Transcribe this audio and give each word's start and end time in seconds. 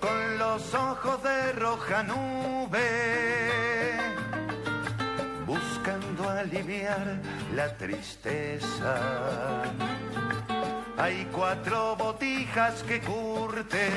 Con 0.00 0.38
los 0.38 0.74
ojos 0.74 1.22
de 1.22 1.52
roja 1.52 2.02
nube, 2.02 3.96
buscando 5.46 6.28
aliviar 6.28 7.20
la 7.54 7.74
tristeza. 7.78 9.62
Hay 10.98 11.26
cuatro 11.32 11.96
botijas 11.96 12.82
que 12.82 13.00
curten, 13.00 13.92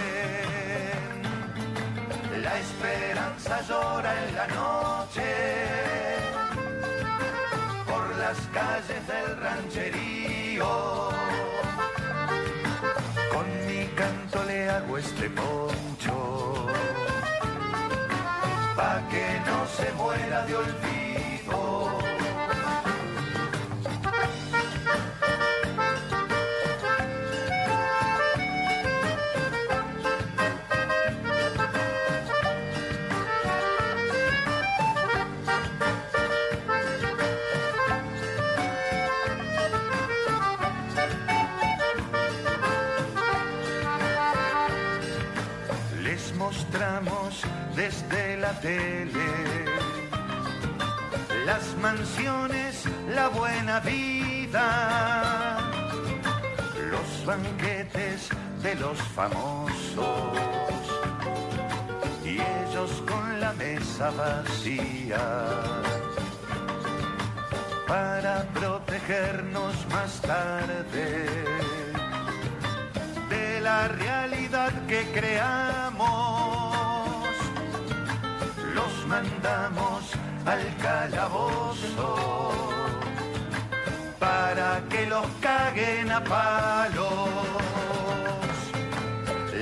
la 2.42 2.58
esperanza 2.58 3.62
llora 3.68 4.14
en 4.28 4.36
la 4.36 4.48
noche, 4.48 5.30
por 7.86 8.16
las 8.16 8.38
calles 8.54 9.08
del 9.08 9.38
rancherío 9.42 11.05
canto 14.36 14.44
le 14.48 14.70
hago 14.70 14.98
este 14.98 15.30
poncho 15.30 16.66
pa 18.76 19.02
que 19.10 19.40
no 19.46 19.68
se 19.68 19.92
muera 19.94 20.46
de 20.46 20.56
olvido. 20.56 21.05
Las 51.46 51.76
mansiones, 51.82 52.84
la 53.14 53.28
buena 53.30 53.80
vida, 53.80 55.60
los 56.92 57.26
banquetes 57.26 58.30
de 58.64 58.76
los 58.76 58.98
famosos. 59.16 60.06
Y 62.24 62.40
ellos 62.42 63.04
con 63.08 63.40
la 63.40 63.54
mesa 63.54 64.12
vacía. 64.12 65.46
Para 67.88 68.44
protegernos 68.54 69.76
más 69.92 70.20
tarde 70.22 71.28
de 73.30 73.62
la 73.62 73.88
realidad 73.88 74.72
que 74.88 75.06
creamos. 75.14 75.85
Mandamos 79.16 80.12
al 80.46 80.78
calabozo 80.82 82.16
para 84.20 84.82
que 84.90 85.06
los 85.06 85.26
caguen 85.42 86.12
a 86.12 86.22
palos. 86.22 87.30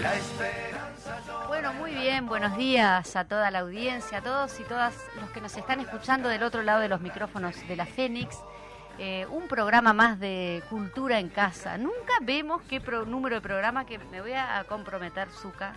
La 0.01 0.15
esperanza 0.15 1.45
Bueno, 1.47 1.71
muy 1.73 1.93
bien, 1.93 2.25
buenos 2.25 2.57
días 2.57 3.15
a 3.15 3.25
toda 3.25 3.51
la 3.51 3.59
audiencia, 3.59 4.17
a 4.17 4.21
todos 4.21 4.59
y 4.59 4.63
todas 4.63 4.95
los 5.21 5.29
que 5.29 5.39
nos 5.39 5.55
están 5.55 5.79
escuchando 5.79 6.29
del 6.29 6.41
otro 6.41 6.63
lado 6.63 6.79
de 6.79 6.89
los 6.89 7.01
micrófonos 7.01 7.55
de 7.67 7.75
la 7.75 7.85
Fénix. 7.85 8.35
Eh, 8.97 9.27
un 9.29 9.47
programa 9.47 9.93
más 9.93 10.19
de 10.19 10.63
cultura 10.69 11.19
en 11.19 11.29
casa. 11.29 11.77
Nunca 11.77 12.13
vemos 12.21 12.61
qué 12.63 12.79
número 13.05 13.35
de 13.35 13.41
programa 13.41 13.85
que 13.85 13.99
me 13.99 14.21
voy 14.21 14.33
a 14.33 14.65
comprometer, 14.67 15.29
Zuka. 15.29 15.73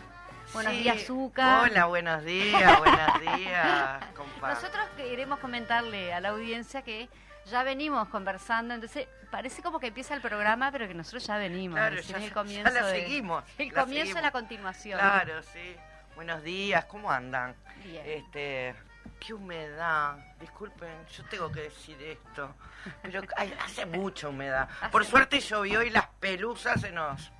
Buenos 0.53 0.73
Sí. 0.73 0.79
días, 0.83 1.03
Zuka. 1.05 1.62
Hola, 1.62 1.87
buenos 1.87 2.25
días, 2.25 2.79
buenos 2.79 3.21
días, 3.21 4.05
compa. 4.17 4.49
Nosotros 4.55 4.84
queremos 4.97 5.39
comentarle 5.39 6.12
a 6.15 6.21
la 6.21 6.31
audiencia 6.31 6.83
que 6.83 7.09
ya 7.47 7.62
venimos 7.62 8.09
conversando, 8.09 8.75
entonces 8.75 9.06
parece 9.31 9.62
como 9.62 9.79
que 9.79 9.89
empieza 9.89 10.15
el 10.15 10.21
programa, 10.21 10.71
pero 10.73 10.89
que 10.89 10.95
nosotros 10.95 11.27
ya 11.27 11.37
venimos. 11.37 11.77
Claro, 11.79 11.97
ya- 12.01 12.17
el 12.17 12.29
ya 12.29 12.35
comienzo 12.35 12.73
la 12.73 12.87
de- 12.87 13.01
seguimos, 13.03 13.45
El 13.59 13.69
la 13.69 13.81
comienzo 13.83 14.01
de 14.01 14.06
seguimos. 14.06 14.23
la 14.23 14.31
continuación. 14.31 14.99
Claro, 15.01 15.43
sí. 15.43 15.77
Buenos 16.15 16.43
días, 16.43 16.85
¿cómo 16.87 17.11
andan? 17.11 17.55
Bien. 17.85 18.03
Este, 18.06 18.75
qué 19.21 19.35
humedad. 19.35 20.17
Disculpen, 20.41 21.06
yo 21.09 21.25
tengo 21.27 21.53
que 21.53 21.61
decir 21.62 22.01
esto, 22.03 22.55
pero 23.03 23.21
hay- 23.37 23.55
hace 23.65 23.85
mucha 23.85 24.29
humedad. 24.29 24.69
Por 24.93 25.05
suerte 25.05 25.41
llovió 25.41 25.83
y 25.83 25.91
las 25.91 26.06
pelusas 26.21 26.81
se 26.81 26.91
nos 26.93 27.31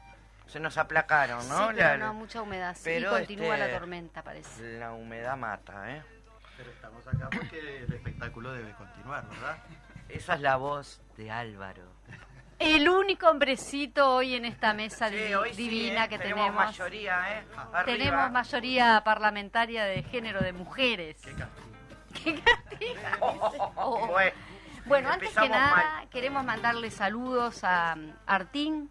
se 0.47 0.61
nos 0.61 0.79
aplacaron, 0.79 1.43
Sí, 1.43 1.49
¿no? 1.51 1.67
pero 1.69 1.77
La- 1.79 1.97
no, 1.97 2.15
mucha 2.15 2.43
humedad. 2.43 2.75
sí, 2.75 2.83
pero, 2.85 3.17
y 3.17 3.19
continúa 3.21 3.57
este, 3.57 3.69
la 3.73 3.79
tormenta, 3.79 4.23
parece. 4.23 4.79
La 4.79 4.93
humedad 4.93 5.37
mata, 5.37 5.91
¿eh? 5.91 6.03
Pero 6.57 6.71
estamos 6.71 7.07
acá 7.07 7.29
porque 7.31 7.59
el 7.85 7.93
espectáculo 7.93 8.53
debe 8.53 8.73
continuar, 8.73 9.29
¿verdad? 9.29 9.59
Esa 10.09 10.35
es 10.35 10.41
la 10.41 10.57
voz 10.57 11.03
de 11.17 11.31
Álvaro. 11.31 11.83
El 12.59 12.89
único 12.89 13.29
hombrecito 13.29 14.15
hoy 14.15 14.35
en 14.35 14.47
esta 14.47 14.73
mesa 14.73 15.11
Sí, 15.11 15.17
sí, 15.51 15.57
divina 15.57 16.05
¿eh? 16.05 16.09
que 16.09 16.19
tenemos. 16.19 16.47
tenemos. 16.47 16.65
mayoría, 16.67 17.39
¿eh? 17.39 17.45
Arriba. 17.55 17.85
Tenemos 17.85 18.31
mayoría 18.31 19.03
parlamentaria 19.05 19.85
de 19.85 20.03
género 20.05 20.41
de 20.41 20.53
mujeres. 20.55 21.21
Qué 21.23 21.35
castigo. 21.35 21.67
¡Qué 22.25 22.41
castiga! 22.41 23.19
Oh. 23.77 24.07
Bueno, 24.07 24.33
Bueno, 24.87 25.11
antes 25.11 25.35
que 25.37 25.49
nada, 25.51 25.75
mal. 25.77 26.09
queremos 26.09 26.45
mandarle 26.45 26.91
saludos 26.91 27.63
a 27.65 27.95
Artín 28.27 28.91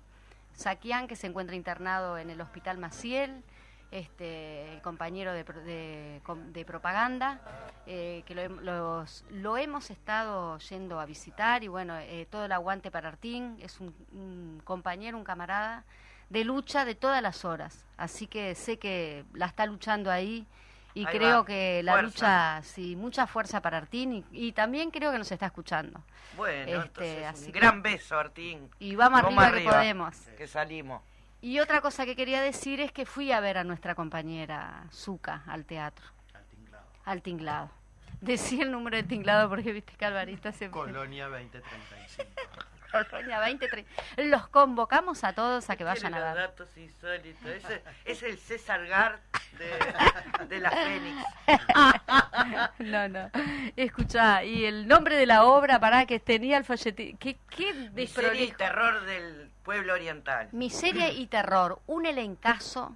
Saquián, 0.55 1.07
que 1.07 1.15
se 1.15 1.27
encuentra 1.27 1.55
internado 1.55 2.17
en 2.17 2.29
el 2.29 2.41
Hospital 2.41 2.77
Maciel, 2.77 3.43
este, 3.91 4.73
el 4.73 4.81
compañero 4.81 5.31
de, 5.31 5.43
de 5.43 6.21
de 6.51 6.65
propaganda, 6.65 7.39
eh, 7.85 8.23
que 8.25 8.33
lo, 8.35 8.47
los- 8.61 9.23
lo 9.29 9.57
hemos 9.57 9.89
estado 9.91 10.57
yendo 10.57 10.99
a 10.99 11.05
visitar 11.05 11.63
y 11.63 11.67
bueno, 11.67 11.95
eh, 11.99 12.27
todo 12.29 12.45
el 12.45 12.51
aguante 12.51 12.89
para 12.91 13.09
Artín, 13.09 13.57
es 13.61 13.79
un, 13.79 13.93
un 14.11 14.61
compañero, 14.63 15.17
un 15.17 15.23
camarada 15.23 15.83
de 16.29 16.43
lucha 16.43 16.83
de 16.83 16.95
todas 16.95 17.21
las 17.21 17.45
horas, 17.45 17.85
así 17.97 18.25
que 18.27 18.55
sé 18.55 18.79
que 18.79 19.23
la 19.33 19.45
está 19.45 19.65
luchando 19.67 20.09
ahí 20.11 20.47
y 20.95 21.05
Ahí 21.05 21.17
creo 21.17 21.39
va, 21.41 21.45
que 21.45 21.83
la 21.83 21.91
fuerza. 21.93 22.55
lucha, 22.57 22.61
sí, 22.63 22.95
mucha 22.95 23.27
fuerza 23.27 23.61
para 23.61 23.77
Artín 23.77 24.13
y, 24.13 24.25
y 24.31 24.51
también 24.53 24.89
creo 24.89 25.11
que 25.11 25.17
nos 25.19 25.31
está 25.31 25.45
escuchando. 25.45 26.01
Bueno, 26.35 26.63
Este, 26.63 26.73
entonces, 27.11 27.25
así 27.25 27.45
un 27.45 27.51
que- 27.51 27.59
gran 27.59 27.81
beso, 27.83 28.17
Artín. 28.17 28.69
Y 28.79 28.95
vamos, 28.95 29.19
arriba, 29.21 29.51
que 29.51 29.61
podemos. 29.69 30.15
Que 30.37 30.47
salimos. 30.47 31.01
Y 31.41 31.59
otra 31.59 31.81
cosa 31.81 32.05
que 32.05 32.15
quería 32.15 32.41
decir 32.41 32.79
es 32.79 32.91
que 32.91 33.05
fui 33.05 33.31
a 33.31 33.39
ver 33.39 33.57
a 33.59 33.63
nuestra 33.63 33.93
compañera 33.93 34.85
Zuka 34.91 35.43
al 35.45 35.65
teatro, 35.65 36.05
Al 36.33 36.45
tinglado. 36.47 36.85
al 37.05 37.21
tinglado. 37.21 37.69
Decía 38.21 38.63
el 38.63 38.71
número 38.71 38.97
de 38.97 39.03
tinglado 39.03 39.47
porque 39.49 39.71
viste 39.73 39.93
que 39.97 40.05
Alvarito 40.05 40.51
se... 40.53 40.71
Colonia 40.71 41.27
2035. 41.27 42.65
Colonia 43.09 43.39
23. 43.39 43.85
Los 44.17 44.47
convocamos 44.47 45.23
a 45.23 45.33
todos 45.33 45.69
a 45.69 45.75
que 45.75 45.83
vayan 45.83 46.13
a 46.13 46.19
ver. 46.19 46.35
datos 46.35 46.69
insólitos. 46.77 47.45
Ese 47.45 47.83
es 48.05 48.23
el 48.23 48.37
César 48.37 48.85
Gart 48.87 49.21
de, 49.57 50.45
de 50.47 50.59
la 50.59 50.71
Fénix. 50.71 51.23
No, 52.79 53.07
no. 53.07 53.31
Escucha, 53.75 54.43
y 54.43 54.65
el 54.65 54.87
nombre 54.87 55.15
de 55.15 55.25
la 55.25 55.45
obra, 55.45 55.79
para 55.79 56.05
que 56.05 56.19
tenía 56.19 56.57
el 56.57 56.63
folletín. 56.63 57.17
¿Qué, 57.17 57.37
qué 57.49 57.73
Miseria 57.93 58.43
y 58.43 58.51
terror 58.51 59.05
del 59.05 59.49
pueblo 59.63 59.93
oriental. 59.93 60.49
Miseria 60.51 61.11
y 61.11 61.27
terror, 61.27 61.81
un 61.87 62.05
elencazo. 62.05 62.95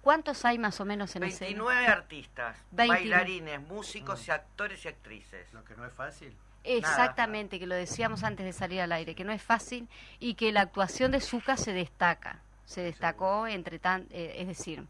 ¿Cuántos 0.00 0.44
hay 0.44 0.58
más 0.58 0.80
o 0.80 0.84
menos 0.84 1.14
en 1.16 1.24
ese? 1.24 1.44
29 1.44 1.86
artistas, 1.86 2.56
29. 2.70 3.10
bailarines, 3.10 3.60
músicos 3.60 4.26
y 4.26 4.30
actores 4.30 4.84
y 4.84 4.88
actrices. 4.88 5.52
Lo 5.52 5.64
que 5.64 5.76
no 5.76 5.84
es 5.84 5.92
fácil. 5.92 6.34
Exactamente, 6.64 7.58
que 7.58 7.66
lo 7.66 7.74
decíamos 7.74 8.24
antes 8.24 8.44
de 8.44 8.52
salir 8.52 8.80
al 8.80 8.92
aire, 8.92 9.14
que 9.14 9.24
no 9.24 9.32
es 9.32 9.42
fácil 9.42 9.88
y 10.18 10.34
que 10.34 10.52
la 10.52 10.60
actuación 10.62 11.10
de 11.12 11.20
Zucca 11.20 11.56
se 11.56 11.72
destaca, 11.72 12.40
se 12.64 12.82
destacó 12.82 13.46
entre 13.46 13.78
tan, 13.78 14.06
eh, 14.10 14.36
es 14.38 14.46
decir, 14.48 14.84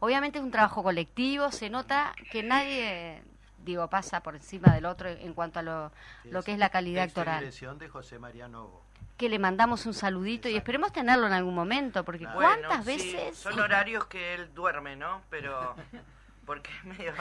obviamente 0.00 0.38
es 0.38 0.44
un 0.44 0.50
trabajo 0.50 0.82
colectivo, 0.82 1.52
se 1.52 1.70
nota 1.70 2.14
que 2.32 2.42
nadie, 2.42 3.22
digo, 3.64 3.88
pasa 3.88 4.22
por 4.22 4.34
encima 4.34 4.74
del 4.74 4.86
otro 4.86 5.08
en 5.08 5.32
cuanto 5.34 5.60
a 5.60 5.62
lo, 5.62 5.92
lo 6.24 6.42
que 6.42 6.52
es 6.52 6.58
la 6.58 6.70
calidad 6.70 7.04
actoral. 7.04 7.38
dirección 7.40 7.78
de 7.78 7.88
José 7.88 8.18
María 8.18 8.48
Novo. 8.48 8.82
Que 9.16 9.28
le 9.28 9.38
mandamos 9.38 9.84
un 9.84 9.92
saludito 9.92 10.48
y 10.48 10.56
esperemos 10.56 10.92
tenerlo 10.92 11.26
en 11.26 11.34
algún 11.34 11.54
momento, 11.54 12.04
porque 12.04 12.26
Bueno, 12.26 12.68
cuántas 12.68 12.86
sí, 12.86 13.12
veces... 13.14 13.36
son 13.36 13.60
horarios 13.60 14.06
que 14.06 14.34
él 14.34 14.52
duerme, 14.54 14.96
¿no? 14.96 15.22
Pero 15.28 15.76
porque 16.50 16.68
es 16.72 16.84
medio, 16.84 17.12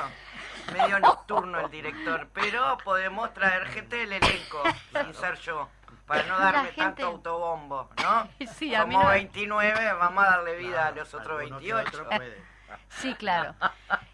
medio 0.73 0.99
nocturno 0.99 1.59
el 1.59 1.69
director, 1.69 2.27
pero 2.33 2.79
podemos 2.83 3.31
traer 3.31 3.67
gente 3.67 3.97
del 3.97 4.13
elenco, 4.13 4.63
sin 4.91 5.13
ser 5.13 5.35
yo, 5.41 5.69
para 6.07 6.23
no 6.23 6.39
darme 6.39 6.69
gente- 6.69 6.81
tanto 6.81 7.05
autobombo, 7.05 7.91
¿no? 8.01 8.27
Sí, 8.55 8.73
a 8.73 8.85
mí 8.87 8.95
Como 8.95 9.05
no- 9.05 9.11
29, 9.11 9.93
vamos 9.93 10.23
a 10.23 10.29
darle 10.31 10.55
vida 10.57 10.87
a 10.87 10.91
los 10.91 11.13
otros 11.13 11.41
alguno 11.41 11.59
que 11.59 11.71
28. 11.73 11.89
otro 12.03 12.09
puede. 12.17 12.43
Sí, 12.89 13.13
claro. 13.13 13.53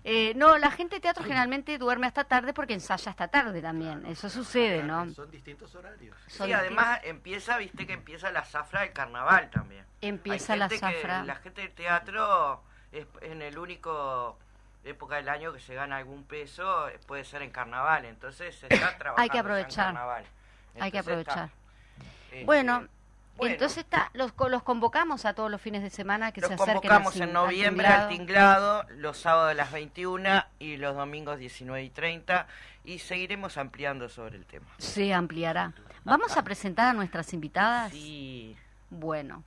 Eh, 0.03 0.33
no, 0.35 0.57
la 0.57 0.69
gente 0.71 0.95
de 0.95 1.01
teatro 1.01 1.23
generalmente 1.23 1.77
duerme 1.77 2.07
hasta 2.07 2.25
tarde 2.25 2.53
porque 2.53 2.73
ensaya 2.73 3.09
hasta 3.11 3.29
tarde 3.29 3.61
también. 3.61 4.05
Eso 4.05 4.29
sucede, 4.29 4.83
¿no? 4.83 5.09
Son 5.13 5.31
distintos 5.31 5.73
horarios. 5.75 6.17
Son 6.27 6.47
Sí, 6.47 6.51
además 6.53 6.99
empieza, 7.03 7.57
viste 7.57 7.87
que 7.87 7.93
empieza 7.93 8.31
la 8.31 8.43
zafra 8.43 8.81
del 8.81 8.91
carnaval 8.91 9.49
también. 9.49 9.85
Empieza 10.01 10.53
Hay 10.53 10.59
la 10.59 10.67
gente 10.69 10.85
que- 10.87 10.93
zafra. 11.01 11.23
la 11.23 11.35
gente 11.35 11.61
del 11.61 11.71
teatro 11.71 12.63
es 12.93 13.05
en 13.21 13.41
el 13.41 13.57
único 13.57 14.39
época 14.85 15.15
del 15.17 15.29
año 15.29 15.51
que 15.53 15.59
se 15.59 15.73
gana 15.75 15.97
algún 15.97 16.23
peso, 16.23 16.87
eh, 16.89 16.99
puede 17.07 17.23
ser 17.25 17.41
en 17.41 17.51
carnaval, 17.51 18.05
entonces 18.05 18.55
se 18.55 18.67
está 18.73 18.97
trabajando 18.97 19.21
Hay 19.21 19.29
que 19.29 19.35
ya 19.35 19.39
en 19.39 19.45
aprovechar. 19.45 19.85
carnaval. 19.85 20.25
Hay 20.79 20.91
que 20.91 20.97
está, 20.99 21.11
aprovechar. 21.11 21.49
este, 22.31 22.45
Bueno, 22.45 22.87
bueno. 23.37 23.53
entonces 23.53 23.79
está, 23.79 24.09
los, 24.13 24.33
los 24.49 24.63
convocamos 24.63 25.25
a 25.25 25.33
todos 25.33 25.51
los 25.51 25.59
fines 25.61 25.81
de 25.83 25.89
semana 25.89 26.31
que 26.31 26.39
los 26.41 26.47
se 26.49 26.53
acerquen 26.53 26.75
convocamos 26.75 27.15
al 27.15 27.21
en 27.23 27.33
noviembre 27.33 27.87
al 27.87 28.07
tinglado, 28.09 28.85
los 28.91 29.17
sábados 29.17 29.51
a 29.51 29.53
las 29.55 29.71
21 29.71 30.43
y 30.59 30.77
los 30.77 30.95
domingos 30.95 31.37
19 31.39 31.83
y 31.83 31.89
30 31.89 32.47
y 32.85 32.99
seguiremos 32.99 33.57
ampliando 33.57 34.07
sobre 34.09 34.37
el 34.37 34.45
tema. 34.45 34.67
Se 34.77 35.13
ampliará. 35.13 35.73
Vamos 36.03 36.37
a 36.37 36.43
presentar 36.43 36.89
a 36.89 36.93
nuestras 36.93 37.33
invitadas. 37.33 37.91
Sí, 37.91 38.55
Bueno, 38.91 39.43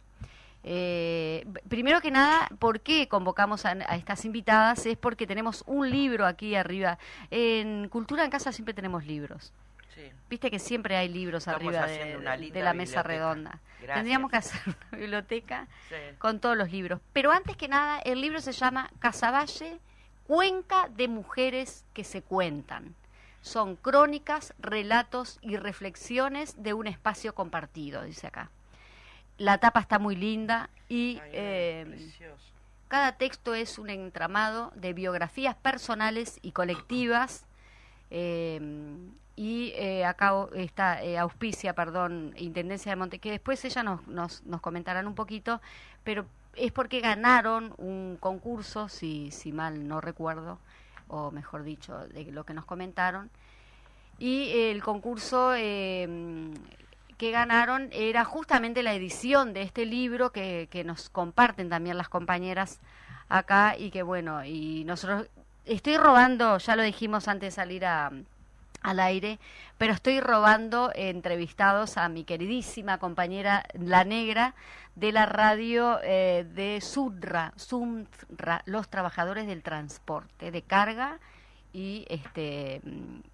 eh, 0.70 1.47
primero 1.70 2.03
que 2.03 2.11
nada, 2.11 2.47
¿por 2.59 2.81
qué 2.81 3.09
convocamos 3.09 3.65
a, 3.65 3.70
a 3.70 3.97
estas 3.97 4.26
invitadas? 4.26 4.85
Es 4.85 4.99
porque 4.99 5.26
tenemos 5.26 5.65
un 5.67 5.88
libro 5.88 6.26
aquí 6.26 6.56
arriba. 6.56 6.99
En 7.31 7.88
Cultura 7.88 8.23
en 8.23 8.31
Casa 8.31 8.53
siempre 8.53 8.75
tenemos 8.75 9.06
libros. 9.06 9.55
sí. 9.94 10.03
Viste 10.29 10.50
que 10.50 10.59
siempre 10.59 10.94
hay 10.94 11.09
libros 11.09 11.47
Estamos 11.47 11.75
arriba 11.75 11.87
de, 11.87 12.62
la 12.62 12.75
mesa 12.75 13.03
redonda. 13.03 13.61
Gracias. 13.79 13.94
Tendríamos 13.94 14.31
que 14.31 14.37
hacer 14.37 14.61
una 14.93 14.99
biblioteca 14.99 15.69
sí. 15.88 15.94
con 16.19 16.38
todos 16.38 16.55
los 16.55 16.70
libros. 16.70 17.00
Pero 17.15 17.32
antes 17.32 17.56
que 17.56 17.69
nada, 17.69 17.99
el 18.00 18.20
libro 18.20 18.43
se 18.43 18.53
llama 18.53 18.91
Casaballe, 18.99 19.79
Cuenca 20.26 20.91
de 20.94 21.09
Mujeres 21.09 21.87
que 21.94 22.05
se 22.05 22.20
cuentan. 22.20 22.94
Son 23.41 23.76
crónicas, 23.76 24.53
relatos 24.59 25.38
y 25.41 25.56
reflexiones 25.56 26.62
de 26.62 26.75
un 26.75 26.88
espacio 26.88 27.35
compartido, 27.35 28.03
dice 28.03 28.26
acá. 28.26 28.50
La 29.38 29.58
tapa 29.58 29.81
está 29.81 29.99
muy 29.99 30.17
linda 30.17 30.69
y 30.88 31.19
Ay, 31.23 31.31
eh, 31.32 32.11
cada 32.88 33.12
texto 33.12 33.55
es 33.55 33.79
un 33.79 33.90
entramado 33.90 34.73
de 34.75 34.93
biografías 34.93 35.55
personales 35.55 36.38
y 36.43 36.52
colectivas. 36.52 37.44
eh, 38.11 38.61
y 39.38 39.73
eh, 39.76 40.05
acá 40.05 40.32
está 40.56 41.00
eh, 41.00 41.17
auspicia, 41.17 41.73
perdón, 41.73 42.35
Intendencia 42.38 42.90
de 42.90 42.96
Monte, 42.96 43.20
que 43.20 43.31
después 43.31 43.64
ella 43.64 43.85
nos, 43.85 44.05
nos, 44.08 44.43
nos 44.43 44.61
comentarán 44.61 45.06
un 45.06 45.14
poquito, 45.14 45.61
pero 46.02 46.26
es 46.56 46.73
porque 46.73 46.99
ganaron 46.99 47.73
un 47.76 48.17
concurso, 48.19 48.88
si, 48.88 49.31
si 49.31 49.52
mal 49.52 49.87
no 49.87 50.00
recuerdo, 50.00 50.58
o 51.06 51.31
mejor 51.31 51.62
dicho, 51.62 52.08
de 52.08 52.32
lo 52.32 52.43
que 52.44 52.52
nos 52.52 52.64
comentaron. 52.64 53.31
Y 54.19 54.50
el 54.58 54.82
concurso 54.82 55.55
que 57.19 57.32
ganaron 57.32 57.88
era 57.93 58.25
justamente 58.25 58.82
la 58.82 58.94
edición 58.94 59.53
de 59.53 59.62
este 59.62 59.85
libro 59.85 60.31
que, 60.31 60.69
que 60.70 60.85
nos 60.85 61.11
comparten 61.11 61.69
también 61.69 61.99
las 61.99 62.09
compañeras 62.09 62.81
acá 63.29 63.76
y 63.76 63.91
que 63.91 64.03
bueno, 64.03 64.44
y 64.44 64.85
nosotros 64.85 65.26
estoy 65.65 65.97
robando, 65.97 66.59
ya 66.59 66.76
lo 66.76 66.82
dijimos 66.82 67.29
antes 67.29 67.55
de 67.55 67.56
salir 67.56 67.85
a, 67.85 68.11
al 68.82 69.00
aire, 69.00 69.38
pero 69.76 69.93
estoy 69.93 70.20
robando 70.20 70.91
entrevistados 70.94 71.97
a 71.97 72.09
mi 72.09 72.25
queridísima 72.25 72.99
compañera 72.99 73.65
La 73.75 74.05
Negra 74.05 74.55
de 74.94 75.12
la 75.12 75.26
radio 75.26 76.00
eh, 76.03 76.47
de 76.55 76.81
Sudra, 76.81 77.53
Sumra, 77.56 78.62
los 78.65 78.88
trabajadores 78.88 79.47
del 79.47 79.62
transporte 79.62 80.50
de 80.50 80.62
carga 80.62 81.19
y 81.73 82.06
este 82.09 82.81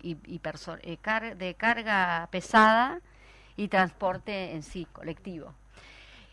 y, 0.03 0.17
y 0.27 0.41
eh, 0.83 1.35
de 1.37 1.55
carga 1.55 2.29
pesada 2.31 3.01
y 3.56 3.69
transporte 3.69 4.53
en 4.53 4.62
sí 4.62 4.87
colectivo. 4.93 5.55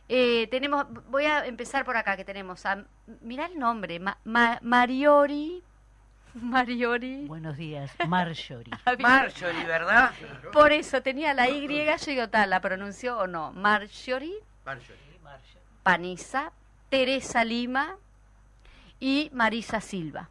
Eh, 0.10 0.48
tenemos, 0.52 0.86
voy 1.10 1.26
a 1.26 1.46
empezar 1.46 1.86
por 1.86 1.96
acá 1.96 2.18
que 2.18 2.26
tenemos 2.26 2.66
a, 2.66 2.84
mira 3.22 3.46
el 3.46 3.58
nombre, 3.58 4.00
Ma- 4.00 4.18
Ma- 4.26 4.60
Mariori, 4.62 5.64
Mariori. 6.34 7.26
Buenos 7.28 7.56
días, 7.58 7.92
Marjorie. 8.08 8.74
Marjorie, 9.00 9.66
¿verdad? 9.66 10.12
Por 10.54 10.72
eso 10.74 11.02
tenía 11.02 11.34
la 11.34 11.50
Y, 11.50 11.68
yo 11.68 11.96
digo 12.06 12.28
tal, 12.30 12.50
la 12.50 12.60
pronunció 12.60 13.18
o 13.20 13.28
no. 13.28 13.52
Marjorie, 13.54 14.36
Marjorie. 14.66 15.00
Panisa, 15.84 16.52
Teresa 16.90 17.44
Lima 17.44 17.96
y 19.00 19.30
Marisa 19.34 19.80
Silva. 19.82 20.30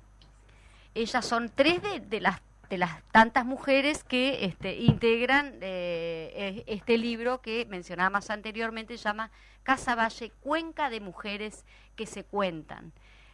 Ellas 0.95 1.25
son 1.25 1.49
tres 1.49 1.83
de, 1.83 2.01
de 2.01 2.21
las 2.21 2.41
de 2.71 2.79
las 2.79 3.03
tantas 3.11 3.45
mujeres 3.45 4.05
que 4.05 4.45
este, 4.45 4.77
integran 4.77 5.59
eh, 5.61 6.63
este 6.69 6.97
libro 6.97 7.43
que 7.43 7.67
mencionábamos 7.67 8.31
anteriormente, 8.31 8.97
se 8.97 9.03
llama 9.05 9.31
Casa 9.65 9.95
Valle, 9.97 10.31
Cuenca 10.41 10.89
de 10.89 11.01
Mujeres 11.01 11.67
que 11.97 12.07
se 12.07 12.25
cuentan. 12.25 12.93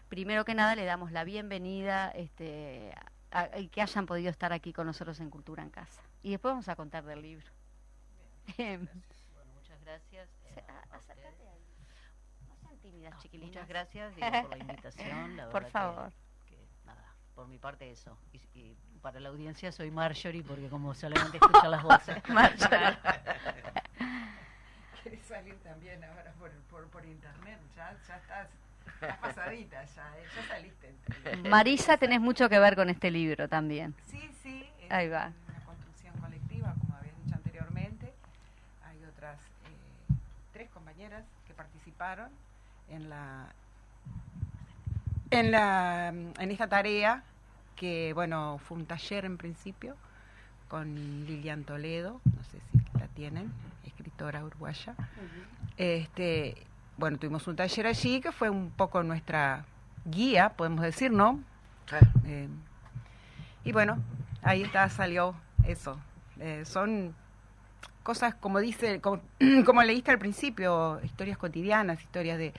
Primero 0.09 0.45
que 0.45 0.55
nada 0.55 0.75
le 0.75 0.85
damos 0.87 1.13
la 1.13 1.23
bienvenida 1.25 2.11
este, 2.11 2.93
a- 3.31 3.49
que 3.71 3.83
hayan 3.83 4.07
podido 4.07 4.31
estar 4.31 4.53
aquí 4.55 4.73
con 4.73 4.87
nosotros 4.87 5.21
en 5.21 5.29
Cultura 5.31 5.63
en 5.63 5.71
Casa. 5.71 6.01
Y 6.23 6.31
después 6.31 6.53
vamos 6.53 6.69
a 6.69 6.75
contar 6.77 7.05
del 7.05 7.21
libro. 7.23 7.47
Bueno, 8.57 8.89
muchas 9.55 9.81
gracias. 9.85 10.29
Eh, 10.45 10.65
a- 10.67 10.95
a 10.95 10.97
acércate 10.97 11.29
ustedes. 11.29 11.53
ahí. 11.53 12.49
No 12.49 12.57
sean 12.57 12.79
tímidas, 12.79 13.19
chiquilinas. 13.23 13.51
Muchas 13.55 13.69
gracias 13.69 14.17
digo, 14.17 14.29
por 14.43 14.51
la 14.51 14.59
invitación. 14.59 15.37
La 15.37 15.49
Por 15.51 15.67
favor. 15.67 16.11
que, 16.11 16.17
por 17.37 17.47
mi 17.47 17.59
parte 17.59 17.89
eso. 17.91 18.17
Y, 18.33 18.39
y 18.59 18.77
para 19.03 19.21
la 19.21 19.29
audiencia 19.29 19.71
soy 19.71 19.91
Marjorie 19.91 20.43
porque 20.43 20.69
como 20.69 20.95
solamente 20.95 21.37
escuchan 21.37 21.71
las 21.71 21.83
voces. 21.83 22.17
Marjorie. 22.29 22.99
Querés 25.05 25.23
salir 25.27 25.55
también 25.63 26.03
ahora 26.03 26.33
por, 26.39 26.51
por, 26.71 26.87
por 26.89 27.05
internet, 27.05 27.61
ya, 27.77 27.95
ya 28.09 28.17
estás, 28.17 28.49
estás 28.95 29.19
pasadita 29.19 29.85
ya, 29.85 30.19
¿eh? 30.19 30.25
ya 30.35 30.49
saliste. 30.49 30.95
Marisa, 31.49 31.97
tenés 31.99 32.21
mucho 32.21 32.49
que 32.49 32.59
ver 32.59 32.75
con 32.75 32.89
este 32.89 33.11
libro 33.13 33.49
también. 33.49 33.95
Sí, 34.07 34.29
sí, 34.43 34.69
es 34.81 34.91
Ahí 34.91 35.09
va. 35.09 35.31
una 35.49 35.65
construcción 35.65 36.15
colectiva, 36.19 36.75
como 36.81 36.97
habías 36.97 37.17
dicho 37.23 37.35
anteriormente. 37.37 38.13
Hay 38.83 39.05
otras 39.05 39.39
eh, 39.39 40.15
tres 40.53 40.71
compañeras 40.71 41.25
que 41.47 41.55
participaron 41.55 42.31
en 42.89 43.09
la 43.11 43.47
en 45.31 45.51
la 45.51 46.09
en 46.09 46.51
esta 46.51 46.69
tarea 46.69 47.23
que 47.75 48.13
bueno 48.15 48.59
fue 48.67 48.79
un 48.79 48.87
taller 48.87 49.25
en 49.25 49.37
principio 49.37 49.97
con 50.69 50.95
Lilian 51.27 51.65
Toledo, 51.65 52.21
no 52.25 52.43
sé 52.45 52.59
si 52.73 52.99
la 52.99 53.07
tienen, 53.09 53.53
escritora 53.85 54.45
uruguaya. 54.45 54.95
Este, 55.77 56.57
bueno, 56.97 57.19
tuvimos 57.19 57.47
un 57.47 57.57
taller 57.57 57.87
allí 57.87 58.21
que 58.21 58.33
fue 58.33 58.51
un 58.51 58.71
poco 58.71 59.03
nuestra 59.03 59.65
guía, 60.05 60.51
podemos 60.51 60.83
decir, 60.83 61.13
¿no? 61.13 61.41
Eh, 62.25 62.49
y 63.65 63.73
bueno, 63.73 63.99
ahí 64.43 64.63
está, 64.63 64.89
salió 64.89 65.35
eso. 65.65 65.99
Eh, 66.41 66.65
son 66.65 67.15
cosas, 68.03 68.35
como 68.35 68.61
dice, 68.61 69.01
como, 69.01 69.21
como 69.65 69.83
leíste 69.83 70.11
al 70.11 70.19
principio, 70.19 71.01
historias 71.05 71.39
cotidianas, 71.39 72.01
historias 72.01 72.39
de, 72.39 72.53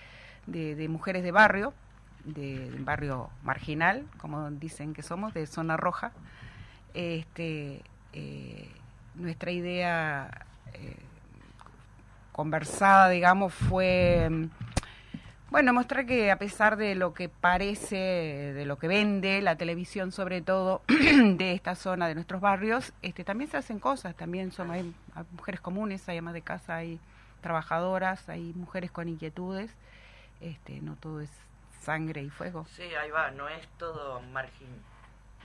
de, 0.46 0.76
de 0.76 0.88
mujeres 0.88 1.24
de 1.24 1.32
barrio, 1.32 1.74
de 2.28 2.72
un 2.76 2.86
barrio 2.86 3.30
marginal, 3.44 4.06
como 4.18 4.52
dicen 4.52 4.94
que 4.94 5.02
somos, 5.02 5.34
de 5.34 5.48
zona 5.48 5.78
roja. 5.78 6.12
Este, 6.94 7.82
eh, 8.14 8.70
nuestra 9.16 9.52
idea 9.52 10.46
eh, 10.74 10.96
conversada, 12.32 13.10
digamos, 13.10 13.54
fue, 13.54 14.28
mm, 14.30 14.50
bueno, 15.50 15.74
mostrar 15.74 16.06
que 16.06 16.32
a 16.32 16.38
pesar 16.38 16.78
de 16.78 16.96
lo 16.96 17.14
que 17.14 17.30
parece, 17.30 17.96
de 17.96 18.66
lo 18.66 18.78
que 18.78 18.88
vende 18.88 19.42
la 19.42 19.56
televisión 19.56 20.12
sobre 20.12 20.42
todo 20.42 20.82
de 20.88 21.54
esta 21.54 21.76
zona, 21.76 22.08
de 22.08 22.16
nuestros 22.16 22.42
barrios, 22.42 22.94
este, 23.02 23.24
también 23.24 23.50
se 23.50 23.58
hacen 23.58 23.80
cosas, 23.80 24.16
también 24.16 24.52
son, 24.52 24.72
hay, 24.72 24.94
hay 25.16 25.24
mujeres 25.32 25.62
comunes, 25.62 26.08
hay 26.10 26.18
amas 26.18 26.34
de 26.34 26.42
casa, 26.42 26.76
hay 26.76 27.00
trabajajadoras, 27.42 28.28
hay 28.30 28.54
mujeres 28.56 28.92
con 28.92 29.08
inquietudes, 29.08 29.72
este, 30.42 30.82
no 30.82 30.96
todo 30.96 31.22
es 31.22 31.47
sangre 31.88 32.22
y 32.22 32.30
fuego. 32.30 32.66
Sí, 32.76 32.84
ahí 33.02 33.10
va, 33.12 33.32
no 33.32 33.48
es 33.48 33.66
todo 33.78 34.22
margin, 34.34 34.68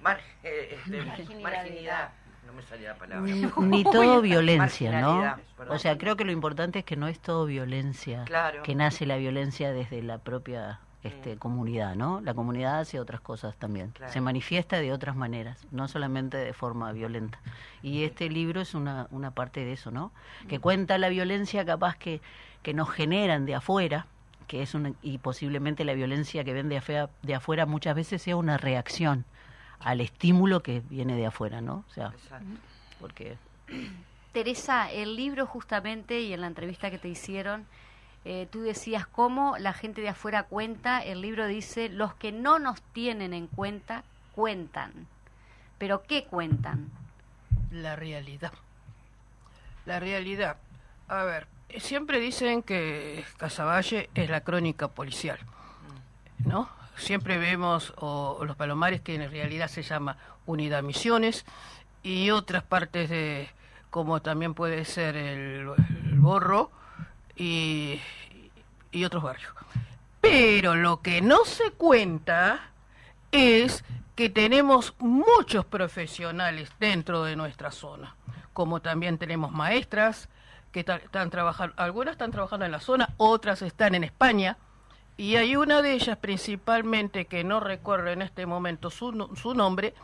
margen, 0.02 0.26
este, 0.42 1.02
Marginalidad. 1.40 2.10
No 2.44 2.52
me 2.52 2.62
salía 2.62 2.88
la 2.88 2.96
palabra. 2.96 3.20
Ni, 3.32 3.42
ni 3.68 3.84
todo 3.84 4.20
violencia, 4.20 5.00
¿no? 5.00 5.36
Perdón. 5.56 5.76
O 5.76 5.78
sea, 5.78 5.96
creo 5.96 6.16
que 6.16 6.24
lo 6.24 6.32
importante 6.32 6.80
es 6.80 6.84
que 6.84 6.96
no 6.96 7.06
es 7.06 7.20
todo 7.20 7.46
violencia, 7.46 8.24
Claro. 8.24 8.64
que 8.64 8.74
nace 8.74 9.06
la 9.06 9.16
violencia 9.16 9.72
desde 9.72 10.02
la 10.02 10.18
propia 10.18 10.80
este, 11.04 11.34
Mm. 11.36 11.38
comunidad, 11.38 11.94
¿no? 11.96 12.20
La 12.20 12.32
comunidad 12.34 12.80
hace 12.80 12.98
otras 13.00 13.20
cosas 13.20 13.56
también, 13.56 13.90
Claro. 13.90 14.12
se 14.12 14.20
manifiesta 14.20 14.78
de 14.80 14.92
otras 14.92 15.14
maneras, 15.16 15.66
no 15.72 15.86
solamente 15.88 16.36
de 16.36 16.52
forma 16.52 16.90
violenta. 16.92 17.38
Y 17.82 18.02
este 18.04 18.28
libro 18.28 18.60
es 18.60 18.74
una, 18.74 19.06
una 19.10 19.30
parte 19.32 19.64
de 19.64 19.72
eso, 19.72 19.90
¿no? 19.92 20.12
Que 20.48 20.58
cuenta 20.60 20.98
la 20.98 21.08
violencia 21.08 21.64
capaz 21.64 21.96
que, 21.96 22.20
que 22.62 22.72
nos 22.74 22.88
generan 22.90 23.46
de 23.46 23.54
afuera, 23.56 24.06
que 24.52 24.60
es 24.60 24.74
una, 24.74 24.92
y 25.00 25.16
posiblemente 25.16 25.82
la 25.82 25.94
violencia 25.94 26.44
que 26.44 26.52
ven 26.52 26.68
de 26.68 26.76
afuera, 26.76 27.08
de 27.22 27.34
afuera 27.34 27.64
muchas 27.64 27.96
veces 27.96 28.20
sea 28.20 28.36
una 28.36 28.58
reacción 28.58 29.24
al 29.80 30.02
estímulo 30.02 30.62
que 30.62 30.82
viene 30.90 31.16
de 31.16 31.24
afuera, 31.24 31.62
¿no? 31.62 31.86
O 31.88 31.94
sea, 31.94 32.08
Exacto. 32.08 32.60
porque 33.00 33.38
Teresa, 34.32 34.92
el 34.92 35.16
libro 35.16 35.46
justamente 35.46 36.20
y 36.20 36.34
en 36.34 36.42
la 36.42 36.48
entrevista 36.48 36.90
que 36.90 36.98
te 36.98 37.08
hicieron, 37.08 37.64
eh, 38.26 38.46
tú 38.52 38.60
decías 38.60 39.06
cómo 39.06 39.56
la 39.56 39.72
gente 39.72 40.02
de 40.02 40.10
afuera 40.10 40.42
cuenta, 40.42 41.02
el 41.02 41.22
libro 41.22 41.46
dice, 41.46 41.88
los 41.88 42.12
que 42.12 42.30
no 42.30 42.58
nos 42.58 42.82
tienen 42.92 43.32
en 43.32 43.46
cuenta, 43.46 44.04
cuentan. 44.34 45.06
¿Pero 45.78 46.02
qué 46.02 46.24
cuentan? 46.24 46.90
La 47.70 47.96
realidad. 47.96 48.52
La 49.86 49.98
realidad. 49.98 50.58
A 51.08 51.24
ver, 51.24 51.46
siempre 51.78 52.20
dicen 52.20 52.62
que 52.62 53.24
Casaballe 53.36 54.10
es 54.14 54.30
la 54.30 54.42
crónica 54.42 54.88
policial, 54.88 55.38
¿no? 56.44 56.68
Siempre 56.96 57.38
vemos 57.38 57.92
o, 57.96 58.44
los 58.44 58.56
palomares 58.56 59.00
que 59.00 59.14
en 59.14 59.30
realidad 59.30 59.68
se 59.68 59.82
llama 59.82 60.16
Unidad 60.46 60.82
Misiones 60.82 61.44
y 62.02 62.30
otras 62.30 62.62
partes 62.62 63.08
de 63.08 63.48
como 63.90 64.22
también 64.22 64.54
puede 64.54 64.84
ser 64.84 65.16
el, 65.16 65.70
el 66.04 66.18
Borro 66.18 66.70
y, 67.36 68.00
y 68.90 69.04
otros 69.04 69.22
barrios. 69.22 69.52
Pero 70.20 70.74
lo 70.74 71.02
que 71.02 71.20
no 71.20 71.44
se 71.44 71.72
cuenta 71.72 72.70
es 73.32 73.84
que 74.14 74.30
tenemos 74.30 74.94
muchos 74.98 75.64
profesionales 75.64 76.70
dentro 76.78 77.24
de 77.24 77.36
nuestra 77.36 77.70
zona, 77.70 78.14
como 78.52 78.80
también 78.80 79.18
tenemos 79.18 79.52
maestras 79.52 80.28
que 80.72 80.80
están 80.80 81.30
trabajando, 81.30 81.74
algunas 81.76 82.12
están 82.12 82.30
trabajando 82.30 82.66
en 82.66 82.72
la 82.72 82.80
zona, 82.80 83.10
otras 83.18 83.62
están 83.62 83.94
en 83.94 84.04
España, 84.04 84.56
y 85.16 85.36
hay 85.36 85.56
una 85.56 85.82
de 85.82 85.92
ellas 85.92 86.16
principalmente, 86.16 87.26
que 87.26 87.44
no 87.44 87.60
recuerdo 87.60 88.08
en 88.08 88.22
este 88.22 88.46
momento 88.46 88.90
su, 88.90 89.30
su 89.36 89.54
nombre, 89.54 89.94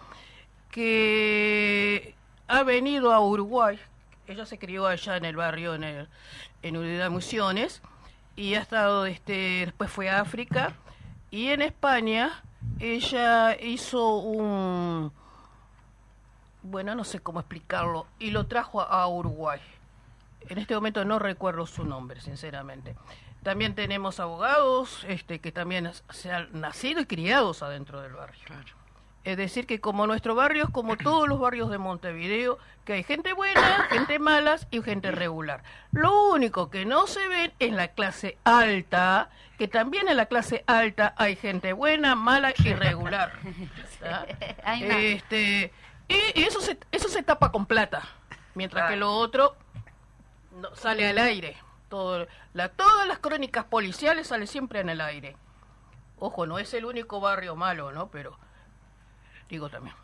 que 0.71 2.15
ha 2.47 2.63
venido 2.63 3.13
a 3.13 3.21
Uruguay, 3.21 3.79
ella 4.27 4.45
se 4.45 4.59
crió 4.59 4.87
allá 4.87 5.17
en 5.17 5.25
el 5.25 5.37
barrio, 5.37 5.75
en, 5.75 5.85
el, 5.85 6.09
en 6.63 6.77
Unidad 6.77 7.11
y 8.37 8.55
ha 8.55 8.61
estado, 8.61 9.07
este, 9.07 9.65
después 9.65 9.91
fue 9.91 10.11
a 10.11 10.21
África, 10.21 10.75
y 11.31 11.49
en 11.49 11.63
España 11.63 12.43
ella 12.79 13.57
hizo 13.61 14.19
un, 14.19 15.11
bueno, 16.63 16.95
no 16.95 17.05
sé 17.05 17.21
cómo 17.21 17.41
explicarlo, 17.41 18.07
y 18.19 18.31
lo 18.31 18.47
trajo 18.47 18.83
a 18.83 19.09
Uruguay. 19.09 19.61
En 20.49 20.59
este 20.59 20.75
momento 20.75 21.05
no 21.05 21.19
recuerdo 21.19 21.67
su 21.67 21.85
nombre, 21.85 22.21
sinceramente. 22.21 22.97
También 23.43 23.75
tenemos 23.75 24.21
abogados 24.21 25.05
este, 25.09 25.41
que 25.41 25.53
también 25.53 25.91
se 26.11 26.33
han 26.33 26.49
nacido 26.53 27.01
y 27.01 27.07
criados 27.07 27.63
adentro 27.63 28.01
del 28.01 28.13
barrio. 28.13 28.39
Es 29.25 29.37
decir, 29.37 29.67
que 29.67 29.81
como 29.81 30.07
nuestro 30.07 30.35
barrio 30.35 30.65
es 30.65 30.71
como 30.71 30.97
todos 30.97 31.29
los 31.29 31.39
barrios 31.39 31.71
de 31.71 31.79
Montevideo, 31.79 32.59
que 32.85 32.95
hay 32.95 33.03
gente 33.03 33.35
buena, 33.35 33.87
gente 33.91 34.19
malas 34.19 34.67
y 34.71 34.81
gente 34.81 35.11
regular. 35.11 35.63
Lo 35.93 36.31
único 36.31 36.71
que 36.71 36.87
no 36.87 37.07
se 37.07 37.29
ve 37.29 37.53
es 37.59 37.73
la 37.73 37.89
clase 37.89 38.39
alta, 38.45 39.29
que 39.59 39.69
también 39.69 40.09
en 40.09 40.17
la 40.17 40.27
clase 40.27 40.65
alta 40.67 41.15
hay 41.19 41.37
gente 41.37 41.75
buena, 41.75 42.15
mala 42.15 42.55
y 42.57 42.73
regular. 42.75 43.33
Este, 44.81 45.73
y, 46.09 46.43
eso 46.43 46.61
se, 46.61 46.79
eso 46.93 47.09
se 47.09 47.23
tapa 47.23 47.51
con 47.51 47.67
plata, 47.67 48.03
mientras 48.55 48.89
que 48.91 48.97
lo 48.97 49.13
otro 49.13 49.57
no, 50.59 50.75
sale 50.75 51.07
al 51.07 51.19
aire. 51.19 51.57
Todo, 51.89 52.27
la, 52.53 52.69
todas 52.69 53.07
las 53.07 53.19
crónicas 53.19 53.65
policiales 53.65 54.27
salen 54.27 54.47
siempre 54.47 54.81
en 54.81 54.91
el 54.91 55.01
aire. 55.01 55.37
Ojo, 56.19 56.47
no 56.47 56.59
es 56.59 56.75
el 56.75 56.85
único 56.85 57.21
barrio 57.21 57.57
malo, 57.57 57.93
¿no? 57.93 58.11
Pero 58.11 58.39
digo 59.49 59.69
también. 59.69 59.95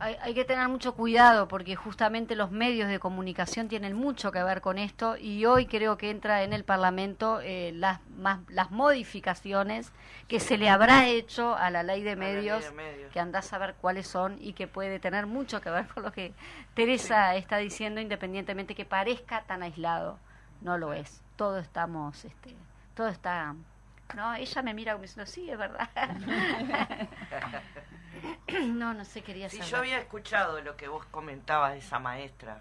Hay, 0.00 0.16
hay 0.22 0.32
que 0.32 0.46
tener 0.46 0.66
mucho 0.68 0.94
cuidado 0.94 1.46
porque 1.46 1.76
justamente 1.76 2.34
los 2.34 2.50
medios 2.50 2.88
de 2.88 2.98
comunicación 2.98 3.68
tienen 3.68 3.94
mucho 3.94 4.32
que 4.32 4.42
ver 4.42 4.62
con 4.62 4.78
esto 4.78 5.18
y 5.18 5.44
hoy 5.44 5.66
creo 5.66 5.98
que 5.98 6.10
entra 6.10 6.42
en 6.42 6.54
el 6.54 6.64
Parlamento 6.64 7.40
eh, 7.42 7.72
las, 7.74 8.00
más, 8.16 8.40
las 8.48 8.70
modificaciones 8.70 9.92
que 10.26 10.40
se 10.40 10.56
le 10.56 10.70
habrá 10.70 11.06
hecho 11.06 11.54
a 11.54 11.68
la 11.68 11.82
ley 11.82 12.02
de 12.02 12.12
A 12.12 12.16
la 12.16 12.24
ley 12.24 12.34
de 12.34 12.40
medios, 12.40 12.72
medios. 12.72 13.12
que 13.12 13.20
andás 13.20 13.52
a 13.52 13.58
ver 13.58 13.74
cuáles 13.74 14.08
son 14.08 14.38
y 14.40 14.54
que 14.54 14.66
puede 14.66 14.98
tener 15.00 15.26
mucho 15.26 15.60
que 15.60 15.68
ver 15.68 15.86
con 15.88 16.02
lo 16.02 16.12
que 16.12 16.32
Teresa 16.72 17.36
está 17.36 17.58
diciendo 17.58 18.00
independientemente 18.00 18.74
que 18.74 18.86
parezca 18.86 19.42
tan 19.42 19.62
aislado. 19.62 20.18
No 20.62 20.78
lo 20.78 20.94
es. 20.94 21.20
Todos 21.36 21.62
estamos, 21.62 22.24
este, 22.24 22.56
todo 22.94 23.08
está... 23.08 23.54
No, 24.16 24.34
ella 24.34 24.62
me 24.62 24.74
mira 24.74 24.92
como 24.92 25.02
diciendo, 25.02 25.30
sí, 25.30 25.50
es 25.50 25.58
verdad. 25.58 25.88
no, 28.66 28.94
no 28.94 29.04
sé, 29.04 29.22
quería 29.22 29.48
Sí, 29.48 29.56
saber. 29.58 29.70
yo 29.70 29.76
había 29.78 29.98
escuchado 29.98 30.60
lo 30.60 30.76
que 30.76 30.88
vos 30.88 31.04
comentabas 31.06 31.72
de 31.72 31.78
esa 31.78 31.98
maestra, 31.98 32.60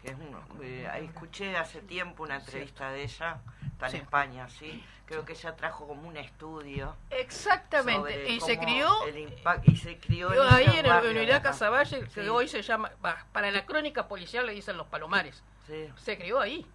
que 0.00 0.08
es 0.10 0.16
uno, 0.18 0.40
eh, 0.62 0.88
escuché 1.04 1.56
hace 1.56 1.80
tiempo 1.80 2.22
una 2.24 2.36
entrevista 2.36 2.90
de 2.90 3.02
ella, 3.04 3.38
está 3.72 3.86
en 3.86 3.92
Sí. 3.92 3.96
España, 3.98 4.48
sí, 4.48 4.84
creo 5.06 5.24
que 5.24 5.32
ella 5.32 5.56
trajo 5.56 5.86
como 5.86 6.06
un 6.08 6.16
estudio. 6.16 6.94
Exactamente. 7.10 8.28
Y 8.30 8.40
se 8.40 8.58
crió 8.58 9.04
el 9.06 9.16
impa- 9.28 9.60
y 9.64 9.76
se 9.76 9.98
crió 9.98 10.32
en 10.32 10.52
ahí 10.54 10.64
en 10.78 10.84
el 10.86 10.90
barrios, 10.90 11.14
Unidad 11.16 11.38
¿no? 11.38 11.42
Casaballe, 11.42 12.00
que 12.04 12.22
Sí. 12.22 12.28
hoy 12.28 12.48
se 12.48 12.62
llama, 12.62 12.90
para 13.32 13.50
la 13.50 13.64
crónica 13.64 14.06
policial 14.08 14.46
le 14.46 14.52
dicen 14.52 14.76
los 14.76 14.86
palomares. 14.86 15.42
Sí, 15.66 15.88
Se 15.96 16.18
crió 16.18 16.40
ahí. 16.40 16.66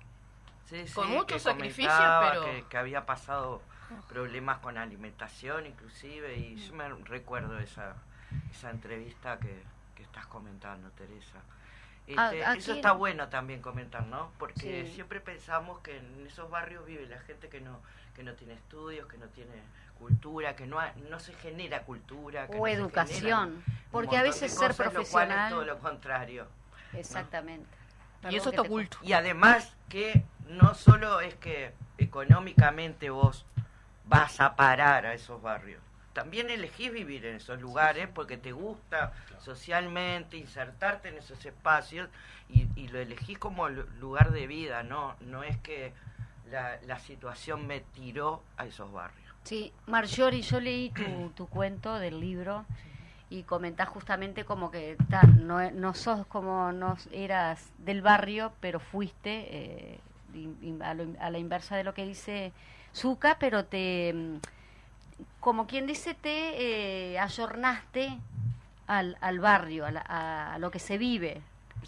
sí, 0.65 0.85
Con 0.93 1.07
sí, 1.07 1.13
mucho 1.13 1.25
que 1.35 1.39
sacrificio, 1.39 1.91
pero- 2.21 2.45
que, 2.45 2.65
que 2.69 2.77
había 2.77 3.05
pasado 3.05 3.61
problemas 4.07 4.59
con 4.59 4.77
alimentación 4.77 5.65
inclusive 5.65 6.35
y 6.37 6.55
yo 6.57 6.73
me 6.75 6.87
recuerdo 6.89 7.57
esa 7.57 7.95
esa 8.51 8.69
entrevista 8.69 9.37
que, 9.39 9.61
que 9.95 10.03
estás 10.03 10.25
comentando 10.27 10.89
Teresa 10.91 11.39
Ah, 12.17 12.31
Este, 12.31 12.43
aquí 12.45 12.57
eso 12.59 12.73
está 12.73 12.91
bueno 12.93 13.27
también 13.29 13.61
comentar 13.61 14.03
no 14.07 14.31
porque 14.39 14.85
Sí. 14.87 14.93
siempre 14.95 15.21
pensamos 15.21 15.79
que 15.81 15.97
en 15.97 16.25
esos 16.25 16.49
barrios 16.49 16.83
vive 16.87 17.05
la 17.07 17.19
gente 17.19 17.49
que 17.49 17.61
no 17.61 17.79
que 18.15 18.23
no 18.23 18.33
tiene 18.33 18.53
estudios 18.55 19.07
que 19.07 19.17
no 19.19 19.27
tiene 19.27 19.53
cultura 19.99 20.55
que 20.55 20.65
no 20.65 20.79
ha- 20.79 20.91
no 21.09 21.19
se 21.19 21.33
genera 21.33 21.83
cultura 21.83 22.47
que 22.47 22.53
o 22.57 22.61
no 22.61 22.67
educación, 22.67 23.63
porque 23.91 24.17
a 24.17 24.23
veces 24.23 24.51
ser 24.51 24.69
cosas, 24.71 24.93
lo 24.93 24.93
cual 24.93 24.95
es 24.95 25.11
profesional, 25.35 25.49
todo 25.51 25.65
lo 25.65 25.77
contrario 25.79 26.47
exactamente. 26.93 27.69
Y 28.29 28.35
eso 28.35 28.49
está 28.49 28.63
te 28.63 28.67
oculto. 28.67 28.97
y 29.03 29.13
además 29.13 29.75
que 29.87 30.25
no 30.47 30.73
solo 30.73 31.21
es 31.21 31.35
que 31.35 31.73
económicamente 31.99 33.09
vos 33.11 33.45
vas 34.05 34.39
a 34.41 34.55
parar 34.55 35.05
a 35.05 35.13
esos 35.13 35.41
barrios, 35.41 35.81
también 36.19 36.49
elegís 36.49 36.91
vivir 36.91 37.25
en 37.25 37.35
esos 37.37 37.61
lugares 37.61 38.09
porque 38.13 38.35
te 38.35 38.51
gusta 38.51 39.13
socialmente 39.41 40.35
insertarte 40.35 41.07
en 41.07 41.17
esos 41.17 41.45
espacios 41.45 42.09
y, 42.49 42.67
y 42.75 42.89
lo 42.89 42.99
elegís 42.99 43.37
como 43.37 43.69
lu- 43.69 43.85
lugar 44.01 44.31
de 44.31 44.45
vida, 44.45 44.83
no 44.83 45.15
no 45.21 45.43
es 45.43 45.55
que 45.59 45.93
la, 46.51 46.77
la 46.85 46.99
situación 46.99 47.65
me 47.67 47.79
tiró 47.79 48.41
a 48.57 48.65
esos 48.65 48.91
barrios. 48.91 49.33
Sí, 49.45 49.71
Marjorie, 49.87 50.41
yo 50.41 50.59
leí 50.59 50.89
tu, 50.89 51.31
tu 51.37 51.47
cuento 51.47 51.97
del 51.99 52.19
libro 52.19 52.65
y 53.29 53.43
comentás 53.43 53.87
justamente 53.87 54.43
como 54.43 54.71
que 54.71 54.97
ta, 55.09 55.23
no, 55.23 55.71
no 55.71 55.93
sos 55.93 56.27
como 56.27 56.73
no 56.73 56.97
eras 57.13 57.69
del 57.77 58.01
barrio, 58.01 58.51
pero 58.59 58.81
fuiste 58.81 59.47
eh, 59.49 59.99
a, 60.83 60.93
lo- 60.95 61.15
a 61.21 61.29
la 61.29 61.37
inversa 61.39 61.77
de 61.77 61.85
lo 61.85 61.93
que 61.93 62.05
dice 62.05 62.51
Zuka, 62.93 63.37
pero 63.39 63.63
te 63.63 64.11
mm, 64.13 64.37
como 65.39 65.67
quien 65.67 65.87
dice, 65.87 66.13
te 66.13 67.13
eh, 67.13 67.19
ayornaste 67.19 68.17
al, 68.87 69.17
al 69.21 69.39
barrio, 69.39 69.85
a, 69.85 69.91
la- 69.91 70.05
a- 70.53 70.57
lo 70.59 70.71
que 70.71 70.79
se 70.79 70.97
vive. 70.97 71.41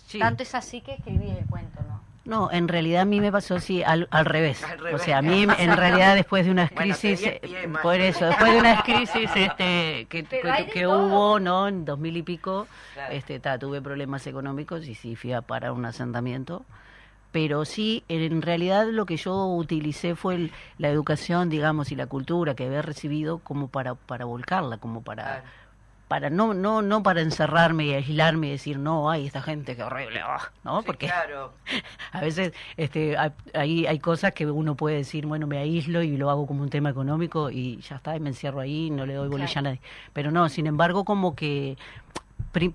Sí. 0.07 0.19
Tanto 0.19 0.43
es 0.43 0.55
así 0.55 0.81
que 0.81 0.93
escribí 0.93 1.29
el 1.29 1.45
cuento, 1.47 1.81
¿no? 1.87 2.01
No, 2.23 2.51
en 2.51 2.67
realidad 2.67 3.01
a 3.01 3.05
mí 3.05 3.19
me 3.19 3.31
pasó 3.31 3.55
así 3.55 3.81
al, 3.83 4.07
al 4.11 4.25
revés. 4.25 4.63
Al 4.63 4.93
O 4.93 4.99
sea, 4.99 5.17
a 5.17 5.21
mí 5.23 5.43
en 5.57 5.75
realidad 5.75 6.13
después 6.13 6.45
de 6.45 6.51
unas 6.51 6.69
Bueno, 6.69 6.95
crisis, 6.95 7.27
Mayo. 7.67 7.81
por 7.81 7.95
eso, 7.95 8.25
después 8.27 8.53
de 8.53 8.59
unas 8.59 8.83
crisis 8.83 9.29
este, 9.35 10.05
que, 10.07 10.23
que, 10.25 10.69
que 10.71 10.87
hubo, 10.87 11.39
¿no? 11.39 11.67
En 11.67 11.83
dos 11.83 11.97
mil 11.97 12.15
y 12.15 12.21
pico, 12.21 12.67
Claro. 12.93 13.13
este, 13.13 13.39
ta, 13.39 13.57
tuve 13.57 13.81
problemas 13.81 14.25
económicos 14.27 14.87
y 14.87 14.93
sí 14.93 15.15
fui 15.15 15.33
a 15.33 15.41
parar 15.41 15.71
un 15.71 15.83
asentamiento. 15.83 16.63
Pero 17.31 17.63
sí, 17.65 18.03
en 18.09 18.41
realidad 18.41 18.87
lo 18.91 19.05
que 19.05 19.15
yo 19.17 19.45
utilicé 19.47 20.15
fue 20.15 20.35
el- 20.35 20.51
la 20.77 20.89
educación, 20.89 21.49
digamos, 21.49 21.91
y 21.91 21.95
la 21.95 22.07
cultura 22.07 22.55
que 22.55 22.65
había 22.65 22.81
recibido 22.81 23.39
como 23.39 23.67
para, 23.69 23.95
para 23.95 24.25
volcarla, 24.25 24.77
como 24.77 25.01
para 25.01 25.43
para 26.09 26.29
no 26.29 26.53
no 26.53 26.81
no 26.81 27.03
para 27.03 27.21
encerrarme 27.21 27.85
y 27.85 27.93
aislarme 27.93 28.47
y 28.47 28.51
decir 28.51 28.77
no 28.77 29.09
ay 29.09 29.27
esta 29.27 29.41
gente 29.41 29.77
qué 29.77 29.83
horrible 29.83 30.19
ah", 30.19 30.51
no 30.65 30.81
Sí, 30.81 30.85
porque 30.87 31.05
claro. 31.07 31.53
a 32.11 32.19
veces 32.19 32.51
este 32.75 33.15
hay, 33.17 33.31
hay 33.53 33.85
hay 33.87 33.99
cosas 33.99 34.33
que 34.33 34.45
uno 34.45 34.75
puede 34.75 34.97
decir 34.97 35.25
bueno 35.25 35.47
me 35.47 35.57
aíslo 35.57 36.03
y 36.03 36.17
lo 36.17 36.29
hago 36.29 36.47
como 36.47 36.63
un 36.63 36.69
tema 36.69 36.89
económico 36.89 37.49
y 37.49 37.77
ya 37.77 37.95
está 37.95 38.13
y 38.17 38.19
me 38.19 38.27
encierro 38.27 38.59
ahí 38.59 38.89
no 38.89 39.05
le 39.05 39.13
doy 39.13 39.29
bolilla 39.29 39.59
a 39.59 39.61
nadie 39.61 39.79
pero 40.11 40.31
no 40.31 40.49
sin 40.49 40.67
embargo 40.67 41.05
como 41.05 41.33
que 41.33 41.77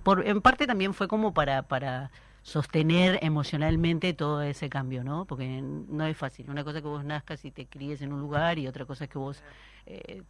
por, 0.03 0.27
en 0.27 0.41
parte 0.41 0.67
también 0.67 0.95
fue 0.95 1.07
como 1.07 1.35
para 1.35 1.61
para 1.61 2.11
sostener 2.47 3.19
emocionalmente 3.23 4.15
todo 4.15 4.41
ese 4.41 4.69
cambio, 4.69 5.03
¿no? 5.03 5.25
Porque 5.25 5.61
no 5.61 6.07
es 6.07 6.17
fácil. 6.17 6.49
Una 6.49 6.63
cosa 6.63 6.79
es 6.79 6.83
que 6.83 6.89
vos 6.89 7.05
nazcas 7.05 7.45
y 7.45 7.51
te 7.51 7.67
críes 7.67 8.03
en 8.03 8.13
un 8.13 8.21
lugar 8.21 8.57
y 8.61 8.69
otra 8.69 8.85
cosa 8.85 9.05
es 9.05 9.11
que 9.11 9.19
vos 9.19 9.43
eh, 9.87 10.23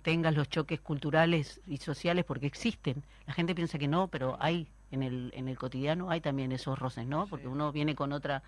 tengas 0.00 0.36
los 0.36 0.48
choques 0.48 0.78
culturales 0.78 1.60
y 1.66 1.78
sociales 1.78 2.24
porque 2.24 2.46
existen. 2.46 3.02
La 3.26 3.32
gente 3.32 3.52
piensa 3.56 3.78
que 3.78 3.88
no, 3.88 4.06
pero 4.06 4.36
hay 4.38 4.68
en 4.92 5.02
el 5.02 5.32
en 5.34 5.48
el 5.48 5.58
cotidiano 5.58 6.08
hay 6.08 6.20
también 6.20 6.52
esos 6.52 6.78
roces, 6.78 7.04
¿no? 7.04 7.26
Porque 7.26 7.48
uno 7.48 7.72
viene 7.72 7.96
con 7.96 8.12
otra 8.12 8.44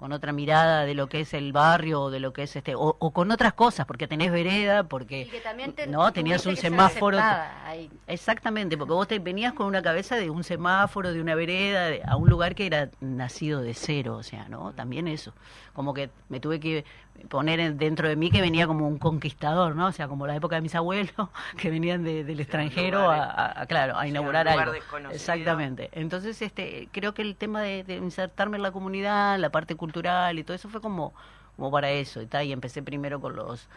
con 0.00 0.12
otra 0.12 0.32
mirada 0.32 0.86
de 0.86 0.94
lo 0.94 1.08
que 1.10 1.20
es 1.20 1.34
el 1.34 1.52
barrio 1.52 2.00
o 2.00 2.10
de 2.10 2.20
lo 2.20 2.32
que 2.32 2.44
es 2.44 2.56
este 2.56 2.74
o, 2.74 2.96
o 2.98 3.10
con 3.10 3.30
otras 3.30 3.52
cosas 3.52 3.84
porque 3.84 4.08
tenés 4.08 4.32
vereda 4.32 4.82
porque 4.84 5.20
Y 5.20 5.24
que 5.26 5.40
también 5.40 5.74
te- 5.74 5.86
no 5.86 6.10
tenías 6.10 6.46
un 6.46 6.56
semáforo 6.56 7.18
ahí. 7.66 7.90
Exactamente, 8.06 8.78
porque 8.78 8.94
vos 8.94 9.06
te 9.06 9.18
venías 9.18 9.52
con 9.52 9.66
una 9.66 9.82
cabeza 9.82 10.16
de 10.16 10.30
un 10.30 10.42
semáforo, 10.42 11.12
de 11.12 11.20
una 11.20 11.34
vereda, 11.34 11.84
de- 11.88 12.02
a 12.06 12.16
un 12.16 12.30
lugar 12.30 12.54
que 12.54 12.64
era 12.64 12.88
nacido 13.00 13.60
de 13.60 13.74
cero, 13.74 14.16
o 14.16 14.22
sea, 14.22 14.48
¿no? 14.48 14.72
También 14.72 15.06
eso. 15.06 15.34
Como 15.74 15.92
que 15.92 16.08
me 16.30 16.40
tuve 16.40 16.60
que 16.60 16.84
poner 17.28 17.60
en- 17.60 17.78
dentro 17.78 18.08
de 18.08 18.16
mí 18.16 18.30
que 18.30 18.40
venía 18.40 18.66
como 18.66 18.86
un 18.88 18.98
conquistador, 18.98 19.76
¿no? 19.76 19.86
O 19.86 19.92
sea, 19.92 20.08
como 20.08 20.26
la 20.26 20.34
época 20.36 20.56
de 20.56 20.62
mis 20.62 20.74
abuelos, 20.74 21.12
que 21.56 21.70
venían 21.70 22.02
de- 22.04 22.24
del 22.24 22.40
extranjero 22.40 23.02
lugar, 23.02 23.20
a, 23.20 23.60
a- 23.62 23.66
claro, 23.66 23.96
a 23.98 24.06
inaugurar 24.08 24.46
un 24.46 24.52
lugar 24.52 24.68
algo. 24.68 24.72
desconocido. 24.80 25.14
Exactamente. 25.14 25.88
Entonces, 25.92 26.40
este, 26.42 26.88
creo 26.92 27.14
que 27.14 27.22
el 27.22 27.36
tema 27.36 27.62
de, 27.62 27.84
de 27.84 27.96
insertarme 27.96 28.56
en 28.56 28.62
la 28.62 28.72
comunidad, 28.72 29.38
la 29.38 29.50
parte 29.50 29.74
cultural 29.76 30.38
y 30.38 30.44
todo 30.44 30.54
eso 30.54 30.68
fue 30.68 30.80
como, 30.80 31.12
como 31.56 31.70
para 31.70 31.90
eso. 31.90 32.20
Y 32.22 32.52
empecé 32.52 32.82
primero 32.82 33.20
con 33.20 33.36
los 33.36 33.68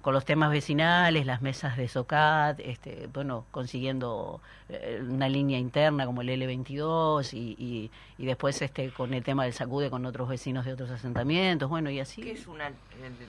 con 0.00 0.12
los 0.12 0.26
temas 0.26 0.50
vecinales, 0.50 1.24
las 1.24 1.40
mesas 1.40 1.78
de 1.78 1.88
SOCAT, 1.88 2.60
este, 2.60 3.08
bueno, 3.12 3.46
consiguiendo 3.50 4.40
eh, 4.68 5.02
una 5.02 5.30
línea 5.30 5.58
interna 5.58 6.04
como 6.04 6.20
el 6.20 6.28
L22 6.28 7.32
y, 7.32 7.56
y, 7.58 7.90
y 8.18 8.26
después 8.26 8.60
este 8.60 8.90
con 8.90 9.14
el 9.14 9.22
tema 9.24 9.44
del 9.44 9.54
sacude 9.54 9.88
con 9.88 10.04
otros 10.04 10.28
vecinos 10.28 10.66
de 10.66 10.74
otros 10.74 10.90
asentamientos, 10.90 11.70
bueno, 11.70 11.88
y 11.88 12.00
así. 12.00 12.20
¿Qué 12.20 12.32
es 12.32 12.46
una 12.46 12.66
el, 12.66 12.74
el 12.96 13.00
20? 13.00 13.24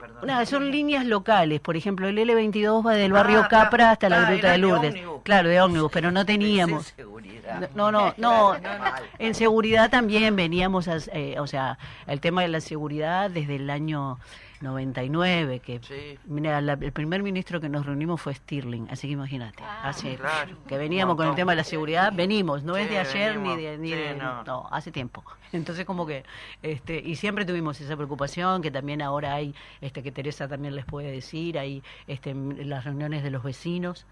Perdón. 0.00 0.26
Nada, 0.26 0.46
son 0.46 0.70
líneas 0.70 1.04
locales. 1.06 1.60
Por 1.60 1.76
ejemplo, 1.76 2.08
el 2.08 2.16
L22 2.18 2.84
va 2.84 2.94
del 2.94 3.12
barrio 3.12 3.40
Ah, 3.44 3.48
Capra 3.48 3.90
hasta 3.92 4.06
ah, 4.06 4.10
la 4.10 4.20
gruta 4.22 4.38
era 4.38 4.48
de 4.48 4.52
de 4.54 4.58
Lourdes. 4.58 4.90
ómnibus. 4.94 5.22
Claro, 5.22 5.48
de 5.48 5.60
ómnibus, 5.60 5.92
pero 5.92 6.10
no 6.10 6.24
teníamos. 6.26 6.86
Seguridad. 6.96 7.70
No, 7.74 7.92
no, 7.92 8.14
no. 8.18 8.56
Mal. 8.60 9.02
En 9.18 9.34
seguridad 9.34 9.90
también 9.90 10.34
veníamos, 10.34 10.88
a, 10.88 10.96
eh, 11.12 11.38
o 11.38 11.46
sea, 11.46 11.78
el 12.06 12.20
tema 12.20 12.42
de 12.42 12.48
la 12.48 12.60
seguridad 12.60 13.30
desde 13.30 13.56
el 13.56 13.70
año 13.70 14.18
99, 14.62 15.60
que 15.60 15.80
Sí. 15.82 16.18
mira, 16.26 16.60
la- 16.60 16.74
el 16.74 16.92
primer 16.92 17.22
ministro 17.22 17.60
que 17.60 17.68
nos 17.68 17.84
reunimos 17.86 18.20
fue 18.20 18.34
Stirling, 18.34 18.88
así 18.90 19.06
que 19.08 19.12
imagínate, 19.14 19.62
Ah, 19.62 19.88
hace 19.88 20.16
claro. 20.16 20.56
que 20.66 20.78
veníamos 20.78 21.16
con 21.16 21.28
el 21.28 21.34
tema 21.34 21.52
de 21.52 21.56
la 21.56 21.64
seguridad, 21.64 22.12
venimos, 22.14 22.62
no 22.62 22.76
es 22.76 22.88
de 22.88 22.98
ayer 22.98 23.34
venimos. 23.34 23.56
ni 23.56 23.62
de, 23.64 23.78
ni 23.78 23.88
Sí, 23.88 23.94
de- 23.94 24.14
no. 24.14 24.44
no, 24.44 24.68
hace 24.70 24.90
tiempo. 24.92 25.24
Entonces 25.52 25.84
como 25.84 26.06
que, 26.06 26.24
este, 26.62 26.98
y 26.98 27.16
siempre 27.16 27.44
tuvimos 27.44 27.80
esa 27.80 27.96
preocupación 27.96 28.62
que 28.62 28.70
también 28.70 29.02
ahora 29.02 29.34
hay, 29.34 29.54
este, 29.80 30.02
que 30.02 30.12
Teresa 30.12 30.48
también 30.48 30.74
les 30.74 30.84
puede 30.84 31.10
decir, 31.10 31.58
hay, 31.58 31.82
este, 32.06 32.34
las 32.34 32.84
reuniones 32.84 33.22
de 33.22 33.30
los 33.30 33.42
vecinos 33.42 34.06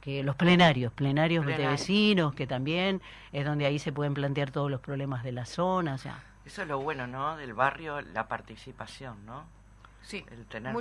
que 0.00 0.22
los 0.22 0.36
plenarios, 0.36 0.92
plenarios 0.92 1.44
de 1.44 1.66
vecinos, 1.66 2.32
que 2.32 2.46
también 2.46 3.02
es 3.32 3.44
donde 3.44 3.66
ahí 3.66 3.80
se 3.80 3.92
pueden 3.92 4.14
plantear 4.14 4.52
todos 4.52 4.70
los 4.70 4.80
problemas 4.80 5.24
de 5.24 5.32
la 5.32 5.46
zona, 5.46 5.94
o 5.94 5.98
sea, 5.98 6.22
Eso 6.44 6.62
es 6.62 6.68
lo 6.68 6.78
bueno, 6.78 7.08
¿no? 7.08 7.36
Del 7.36 7.54
barrio, 7.54 8.00
la 8.00 8.28
participación, 8.28 9.26
¿no? 9.26 9.44
Sí. 10.06 10.24
El 10.30 10.46
tener... 10.46 10.72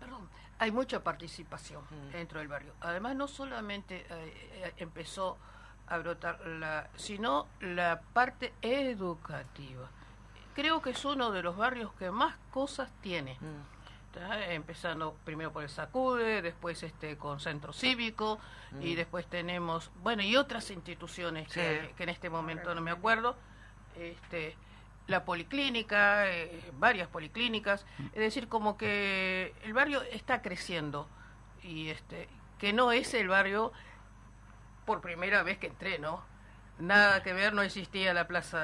Perdón, 0.00 0.28
hay 0.58 0.70
mucha 0.72 1.02
participación 1.04 1.82
Mm. 1.84 2.12
dentro 2.12 2.38
del 2.40 2.48
barrio. 2.48 2.72
Además, 2.80 3.14
no 3.14 3.28
solamente 3.28 4.06
eh, 4.08 4.34
eh, 4.64 4.72
empezó 4.78 5.38
a 5.86 5.98
brotar 5.98 6.40
la, 6.46 6.88
sino 6.96 7.46
la 7.60 8.00
parte 8.12 8.52
educativa. 8.62 9.88
Creo 10.54 10.80
que 10.82 10.90
es 10.90 11.04
uno 11.04 11.30
de 11.30 11.42
los 11.42 11.56
barrios 11.56 11.92
que 11.94 12.10
más 12.10 12.36
cosas 12.50 12.90
tiene. 13.02 13.36
Mm. 13.40 14.14
¿tá? 14.14 14.52
Empezando 14.52 15.16
primero 15.24 15.52
por 15.52 15.62
el 15.62 15.70
Sacude, 15.70 16.42
después 16.42 16.82
este 16.82 17.16
con 17.16 17.40
centro 17.40 17.72
cívico 17.72 18.38
y 18.80 18.92
Mm. 18.92 18.96
después 18.96 19.26
tenemos, 19.26 19.90
bueno, 20.02 20.22
y 20.22 20.36
otras 20.36 20.70
instituciones 20.70 21.48
que, 21.48 21.94
que 21.96 22.02
en 22.02 22.08
este 22.10 22.28
momento 22.28 22.74
no 22.74 22.80
me 22.82 22.90
acuerdo, 22.90 23.36
este 23.96 24.54
la 25.12 25.24
policlínica, 25.24 26.28
eh, 26.28 26.72
varias 26.78 27.06
policlínicas, 27.06 27.86
es 28.12 28.18
decir, 28.18 28.48
como 28.48 28.76
que 28.76 29.54
el 29.62 29.72
barrio 29.72 30.02
está 30.02 30.42
creciendo 30.42 31.08
y 31.62 31.90
este 31.90 32.28
que 32.58 32.72
no 32.72 32.92
es 32.92 33.14
el 33.14 33.28
barrio 33.28 33.72
por 34.84 35.00
primera 35.00 35.42
vez 35.42 35.58
que 35.58 35.68
entré, 35.68 35.98
¿no? 35.98 36.24
Nada 36.82 37.22
que 37.22 37.32
ver, 37.32 37.54
no 37.54 37.62
existía 37.62 38.12
la 38.12 38.26
plaza. 38.26 38.58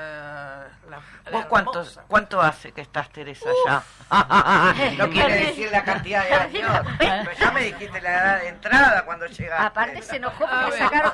La, 0.91 1.01
la 1.25 1.31
¿Vos 1.31 1.47
cuánto, 1.47 1.79
Hermosa. 1.79 2.05
cuánto 2.09 2.41
hace 2.41 2.73
que 2.73 2.81
estás, 2.81 3.11
Teresa, 3.11 3.49
ya? 3.65 3.85
no 4.99 5.09
quiere 5.13 5.47
decir 5.47 5.71
la 5.71 5.85
cantidad 5.85 6.25
de 6.25 6.35
años. 6.35 6.87
Pero 6.99 7.33
ya 7.39 7.53
me 7.53 7.63
dijiste 7.63 8.01
la 8.01 8.11
edad 8.11 8.41
de 8.41 8.49
entrada 8.49 9.05
cuando 9.05 9.27
llegaste. 9.27 9.65
Aparte 9.65 10.03
se 10.03 10.17
enojó 10.17 10.47
porque 10.49 10.71
le 10.73 10.79
sacaron... 10.79 11.13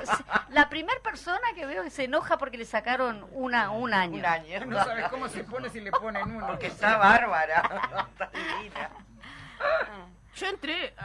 La 0.49 0.71
primera 0.71 0.99
persona 1.03 1.47
que 1.55 1.67
veo 1.67 1.83
que 1.83 1.91
se 1.91 2.05
enoja 2.05 2.39
porque 2.39 2.57
le 2.57 2.65
sacaron 2.65 3.27
una, 3.33 3.71
un 3.71 3.93
año. 3.93 4.21
Un 4.21 4.25
año. 4.25 4.65
No 4.65 4.83
sabes 4.83 5.07
cómo 5.09 5.29
se 5.29 5.45
pone 5.45 5.69
si 5.69 5.81
le 5.81 5.91
ponen 5.91 6.23
uno. 6.37 6.47
Porque 6.47 6.69
está 6.69 6.97
bárbara. 6.97 8.09
Está 8.13 8.31
divina. 8.33 8.89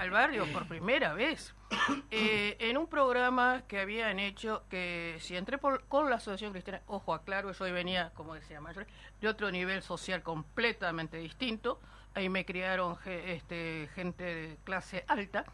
Al 0.10 0.14
barrio 0.28 0.52
por 0.52 0.68
primera 0.68 1.14
vez 1.14 1.54
eh, 2.10 2.58
en 2.60 2.78
un 2.78 2.88
programa 2.88 3.62
que 3.68 3.80
habían 3.80 4.18
hecho 4.18 4.64
que 4.68 5.18
si 5.20 5.36
entré 5.38 5.60
por- 5.60 5.84
con 5.86 6.10
la 6.10 6.16
Asociación 6.16 6.52
Cristiana, 6.52 6.82
ojo, 6.88 7.14
aclaro, 7.14 7.52
yo 7.52 7.66
venía, 7.72 8.12
como 8.16 8.34
decía 8.34 8.60
Mayor, 8.60 8.88
de 9.22 9.28
otro 9.28 9.52
nivel 9.52 9.84
social 9.84 10.24
completamente 10.24 11.18
distinto. 11.18 11.80
Ahí 12.16 12.28
me 12.28 12.44
criaron 12.44 12.98
este, 13.06 13.88
gente 13.94 14.24
de 14.24 14.58
clase 14.64 15.06
alta. 15.08 15.46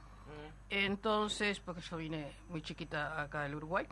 Entonces, 0.69 1.59
porque 1.59 1.81
yo 1.81 1.97
vine 1.97 2.31
muy 2.47 2.61
chiquita 2.61 3.21
acá 3.21 3.43
del 3.43 3.55
Uruguay. 3.55 3.85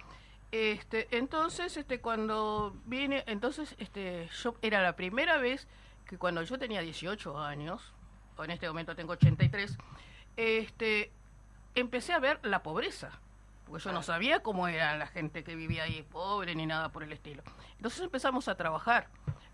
Este, 0.51 1.07
entonces, 1.17 1.75
este, 1.75 1.99
cuando 1.99 2.73
vine, 2.85 3.23
entonces, 3.27 3.75
este, 3.79 4.29
yo 4.41 4.55
era 4.61 4.81
la 4.81 4.95
primera 4.95 5.37
vez 5.39 5.67
que 6.05 6.17
cuando 6.17 6.41
yo 6.43 6.57
tenía 6.57 6.79
18 6.81 7.37
años, 7.39 7.93
en 8.39 8.49
este 8.51 8.67
momento 8.67 8.95
tengo 8.95 9.11
83, 9.13 9.77
este, 10.37 11.11
empecé 11.75 12.13
a 12.13 12.19
ver 12.19 12.39
la 12.43 12.63
pobreza. 12.63 13.11
Porque 13.65 13.85
yo 13.85 13.91
no 13.91 14.03
sabía 14.03 14.41
cómo 14.43 14.67
era 14.67 14.97
la 14.97 15.07
gente 15.07 15.43
que 15.43 15.55
vivía 15.55 15.83
ahí, 15.83 16.03
pobre 16.03 16.53
ni 16.53 16.65
nada 16.65 16.89
por 16.89 17.01
el 17.03 17.11
estilo. 17.11 17.41
Entonces 17.77 18.01
empezamos 18.01 18.47
a 18.47 18.55
trabajar 18.55 19.07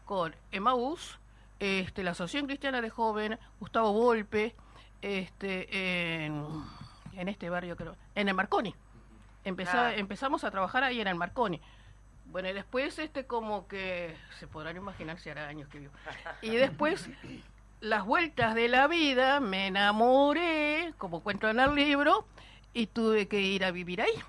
con 0.06 0.36
Emaús, 0.52 1.20
este, 1.60 2.04
la 2.04 2.12
Asociación 2.12 2.48
Cristiana 2.48 2.82
de 2.82 2.89
Joven, 2.89 3.38
Gustavo 3.60 3.94
Volpe, 3.94 4.56
este, 5.02 6.26
en, 6.26 6.46
en 7.13 7.30
este 7.30 7.50
barrio 7.50 7.76
creo, 7.78 7.96
en 8.15 8.28
el 8.28 8.34
Marconi. 8.34 8.76
Empezá- 9.46 9.72
Claro. 9.72 9.98
Empezamos 9.98 10.44
a 10.44 10.52
trabajar 10.52 10.84
ahí 10.84 11.00
en 11.00 11.08
el 11.08 11.15
Marconi. 11.15 11.62
Bueno, 12.26 12.50
y 12.50 12.54
después 12.54 13.00
este 13.00 13.26
como 13.26 13.68
que 13.68 14.15
se 14.39 14.48
podrán 14.48 14.76
imaginar 14.76 15.18
si 15.20 15.30
hará 15.30 15.48
años 15.48 15.70
que 15.70 15.80
vivo. 15.80 15.94
Y 16.42 16.52
después 16.58 17.10
las 17.82 18.06
vueltas 18.06 18.56
de 18.56 18.68
la 18.68 18.88
vida, 18.88 19.39
me 19.39 19.68
enamoré, 19.68 20.94
como 20.98 21.22
cuento 21.22 21.50
en 21.50 21.60
el 21.60 21.74
libro, 21.76 22.26
y 22.74 22.88
tuve 22.88 23.28
que 23.28 23.39
ir 23.42 23.63
a 23.65 23.72
vivir 23.72 24.02
ahí. 24.02 24.13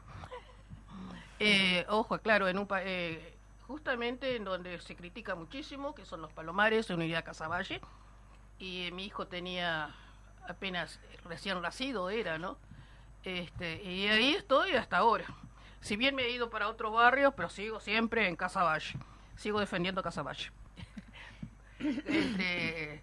Eh, 1.43 1.87
ojo, 1.89 2.19
claro, 2.19 2.49
en 2.49 2.59
un 2.59 2.67
pa- 2.67 2.83
eh, 2.85 3.35
justamente 3.67 4.37
en 4.37 4.45
donde 4.45 4.79
se 4.81 4.95
critica 4.95 5.35
muchísimo, 5.35 5.95
que 5.95 6.05
son 6.05 6.21
los 6.21 6.31
Palomares, 6.33 6.91
en 6.91 6.97
Unidad 6.97 7.25
Casaballe, 7.25 7.81
y 8.59 8.91
mi 8.93 9.07
hijo 9.07 9.27
tenía 9.27 9.95
apenas 10.47 11.01
recién 11.25 11.59
nacido 11.63 12.11
era, 12.11 12.37
¿no? 12.39 12.59
Este, 13.25 13.83
y 13.83 14.07
ahí 14.09 14.35
estoy 14.35 14.73
hasta 14.73 14.99
ahora. 14.99 15.25
Si 15.81 15.97
bien 15.97 16.15
me 16.15 16.25
he 16.25 16.31
ido 16.31 16.51
para 16.51 16.69
otros 16.69 16.93
barrios, 16.93 17.33
pero 17.35 17.49
sigo 17.49 17.81
siempre 17.81 18.29
en 18.29 18.37
Casa 18.37 18.63
Valle. 18.63 18.99
Sigo 19.37 19.61
defendiendo 19.61 20.03
Casa 20.03 20.23
Valle. 20.23 20.51
este, 21.79 23.03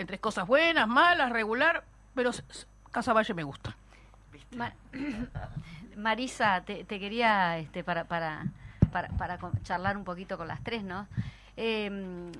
entre 0.00 0.18
cosas 0.18 0.46
buenas, 0.46 0.88
malas, 0.88 1.30
regular, 1.30 1.84
pero 2.14 2.30
Casa 2.90 3.12
Valle 3.12 3.34
me 3.34 3.42
gusta. 3.42 3.76
Ma- 4.56 4.74
Marisa, 5.96 6.62
te, 6.62 6.84
te 6.84 6.98
quería 6.98 7.58
este, 7.58 7.84
para, 7.84 8.04
para, 8.04 8.44
para, 8.90 9.38
charlar 9.62 9.96
un 9.96 10.04
poquito 10.04 10.36
con 10.36 10.48
las 10.48 10.62
tres, 10.62 10.82
¿no? 10.82 11.06
Eh, 11.56 12.30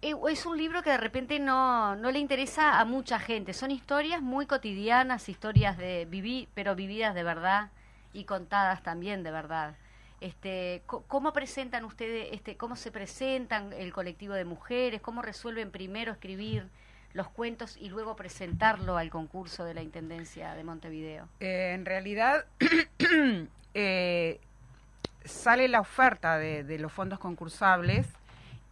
eh, 0.00 0.14
es 0.30 0.46
un 0.46 0.56
libro 0.56 0.82
que 0.82 0.90
de 0.90 0.96
repente 0.96 1.40
no, 1.40 1.96
no 1.96 2.10
le 2.10 2.20
interesa 2.20 2.78
a 2.78 2.84
mucha 2.84 3.18
gente. 3.18 3.52
Son 3.52 3.70
historias 3.70 4.22
muy 4.22 4.46
cotidianas, 4.46 5.28
historias 5.28 5.76
de 5.76 6.04
vivir, 6.04 6.48
pero 6.54 6.76
vividas 6.76 7.14
de 7.14 7.24
verdad 7.24 7.70
y 8.12 8.24
contadas 8.24 8.82
también 8.82 9.22
de 9.24 9.32
verdad. 9.32 9.74
Este, 10.20 10.82
¿Cómo 10.86 11.32
presentan 11.32 11.84
ustedes, 11.84 12.28
este, 12.32 12.56
cómo 12.56 12.74
se 12.74 12.90
presentan 12.90 13.72
el 13.72 13.92
colectivo 13.92 14.34
de 14.34 14.44
mujeres? 14.44 15.00
¿Cómo 15.00 15.22
resuelven 15.22 15.70
primero 15.70 16.12
escribir 16.12 16.66
los 17.12 17.28
cuentos 17.28 17.76
y 17.76 17.88
luego 17.88 18.16
presentarlo 18.16 18.96
al 18.96 19.10
concurso 19.10 19.64
de 19.64 19.74
la 19.74 19.82
Intendencia 19.82 20.54
de 20.54 20.64
Montevideo? 20.64 21.28
Eh, 21.40 21.72
en 21.74 21.86
realidad 21.86 22.46
eh, 23.74 24.40
sale 25.24 25.68
la 25.68 25.80
oferta 25.80 26.36
de, 26.38 26.64
de 26.64 26.78
los 26.78 26.92
fondos 26.92 27.18
concursables 27.18 28.06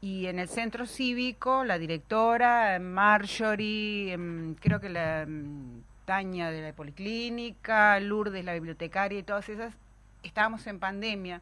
y 0.01 0.27
en 0.27 0.39
el 0.39 0.49
centro 0.49 0.87
cívico 0.87 1.65
la 1.65 1.79
directora, 1.79 2.79
Marjorie, 2.79 4.13
em, 4.13 4.55
creo 4.55 4.81
que 4.81 4.89
la 4.89 5.23
em, 5.23 5.83
Tania 6.05 6.51
de 6.51 6.63
la 6.63 6.73
Policlínica, 6.73 7.99
Lourdes, 8.01 8.45
la 8.45 8.55
bibliotecaria 8.55 9.19
y 9.19 9.23
todas 9.23 9.49
esas, 9.49 9.75
estábamos 10.23 10.67
en 10.67 10.79
pandemia. 10.79 11.41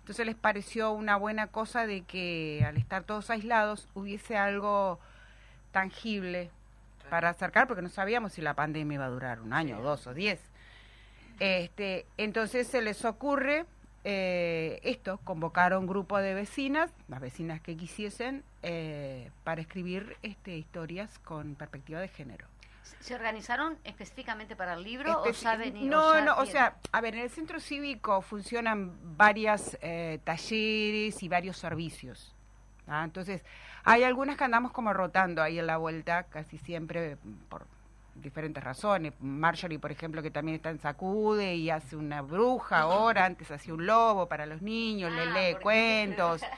Entonces 0.00 0.26
les 0.26 0.36
pareció 0.36 0.92
una 0.92 1.16
buena 1.16 1.48
cosa 1.48 1.86
de 1.86 2.02
que 2.02 2.64
al 2.66 2.76
estar 2.76 3.04
todos 3.04 3.30
aislados 3.30 3.88
hubiese 3.94 4.36
algo 4.36 4.98
tangible 5.72 6.50
para 7.10 7.30
acercar, 7.30 7.66
porque 7.66 7.82
no 7.82 7.88
sabíamos 7.88 8.32
si 8.32 8.42
la 8.42 8.54
pandemia 8.54 8.96
iba 8.96 9.04
a 9.04 9.10
durar 9.10 9.40
un 9.40 9.52
año, 9.52 9.80
dos 9.82 10.06
o 10.06 10.14
diez. 10.14 10.40
Este, 11.40 12.06
entonces 12.16 12.66
se 12.66 12.82
les 12.82 13.04
ocurre 13.04 13.64
eh, 14.04 14.80
esto, 14.82 15.18
convocar 15.24 15.72
a 15.72 15.78
un 15.78 15.86
grupo 15.86 16.18
de 16.18 16.34
vecinas, 16.34 16.90
las 17.08 17.20
vecinas 17.20 17.60
que 17.60 17.76
quisiesen, 17.76 18.42
eh, 18.62 19.30
para 19.44 19.60
escribir 19.60 20.16
este, 20.22 20.56
historias 20.56 21.18
con 21.20 21.54
perspectiva 21.54 22.00
de 22.00 22.08
género. 22.08 22.46
¿Se 23.00 23.14
organizaron 23.14 23.78
específicamente 23.84 24.56
para 24.56 24.74
el 24.74 24.82
libro 24.82 25.22
o 25.22 25.32
saben? 25.32 25.88
no, 25.88 26.20
no, 26.20 26.36
o 26.36 26.46
sea, 26.46 26.76
a 26.92 27.00
ver, 27.00 27.14
en 27.14 27.22
el 27.22 27.30
centro 27.30 27.60
cívico 27.60 28.20
funcionan 28.22 29.16
varias 29.16 29.78
eh, 29.80 30.20
talleres 30.24 31.22
y 31.22 31.28
varios 31.28 31.56
servicios. 31.56 32.34
¿ah? 32.86 33.02
Entonces, 33.04 33.42
hay 33.84 34.02
algunas 34.04 34.36
que 34.36 34.44
andamos 34.44 34.72
como 34.72 34.92
rotando 34.92 35.42
ahí 35.42 35.58
en 35.58 35.66
la 35.66 35.76
vuelta, 35.76 36.24
casi 36.24 36.58
siempre 36.58 37.16
por 37.48 37.66
diferentes 38.14 38.62
razones. 38.62 39.12
Marjorie, 39.20 39.78
por 39.78 39.92
ejemplo, 39.92 40.22
que 40.22 40.30
también 40.30 40.56
está 40.56 40.70
en 40.70 40.80
Sacude 40.80 41.54
y 41.54 41.70
hace 41.70 41.94
una 41.96 42.20
bruja 42.22 42.80
ahora, 42.80 43.24
antes 43.24 43.50
hacía 43.50 43.72
un 43.74 43.86
lobo 43.86 44.28
para 44.28 44.44
los 44.44 44.60
niños, 44.60 45.12
le 45.12 45.22
Ah, 45.22 45.24
lee 45.26 45.56
cuentos. 45.62 46.42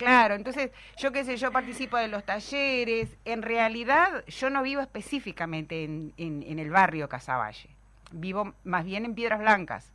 Claro, 0.00 0.34
entonces 0.34 0.70
yo 0.96 1.12
qué 1.12 1.24
sé, 1.24 1.36
yo 1.36 1.52
participo 1.52 1.98
de 1.98 2.08
los 2.08 2.24
talleres. 2.24 3.16
En 3.26 3.42
realidad 3.42 4.24
yo 4.26 4.48
no 4.48 4.62
vivo 4.62 4.80
específicamente 4.80 5.84
en, 5.84 6.14
en- 6.16 6.42
en 6.42 6.58
el 6.58 6.70
barrio 6.70 7.06
Casaballe, 7.08 7.68
vivo 8.10 8.54
más 8.64 8.84
bien 8.86 9.04
en 9.04 9.14
Piedras 9.14 9.40
Blancas. 9.40 9.92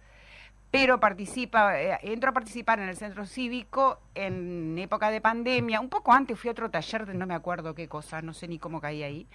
Pero 0.71 0.99
participa, 0.99 1.81
eh, 1.81 1.99
entro 2.03 2.31
a 2.31 2.33
participar 2.33 2.79
en 2.79 2.89
el 2.89 2.97
centro 2.97 3.25
cívico 3.25 3.99
en 4.15 4.77
época 4.79 5.11
de 5.11 5.21
pandemia. 5.21 5.81
Un 5.81 5.89
poco 5.89 6.13
antes 6.13 6.39
fui 6.39 6.49
a 6.49 6.51
otro 6.51 6.69
taller 6.71 7.05
de 7.07 7.13
no 7.15 7.25
me 7.27 7.35
acuerdo 7.35 7.75
qué 7.75 7.87
cosa, 7.87 8.21
no 8.21 8.33
sé 8.33 8.47
ni 8.47 8.59
cómo 8.59 8.81
caí 8.81 9.03
ahí. 9.03 9.27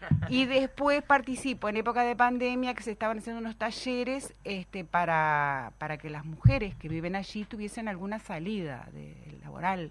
Y 0.28 0.46
después 0.46 1.02
participo 1.02 1.68
en 1.68 1.76
época 1.76 2.02
de 2.02 2.16
pandemia 2.16 2.74
que 2.74 2.82
se 2.82 2.92
estaban 2.92 3.18
haciendo 3.18 3.40
unos 3.40 3.56
talleres 3.56 4.34
este, 4.44 4.84
para, 4.84 5.72
para 5.78 5.98
que 5.98 6.10
las 6.10 6.24
mujeres 6.24 6.74
que 6.76 6.88
viven 6.88 7.16
allí 7.16 7.44
tuviesen 7.44 7.88
alguna 7.88 8.18
salida 8.18 8.88
de, 8.92 9.14
laboral. 9.42 9.90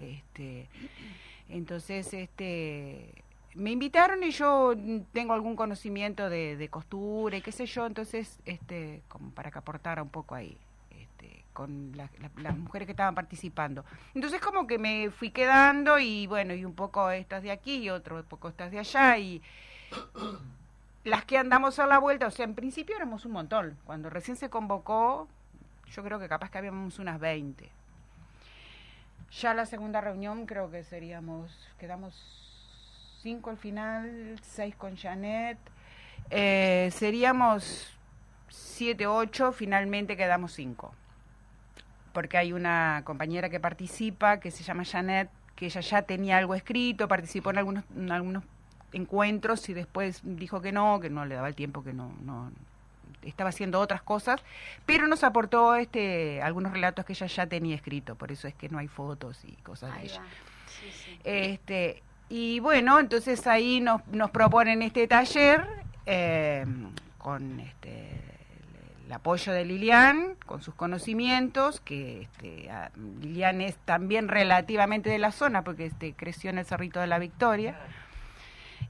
Este, 0.00 0.68
entonces, 1.48 2.12
este, 2.12 3.22
me 3.54 3.70
invitaron 3.70 4.22
y 4.24 4.30
yo 4.30 4.74
tengo 5.12 5.34
algún 5.34 5.56
conocimiento 5.56 6.28
de, 6.28 6.56
de 6.56 6.68
costura 6.68 7.36
y 7.36 7.42
qué 7.42 7.52
sé 7.52 7.66
yo, 7.66 7.86
entonces, 7.86 8.38
este, 8.44 9.02
como 9.08 9.30
para 9.30 9.50
que 9.50 9.58
aportara 9.58 10.02
un 10.02 10.10
poco 10.10 10.34
ahí. 10.34 10.56
Con 11.54 11.92
la- 11.96 12.10
las 12.42 12.58
mujeres 12.58 12.84
que 12.84 12.92
estaban 12.92 13.14
participando. 13.14 13.84
Entonces 14.14 14.40
como 14.42 14.66
que 14.66 14.78
me 14.78 15.10
fui 15.10 15.30
quedando 15.30 15.98
y 15.98 16.26
bueno, 16.26 16.52
y 16.52 16.64
un 16.66 16.74
poco 16.74 17.10
estas 17.10 17.42
de 17.42 17.50
aquí 17.52 17.76
y 17.76 17.88
otro 17.90 18.22
poco 18.24 18.48
estas 18.50 18.70
de 18.70 18.80
allá 18.80 19.16
y 19.16 19.40
las 21.04 21.24
que 21.24 21.38
andamos 21.38 21.78
a 21.78 21.86
la 21.86 21.98
vuelta, 21.98 22.26
o 22.26 22.30
sea, 22.30 22.44
en 22.44 22.54
principio 22.54 22.96
éramos 22.96 23.24
un 23.24 23.32
montón. 23.32 23.78
Cuando 23.84 24.10
recién 24.10 24.36
se 24.36 24.50
convocó, 24.50 25.28
yo 25.90 26.02
creo 26.02 26.18
que 26.18 26.28
capaz 26.28 26.50
que 26.50 26.58
habíamos 26.58 26.98
unas 26.98 27.20
20. 27.20 27.70
Ya 29.40 29.54
la 29.54 29.66
segunda 29.66 30.00
reunión 30.00 30.46
creo 30.46 30.70
que 30.70 30.84
seríamos, 30.84 31.50
quedamos 31.78 32.14
cinco 33.22 33.50
al 33.50 33.56
final, 33.58 34.38
seis 34.42 34.74
con 34.76 34.96
Janet, 34.96 35.58
eh, 36.30 36.90
seríamos 36.92 37.90
siete, 38.48 39.06
ocho, 39.06 39.52
finalmente 39.52 40.16
quedamos 40.16 40.52
cinco. 40.52 40.94
Porque 42.14 42.38
hay 42.38 42.54
una 42.54 43.02
compañera 43.04 43.50
que 43.50 43.60
participa, 43.60 44.40
que 44.40 44.50
se 44.50 44.64
llama 44.64 44.86
Janet, 44.86 45.28
que 45.54 45.66
ella 45.66 45.82
ya 45.82 46.02
tenía 46.02 46.38
algo 46.38 46.54
escrito, 46.54 47.06
participó 47.08 47.50
en 47.50 47.58
algunos, 47.58 47.84
en 47.94 48.10
algunos 48.10 48.42
encuentros 48.92 49.68
y 49.68 49.74
después 49.74 50.20
dijo 50.22 50.62
que 50.62 50.72
no, 50.72 51.00
que 51.00 51.10
no 51.10 51.26
le 51.26 51.34
daba 51.34 51.48
el 51.48 51.54
tiempo, 51.54 51.84
que 51.84 51.92
no, 51.92 52.14
no 52.22 52.50
estaba 53.22 53.50
haciendo 53.50 53.80
otras 53.80 54.02
cosas, 54.02 54.40
pero 54.86 55.06
nos 55.06 55.24
aportó 55.24 55.74
este 55.74 56.42
algunos 56.42 56.72
relatos 56.72 57.04
que 57.04 57.12
ella 57.12 57.26
ya 57.26 57.46
tenía 57.46 57.74
escrito, 57.74 58.14
por 58.14 58.30
eso 58.32 58.48
es 58.48 58.54
que 58.54 58.68
no 58.68 58.78
hay 58.78 58.88
fotos 58.88 59.44
y 59.44 59.52
cosas 59.62 59.94
de 59.96 60.04
ella. 60.04 60.20
va. 60.20 60.26
Sí, 60.66 60.90
sí. 60.92 61.18
Este, 61.24 62.02
y 62.28 62.60
bueno, 62.60 62.98
entonces 62.98 63.46
ahí 63.46 63.80
nos, 63.80 64.06
nos 64.08 64.30
proponen 64.30 64.82
este 64.82 65.06
taller 65.06 65.66
eh, 66.06 66.64
con 67.18 67.60
este, 67.60 68.10
el, 69.06 69.12
apoyo 69.12 69.52
de 69.52 69.64
Lilian, 69.64 70.36
con 70.46 70.62
sus 70.62 70.74
conocimientos, 70.74 71.80
que 71.80 72.22
este, 72.22 72.70
Lilian 73.20 73.60
es 73.60 73.76
también 73.84 74.28
relativamente 74.28 75.10
de 75.10 75.18
la 75.18 75.32
zona, 75.32 75.62
porque 75.62 75.86
este, 75.86 76.14
creció 76.14 76.50
en 76.50 76.58
el 76.58 76.66
Cerrito 76.66 77.00
de 77.00 77.06
la 77.06 77.18
Victoria. 77.18 77.76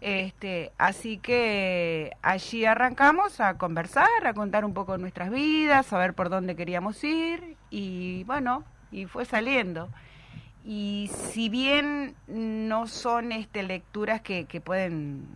Este, 0.00 0.72
así 0.76 1.18
que 1.18 2.12
allí 2.22 2.64
arrancamos 2.64 3.40
a 3.40 3.56
conversar, 3.56 4.26
a 4.26 4.34
contar 4.34 4.64
un 4.64 4.74
poco 4.74 4.98
nuestras 4.98 5.30
vidas, 5.30 5.92
a 5.92 5.98
ver 5.98 6.14
por 6.14 6.28
dónde 6.28 6.56
queríamos 6.56 7.02
ir 7.04 7.56
y 7.70 8.24
bueno, 8.24 8.64
y 8.90 9.06
fue 9.06 9.24
saliendo. 9.24 9.88
Y 10.64 11.10
si 11.12 11.48
bien 11.48 12.14
no 12.26 12.86
son 12.86 13.32
este, 13.32 13.62
lecturas 13.62 14.20
que, 14.20 14.46
que 14.46 14.60
pueden 14.60 15.26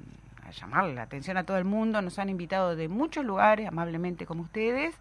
llamar 0.50 0.84
la 0.84 1.02
atención 1.02 1.36
a 1.36 1.44
todo 1.44 1.58
el 1.58 1.64
mundo, 1.64 2.02
nos 2.02 2.18
han 2.18 2.28
invitado 2.28 2.76
de 2.76 2.88
muchos 2.88 3.24
lugares, 3.24 3.68
amablemente 3.68 4.26
como 4.26 4.42
ustedes, 4.42 4.94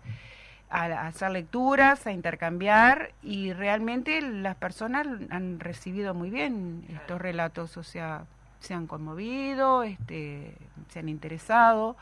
a, 0.70 1.08
hacer 1.08 1.32
lecturas, 1.32 2.06
a 2.08 2.12
intercambiar 2.12 3.12
y 3.22 3.54
realmente 3.54 4.22
las 4.22 4.56
personas 4.56 5.08
han 5.30 5.60
recibido 5.60 6.14
muy 6.14 6.30
bien 6.30 6.86
estos 6.90 7.22
relatos, 7.22 7.78
o 7.78 7.84
sea, 7.84 8.26
se 8.60 8.74
han 8.74 8.88
conmovido, 8.88 9.84
este, 9.84 10.56
se 10.90 11.00
han 11.00 11.10
interesado 11.10 11.96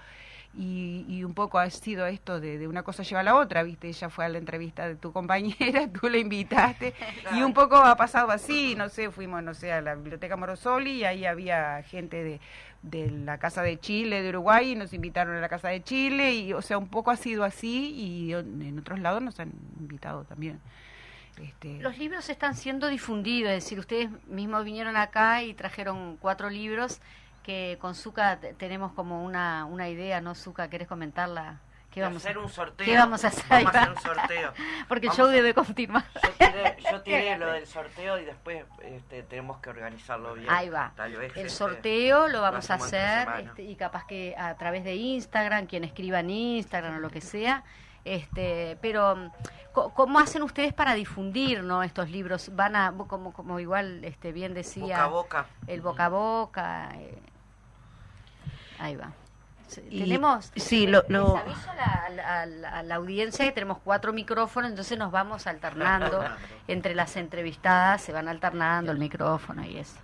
y, 0.58 1.06
y 1.10 1.24
un 1.24 1.34
poco 1.34 1.60
ha 1.60 1.70
sido 1.70 2.06
esto 2.06 2.40
de, 2.40 2.58
de 2.58 2.68
una 2.68 2.84
cosa 2.84 3.04
lleva 3.04 3.20
a 3.20 3.24
la 3.24 3.36
otra, 3.36 3.64
viste, 3.64 3.90
ella 3.90 4.10
fue 4.10 4.26
a 4.26 4.30
la 4.30 4.38
entrevista 4.38 4.88
de 4.88 4.96
tu 4.96 5.12
compañera, 5.12 5.88
tú 6.02 6.08
la 6.08 6.18
invitaste 6.18 6.94
y 7.36 7.42
un 7.42 7.54
poco 7.54 7.76
ha 7.76 7.96
pasado 7.98 8.32
así, 8.32 8.76
no 8.76 8.90
sé, 8.90 9.12
fuimos, 9.12 9.44
no 9.44 9.54
sé, 9.54 9.72
a 9.74 9.82
la 9.82 9.96
biblioteca 9.96 10.38
Morosoli 10.38 10.92
y 10.92 11.04
ahí 11.04 11.26
había 11.26 11.84
gente 11.84 12.24
de, 12.24 12.40
de 12.90 13.10
la 13.10 13.38
Casa 13.38 13.62
de 13.62 13.80
Chile, 13.80 14.22
de 14.22 14.30
Uruguay, 14.30 14.72
y 14.72 14.76
nos 14.76 14.94
invitaron 14.94 15.36
a 15.36 15.40
la 15.42 15.50
Casa 15.50 15.70
de 15.70 15.84
Chile 15.84 16.34
y, 16.36 16.54
o 16.54 16.62
sea, 16.62 16.78
un 16.78 16.88
poco 16.88 17.12
ha 17.12 17.16
sido 17.16 17.44
así 17.44 17.92
y 17.92 18.34
en 18.34 18.78
otros 18.80 19.00
lados 19.00 19.22
nos 19.22 19.40
han 19.40 19.52
invitado 19.80 20.24
también. 20.24 20.60
Este, 21.42 21.80
Los 21.80 21.98
libros 21.98 22.30
están 22.30 22.56
siendo 22.56 22.88
difundidos, 22.88 23.52
es 23.52 23.64
decir, 23.64 23.80
ustedes 23.80 24.10
mismos 24.28 24.64
vinieron 24.64 24.96
acá 24.96 25.44
y 25.44 25.54
trajeron 25.54 26.16
cuatro 26.18 26.50
libros 26.50 27.02
que 27.44 27.78
con 27.82 27.94
Zuka 27.94 28.40
te- 28.40 28.54
tenemos 28.54 28.94
como 28.94 29.24
una, 29.26 29.66
una 29.66 29.90
idea, 29.90 30.22
¿no, 30.22 30.34
Zuka? 30.34 30.70
¿Querés 30.70 30.88
comentarla? 30.88 31.60
¿Qué 31.96 32.02
vamos 32.02 32.26
a 32.26 32.28
hacer 32.28 32.38
un 32.38 32.50
sorteo. 32.50 32.86
¿Qué 32.86 32.98
vamos 32.98 33.24
a 33.24 33.28
hacer? 33.30 33.46
Vamos 33.50 33.74
a 33.76 33.82
hacer 33.82 33.90
un 33.96 34.02
sorteo. 34.02 34.54
Porque 34.90 35.06
el 35.08 35.10
Vamos 35.12 35.18
show 35.18 35.28
a- 35.28 35.32
debe 35.32 35.54
continuar. 35.54 36.04
Yo 36.14 36.30
tiré, 36.38 36.78
yo 36.92 37.02
tiré 37.02 37.38
lo 37.40 37.52
del 37.54 37.66
sorteo 37.66 38.20
y 38.20 38.26
después 38.26 38.66
este, 38.84 39.24
tenemos 39.24 39.58
que 39.60 39.70
organizarlo 39.70 40.34
bien. 40.34 40.48
Ahí 40.50 40.68
va. 40.70 40.92
Tal 40.96 41.14
vez, 41.16 41.32
El 41.38 41.46
este, 41.46 41.50
sorteo 41.50 42.28
lo 42.28 42.42
vamos 42.42 42.70
a 42.70 42.74
hacer 42.74 43.28
este, 43.40 43.64
y 43.64 43.76
capaz 43.78 44.06
que 44.06 44.36
a 44.38 44.54
través 44.56 44.84
de 44.84 44.94
Instagram, 44.96 45.68
quien 45.68 45.86
escriba 45.86 46.20
en 46.20 46.30
Instagram 46.32 46.98
o 46.98 47.00
lo 47.00 47.10
que 47.10 47.22
sea. 47.22 47.64
Este, 48.04 48.78
pero 48.82 49.16
mm, 49.16 49.32
¿cómo 49.72 50.20
hacen 50.20 50.44
ustedes 50.44 50.74
para 50.74 50.94
difundir 50.96 51.64
no 51.64 51.82
estos 51.82 52.10
libros? 52.12 52.54
Van 52.56 52.76
a 52.76 52.94
como 53.08 53.32
como 53.34 53.60
igual 53.60 54.04
este 54.04 54.32
bien 54.34 54.54
decía 54.54 54.84
Boca 54.84 55.04
a 55.04 55.08
boca. 55.08 55.46
el 55.68 55.82
boca 55.82 56.06
a 56.06 56.10
boca. 56.10 56.90
eh, 56.98 57.20
ahí 58.80 58.96
va. 58.96 59.12
Y- 59.90 60.00
tenemos 60.00 60.52
sí, 60.56 60.88
lo- 60.88 61.02
les 61.02 61.10
lo- 61.12 61.38
aviso 61.38 61.70
a 61.72 61.76
la, 61.76 61.84
a 62.06 62.10
la- 62.10 62.42
a 62.42 62.46
la- 62.46 62.70
a 62.80 62.84
la 62.84 62.96
audiencia 62.96 63.46
que 63.46 63.52
tenemos 63.52 63.80
cuatro 63.84 64.14
micrófonos, 64.14 64.70
entonces 64.70 64.98
nos 64.98 65.12
vamos 65.12 65.48
alternando 65.48 66.24
entre 66.68 66.96
las 66.96 67.16
entrevistadas, 67.18 68.02
se 68.02 68.12
van 68.12 68.28
alternando 68.28 68.92
el 68.92 68.98
micrófono 68.98 69.66
y 69.66 69.78
eso. 69.78 69.96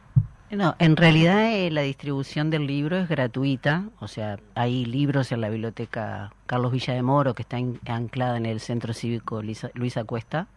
No, 0.50 0.76
en 0.80 0.98
realidad 0.98 1.46
eh, 1.54 1.72
la 1.72 1.82
distribución 1.82 2.50
del 2.50 2.68
libro 2.68 2.98
es 2.98 3.08
gratuita, 3.08 3.86
o 4.00 4.10
sea, 4.10 4.38
hay 4.54 4.84
libros 4.84 5.32
en 5.32 5.40
la 5.40 5.48
biblioteca 5.50 6.34
Carlos 6.52 6.74
Villa 6.74 6.94
de 6.94 7.02
Moro 7.02 7.34
que 7.34 7.44
está 7.44 7.56
anclada 7.86 8.36
en 8.36 8.46
el 8.46 8.60
Centro 8.60 8.94
Cívico 8.94 9.42
Luisa, 9.42 9.70
Luisa 9.74 10.04
Cuesta, 10.04 10.48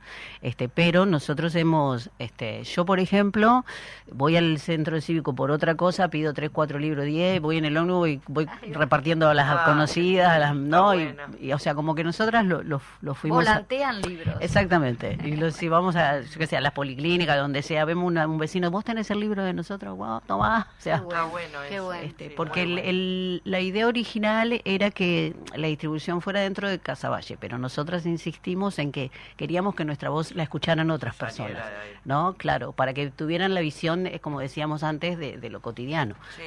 este, 0.42 0.68
pero 0.68 1.06
nosotros 1.06 1.54
hemos, 1.54 2.10
este, 2.18 2.64
yo 2.64 2.84
por 2.84 2.98
ejemplo, 2.98 3.64
voy 4.10 4.36
al 4.36 4.58
Centro 4.58 5.00
Cívico 5.00 5.36
por 5.36 5.52
otra 5.52 5.76
cosa, 5.76 6.08
pido 6.08 6.34
tres, 6.34 6.50
cuatro 6.52 6.80
libros, 6.80 7.04
diez, 7.04 7.40
voy 7.40 7.58
en 7.58 7.64
el 7.64 7.76
ómnibus 7.76 8.08
y 8.08 8.20
voy 8.26 8.46
repartiendo 8.72 9.28
a 9.28 9.34
las 9.34 9.46
Ah, 9.48 9.62
conocidas, 9.66 10.30
a 10.32 10.38
las, 10.40 10.56
no, 10.56 10.94
y, 10.94 11.04
bueno. 11.04 11.22
y, 11.40 11.52
o 11.52 11.60
sea, 11.60 11.76
como 11.76 11.94
que 11.94 12.02
nosotras 12.02 12.44
lo, 12.44 12.64
lo, 12.64 12.80
lo 13.00 13.14
fuimos... 13.14 13.46
a- 13.46 13.52
Volantean 13.52 14.02
libros. 14.02 14.34
Exactamente. 14.40 15.16
Y 15.24 15.36
lo- 15.36 15.52
si 15.52 15.68
vamos 15.68 15.94
a, 15.94 16.22
yo 16.22 16.38
qué 16.40 16.48
sé, 16.48 16.56
a 16.56 16.60
las 16.60 16.72
policlínicas, 16.72 17.36
donde 17.38 17.62
sea, 17.62 17.84
vemos 17.84 18.04
una- 18.08 18.26
un 18.26 18.38
vecino, 18.38 18.68
vos 18.72 18.84
tenés 18.84 19.12
el 19.12 19.20
libro 19.20 19.44
de 19.44 19.52
nosotros, 19.52 19.96
wow, 19.96 20.20
tomá. 20.26 20.66
O 20.76 20.82
sea, 20.82 20.98
Qué 20.98 21.04
bueno, 21.04 21.14
Está 21.20 21.30
bueno 21.30 21.58
qué 21.68 21.80
bueno. 21.80 22.02
este, 22.02 22.28
Sí, 22.30 22.34
porque 22.36 22.62
el- 22.62 22.78
el- 22.80 23.42
la 23.44 23.60
idea 23.60 23.86
original 23.86 24.60
era 24.64 24.90
que 24.90 25.36
la 25.54 25.68
distribución 25.84 26.22
fuera 26.22 26.40
dentro 26.40 26.68
de 26.68 26.78
Casaballe, 26.78 27.36
pero 27.38 27.58
nosotras 27.58 28.06
insistimos 28.06 28.78
en 28.78 28.90
que 28.90 29.10
queríamos 29.36 29.74
que 29.74 29.84
nuestra 29.84 30.08
voz 30.08 30.34
la 30.34 30.42
escucharan 30.42 30.90
otras 30.90 31.14
personas. 31.14 31.62
¿No? 32.06 32.34
Claro, 32.38 32.72
para 32.72 32.94
que 32.94 33.10
tuvieran 33.10 33.52
la 33.52 33.60
visión, 33.60 34.08
como 34.22 34.40
decíamos 34.40 34.82
antes, 34.82 35.18
de, 35.18 35.36
de 35.36 35.50
lo 35.50 35.60
cotidiano. 35.60 36.14
Sí, 36.36 36.42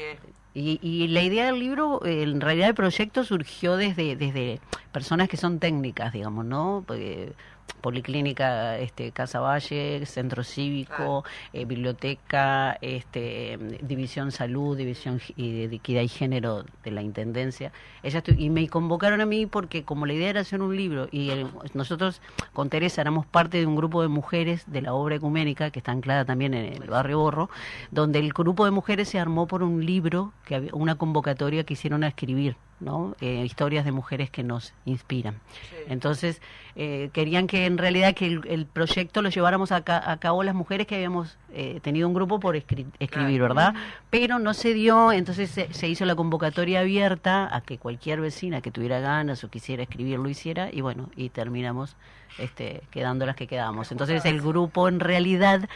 Y, 0.55 0.79
y 0.81 1.07
la 1.09 1.21
idea 1.21 1.45
del 1.45 1.59
libro, 1.59 2.03
eh, 2.03 2.23
en 2.23 2.41
realidad 2.41 2.69
el 2.69 2.73
proyecto 2.73 3.23
surgió 3.23 3.77
desde, 3.77 4.15
desde 4.15 4.59
personas 4.91 5.29
que 5.29 5.37
son 5.37 5.59
técnicas, 5.59 6.13
digamos, 6.13 6.43
¿no? 6.43 6.83
Porque 6.87 7.33
Policlínica 7.81 8.77
este, 8.79 9.11
Casa 9.11 9.39
Valle, 9.39 10.05
Centro 10.05 10.43
Cívico, 10.43 11.23
eh, 11.53 11.65
Biblioteca, 11.65 12.77
este, 12.81 13.57
División 13.81 14.31
Salud, 14.31 14.77
División 14.77 15.21
y 15.35 15.67
de 15.67 15.75
Equidad 15.75 16.01
y 16.01 16.07
Género 16.07 16.65
de 16.83 16.91
la 16.91 17.01
Intendencia. 17.01 17.71
Ella 18.03 18.23
y 18.37 18.49
me 18.49 18.67
convocaron 18.67 19.21
a 19.21 19.25
mí 19.25 19.45
porque 19.45 19.83
como 19.83 20.05
la 20.05 20.13
idea 20.13 20.29
era 20.29 20.41
hacer 20.41 20.61
un 20.61 20.75
libro 20.75 21.07
y 21.11 21.29
el- 21.29 21.47
nosotros 21.73 22.21
con 22.53 22.69
Teresa 22.69 23.01
éramos 23.01 23.25
parte 23.25 23.57
de 23.59 23.65
un 23.65 23.75
grupo 23.75 24.01
de 24.01 24.07
mujeres 24.07 24.63
de 24.67 24.81
la 24.81 24.93
obra 24.93 25.15
ecuménica 25.15 25.69
que 25.71 25.79
está 25.79 25.91
anclada 25.91 26.25
también 26.25 26.53
en 26.53 26.81
el 26.81 26.89
barrio 26.89 27.19
Borro, 27.19 27.49
donde 27.91 28.19
el 28.19 28.33
grupo 28.33 28.65
de 28.65 28.71
mujeres 28.71 29.09
se 29.09 29.19
armó 29.19 29.47
por 29.47 29.63
un 29.63 29.85
libro, 29.85 30.33
que 30.45 30.55
había, 30.55 30.71
una 30.73 30.95
convocatoria 30.95 31.63
que 31.63 31.73
hicieron 31.73 32.03
a 32.03 32.07
escribir, 32.07 32.55
¿no? 32.79 33.15
Eh, 33.21 33.43
historias 33.45 33.85
de 33.85 33.91
mujeres 33.91 34.29
que 34.29 34.43
nos 34.43 34.73
inspiran. 34.85 35.35
sí. 35.69 35.75
Entonces, 35.89 36.41
eh, 36.75 37.09
querían 37.13 37.47
que 37.47 37.65
en 37.65 37.77
realidad 37.77 38.13
que 38.13 38.27
el, 38.27 38.41
el 38.47 38.65
proyecto 38.67 39.21
lo 39.21 39.29
lleváramos 39.29 39.71
a, 39.71 39.81
ca- 39.81 40.11
a 40.11 40.17
cabo 40.17 40.43
las 40.43 40.53
mujeres 40.53 40.85
que 40.85 40.95
habíamos 40.95 41.37
eh, 41.53 41.79
tenido 41.81 42.07
un 42.07 42.13
grupo 42.13 42.39
por 42.39 42.55
escri- 42.55 42.85
escribir, 42.99 43.39
Claro. 43.39 43.55
¿verdad? 43.55 43.73
Pero 44.11 44.37
no 44.37 44.53
se 44.53 44.73
dio, 44.73 45.11
entonces 45.11 45.49
se, 45.49 45.73
se 45.73 45.87
hizo 45.87 46.05
la 46.05 46.15
convocatoria 46.15 46.81
abierta 46.81 47.53
a 47.55 47.61
que 47.61 47.77
cualquier 47.79 48.21
vecina 48.21 48.61
que 48.61 48.69
tuviera 48.69 48.99
ganas 48.99 49.43
o 49.43 49.49
quisiera 49.49 49.81
escribir 49.83 50.19
lo 50.19 50.29
hiciera 50.29 50.69
y 50.71 50.81
bueno, 50.81 51.09
y 51.15 51.29
terminamos 51.29 51.95
este, 52.37 52.81
quedando 52.91 53.25
las 53.25 53.35
que 53.35 53.47
quedamos. 53.47 53.91
Entonces 53.91 54.23
el 54.25 54.41
grupo 54.41 54.87
en 54.87 54.99
realidad, 54.99 55.67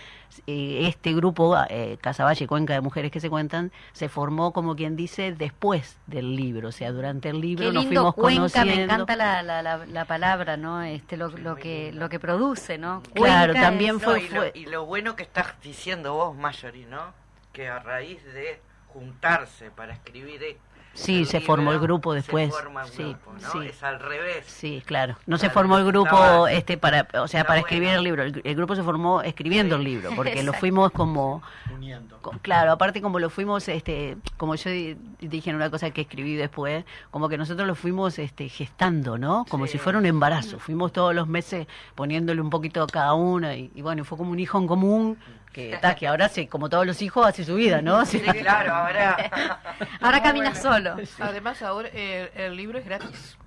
eh, 0.47 0.85
este 0.87 1.13
grupo, 1.13 1.57
eh, 1.69 1.97
Casaballe 2.01 2.47
Cuenca 2.47 2.73
de 2.73 2.81
Mujeres 2.81 3.11
que 3.11 3.19
se 3.19 3.29
cuentan, 3.29 3.71
se 3.93 4.09
formó 4.09 4.53
como 4.53 4.75
quien 4.75 4.95
dice 4.95 5.33
después 5.33 5.97
del 6.07 6.35
libro, 6.35 6.69
o 6.69 6.71
sea, 6.71 6.91
durante 6.91 7.29
el 7.29 7.41
libro 7.41 7.67
Qué 7.67 7.73
nos 7.73 7.85
fuimos 7.85 8.13
Cuenca, 8.15 8.37
conociendo. 8.39 8.75
me 8.75 8.83
encanta 8.83 9.15
la, 9.15 9.41
la, 9.43 9.61
la, 9.61 9.85
la 9.85 10.05
palabra, 10.05 10.57
¿no? 10.57 10.81
Este, 10.81 11.17
lo, 11.17 11.29
lo 11.29 11.55
que 11.55 11.91
lo 11.93 12.09
que 12.09 12.19
produce, 12.19 12.77
¿no? 12.77 13.01
Claro, 13.13 13.53
Cuenca 13.53 13.67
también 13.67 13.95
es- 13.97 14.01
No, 14.01 14.09
fue- 14.09 14.21
y, 14.21 14.29
lo, 14.29 14.35
fue- 14.35 14.51
y 14.55 14.65
lo 14.65 14.85
bueno 14.85 15.15
que 15.15 15.23
estás 15.23 15.53
diciendo 15.63 16.13
vos, 16.13 16.35
Mayori, 16.35 16.85
¿no? 16.85 17.13
Que 17.53 17.67
a 17.67 17.79
raíz 17.79 18.23
de 18.23 18.61
juntarse 18.87 19.71
para 19.71 19.93
escribir 19.93 20.43
eh, 20.43 20.57
Sí, 20.93 21.25
se 21.25 21.39
formó 21.39 21.71
el 21.71 21.79
grupo 21.79 22.11
se 22.11 22.17
después. 22.17 22.49
forma 22.51 22.83
Sí, 22.85 23.03
grupo, 23.03 23.33
¿no? 23.41 23.51
sí. 23.51 23.67
Es 23.67 23.81
al 23.81 23.99
revés. 23.99 24.45
Sí, 24.45 24.83
claro. 24.85 25.17
No 25.25 25.37
se 25.37 25.49
formó 25.49 25.77
el 25.77 25.85
grupo 25.85 26.05
estaba- 26.09 26.51
este 26.51 26.77
para, 26.77 27.07
o 27.21 27.27
sea, 27.29 27.45
para 27.45 27.59
escribir 27.61 27.87
bueno. 27.87 27.97
el 27.99 28.03
libro. 28.03 28.23
El, 28.23 28.41
el 28.43 28.55
grupo 28.55 28.75
se 28.75 28.83
formó 28.83 29.21
escribiendo 29.21 29.77
el 29.77 29.83
libro, 29.85 30.09
porque 30.15 30.43
lo 30.43 30.51
fuimos 30.53 30.91
como 30.91 31.41
Uniendo. 31.73 32.17
Co- 32.21 32.33
Claro, 32.41 32.71
aparte 32.73 33.01
como 33.01 33.19
lo 33.19 33.29
fuimos, 33.29 33.67
este, 33.69 34.17
como 34.37 34.55
yo 34.55 34.69
di- 34.69 34.97
dije 35.21 35.49
en 35.49 35.55
una 35.55 35.69
cosa 35.69 35.91
que 35.91 36.01
escribí 36.01 36.35
después, 36.35 36.83
como 37.09 37.29
que 37.29 37.37
nosotros 37.37 37.65
lo 37.67 37.75
fuimos 37.75 38.19
este, 38.19 38.49
gestando, 38.49 39.17
¿no? 39.17 39.45
Como 39.49 39.65
Sí. 39.67 39.73
si 39.73 39.77
fuera 39.77 39.97
un 39.97 40.05
embarazo. 40.05 40.59
Fuimos 40.59 40.91
todos 40.91 41.15
los 41.15 41.27
meses 41.27 41.67
poniéndole 41.95 42.41
un 42.41 42.49
poquito 42.49 42.83
a 42.83 42.87
cada 42.87 43.13
una 43.13 43.55
y, 43.55 43.71
y 43.73 43.81
bueno, 43.81 44.03
fue 44.03 44.17
como 44.17 44.31
un 44.31 44.39
hijo 44.39 44.57
en 44.57 44.67
común 44.67 45.17
que, 45.53 45.77
ta, 45.77 45.95
que 45.95 46.07
ahora 46.07 46.29
sí, 46.29 46.47
como 46.47 46.69
todos 46.69 46.85
los 46.85 47.01
hijos, 47.01 47.25
hace 47.27 47.43
su 47.43 47.55
vida, 47.55 47.81
¿no? 47.81 48.05
Sí, 48.05 48.19
claro, 48.21 48.73
ahora. 48.73 49.59
Ahora 50.01 50.23
camina 50.23 50.55
solo. 50.55 50.95
Además, 51.19 51.61
ahora 51.61 51.89
el, 51.89 52.29
el 52.35 52.55
libro 52.55 52.77
es 52.79 52.85
gratis. 52.85 53.37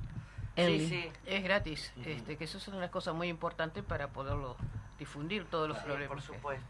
el- 0.56 0.80
Sí, 0.80 0.88
sí. 0.88 1.10
Es 1.26 1.42
gratis, 1.42 1.92
este, 2.04 2.36
que 2.36 2.44
eso 2.44 2.58
es 2.58 2.68
una 2.68 2.88
cosa 2.90 3.12
muy 3.12 3.28
importante 3.28 3.82
para 3.82 4.08
poderlo 4.08 4.56
difundir 4.98 5.44
todos 5.46 5.68
los 5.68 5.78
Sí, 5.78 5.84
problemas. 5.84 6.08
por 6.08 6.22
supuesto. 6.22 6.64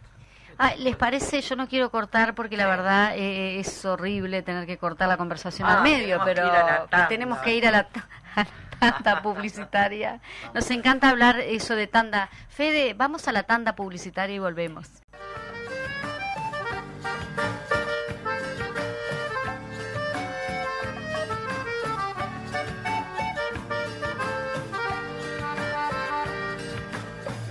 Ah, 0.56 0.72
¿Les 0.78 0.94
parece? 0.94 1.40
Yo 1.40 1.56
no 1.56 1.66
quiero 1.66 1.90
cortar 1.90 2.34
porque 2.36 2.56
la 2.56 2.68
verdad 2.68 3.16
eh, 3.16 3.58
es 3.58 3.84
horrible 3.84 4.40
tener 4.42 4.66
que 4.66 4.78
cortar 4.78 5.08
la 5.08 5.16
conversación 5.16 5.68
Ah, 5.68 5.78
al 5.78 5.82
medio, 5.82 6.22
tenemos 6.22 6.24
pero 6.24 7.08
tenemos 7.08 7.38
que 7.40 7.56
ir 7.56 7.66
a 7.66 7.72
la, 7.72 7.88
ta- 7.88 8.08
a 8.36 8.40
la 8.44 8.92
tanda 8.92 9.20
publicitaria. 9.20 10.20
Nos 10.54 10.70
encanta 10.70 11.10
hablar 11.10 11.40
eso 11.40 11.74
de 11.74 11.88
tanda. 11.88 12.28
Fede, 12.48 12.94
vamos 12.94 13.26
a 13.26 13.32
la 13.32 13.42
tanda 13.42 13.74
publicitaria 13.74 14.36
y 14.36 14.38
volvemos. 14.38 14.88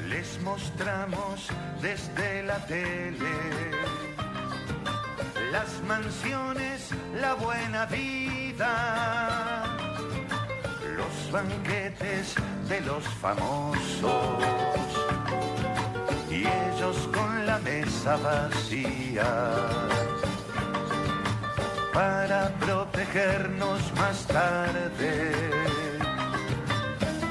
Les 0.09 0.41
mostramos 0.41 1.47
desde 1.81 2.43
la 2.43 2.65
tele 2.65 3.63
las 5.53 5.81
mansiones, 5.83 6.89
la 7.21 7.35
buena 7.35 7.85
vida, 7.85 9.63
los 10.97 11.31
banquetes 11.31 12.33
de 12.67 12.81
los 12.81 13.03
famosos 13.21 14.43
y 16.31 16.39
ellos 16.39 17.07
la 17.93 18.17
mesa 18.17 18.17
vacía 18.17 19.31
para 21.93 22.49
protegernos 22.59 23.81
más 23.95 24.25
tarde 24.27 25.31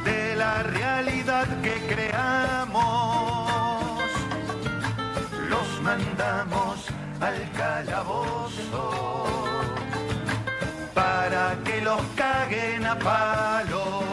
de 0.05 0.37
la 0.37 0.63
realidad 0.63 1.47
que 1.63 1.75
creamos. 1.89 2.83
Los 5.49 5.81
mandamos 5.83 6.87
al 7.21 7.51
calabozo 7.57 9.25
para 10.95 11.57
que 11.65 11.81
los 11.81 12.01
caguen 12.17 12.87
a 12.87 12.99
palos. 12.99 14.05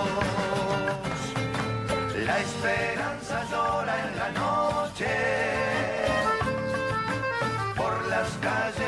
La 2.26 2.40
esperanza 2.40 3.44
llora 3.52 3.96
en 4.08 4.18
la 4.18 4.30
noche 4.32 5.69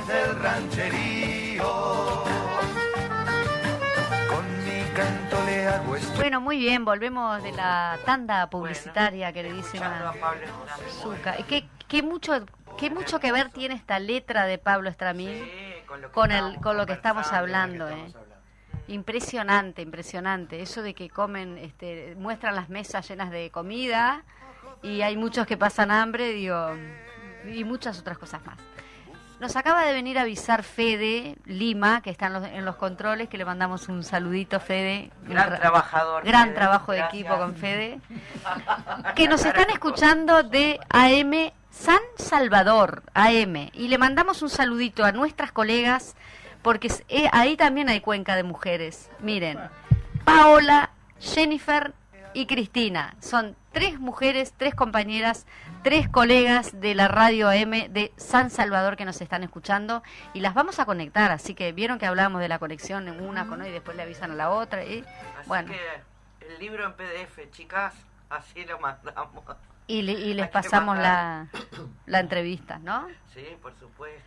calles 0.01 0.07
del 0.07 0.39
rancherío. 0.39 2.23
Con 4.29 4.65
mi 4.65 4.83
canto 4.95 5.45
le 5.45 5.67
hago 5.67 5.95
Bueno, 6.15 6.41
muy 6.41 6.57
bien, 6.57 6.85
volvemos 6.85 7.41
de 7.43 7.51
la 7.51 7.97
tanda 8.05 8.45
Bueno, 8.45 8.49
publicitaria, 8.49 9.29
escuchando 9.29 9.49
queridísima 9.49 10.09
a 10.09 10.13
Pablo 10.13 10.45
Estramín, 10.45 10.91
Zucca. 11.01 11.39
¿Y 11.39 11.43
qué, 11.43 11.67
qué 11.87 12.03
mucho, 12.03 12.45
qué 12.77 12.89
mucho 12.89 13.19
que 13.19 13.31
ver 13.31 13.49
tiene 13.49 13.75
esta 13.75 13.99
letra 13.99 14.45
de 14.45 14.57
Pablo 14.57 14.89
Estramín 14.89 15.29
Sí, 15.29 15.85
con 15.87 16.01
lo 16.01 16.07
que 16.07 16.13
con, 16.13 16.31
el, 16.31 16.59
con 16.61 16.77
lo 16.77 16.85
que 16.85 16.93
estamos 16.93 17.31
hablando? 17.31 17.87
que 17.87 17.93
¿eh? 17.93 17.95
hablando. 17.95 18.31
Impresionante, 18.87 19.81
impresionante. 19.81 20.61
Eso 20.61 20.81
de 20.81 20.93
que 20.93 21.09
comen, 21.09 21.57
este, 21.57 22.15
muestran 22.17 22.55
las 22.55 22.69
mesas 22.69 23.07
llenas 23.07 23.31
de 23.31 23.49
comida 23.51 24.23
y 24.81 25.01
hay 25.01 25.15
muchos 25.15 25.45
que 25.45 25.55
pasan 25.55 25.91
hambre, 25.91 26.31
digo, 26.33 26.71
y 27.45 27.63
muchas 27.63 27.99
otras 27.99 28.17
cosas 28.17 28.43
más. 28.45 28.57
Nos 29.41 29.55
acaba 29.55 29.83
de 29.85 29.91
venir 29.93 30.19
a 30.19 30.21
avisar 30.21 30.61
Fede 30.61 31.35
Lima, 31.45 32.01
que 32.01 32.11
está 32.11 32.27
en 32.27 32.33
los, 32.33 32.43
en 32.45 32.63
los 32.63 32.75
controles, 32.75 33.27
que 33.27 33.39
le 33.39 33.43
mandamos 33.45 33.89
un 33.89 34.03
saludito, 34.03 34.59
Fede. 34.59 35.09
Gran 35.23 35.49
tra- 35.49 35.59
trabajador. 35.59 36.23
Gran 36.23 36.43
Fede. 36.49 36.55
trabajo 36.55 36.91
de 36.91 36.99
Gracias. 36.99 37.21
equipo 37.21 37.37
con 37.37 37.55
Fede. 37.55 37.99
Que 39.15 39.27
nos 39.27 39.43
están 39.43 39.69
escuchando 39.71 40.43
de 40.43 40.79
AM 40.89 41.51
San 41.71 41.99
Salvador, 42.17 43.01
AM. 43.15 43.69
Y 43.73 43.87
le 43.87 43.97
mandamos 43.97 44.43
un 44.43 44.49
saludito 44.49 45.03
a 45.03 45.11
nuestras 45.11 45.51
colegas, 45.51 46.15
porque 46.61 46.91
eh, 47.09 47.27
ahí 47.33 47.57
también 47.57 47.89
hay 47.89 47.99
cuenca 47.99 48.35
de 48.35 48.43
mujeres. 48.43 49.09
Miren, 49.21 49.57
Paola, 50.23 50.91
Jennifer 51.19 51.93
y 52.33 52.45
Cristina. 52.45 53.15
Son 53.19 53.55
tres 53.71 53.99
mujeres, 53.99 54.53
tres 54.55 54.73
compañeras, 54.75 55.45
tres 55.83 56.07
colegas 56.09 56.79
de 56.79 56.95
la 56.95 57.07
radio 57.07 57.49
AM 57.49 57.71
de 57.91 58.13
San 58.17 58.49
Salvador 58.49 58.95
que 58.97 59.05
nos 59.05 59.21
están 59.21 59.43
escuchando 59.43 60.01
y 60.33 60.39
las 60.39 60.53
vamos 60.53 60.79
a 60.79 60.85
conectar. 60.85 61.31
Así 61.31 61.53
que 61.53 61.71
vieron 61.73 61.99
que 61.99 62.05
hablábamos 62.05 62.41
de 62.41 62.47
la 62.47 62.59
conexión 62.59 63.07
en 63.07 63.21
una 63.21 63.47
con 63.47 63.65
y 63.65 63.69
después 63.69 63.97
le 63.97 64.03
avisan 64.03 64.31
a 64.31 64.35
la 64.35 64.49
otra. 64.51 64.83
Y, 64.85 64.99
Así 65.39 65.47
bueno, 65.47 65.71
que 65.71 66.47
el 66.53 66.59
libro 66.59 66.85
en 66.85 66.93
PDF, 66.93 67.49
chicas, 67.51 67.93
así 68.29 68.63
lo 68.65 68.79
mandamos. 68.79 69.43
y, 69.87 70.01
le- 70.03 70.13
y 70.13 70.33
les 70.33 70.45
hay 70.45 70.51
pasamos 70.51 70.97
la, 70.97 71.47
la 72.05 72.19
entrevista, 72.19 72.79
¿no? 72.79 73.07
Sí, 73.33 73.45
por 73.61 73.73
supuesto. 73.77 74.21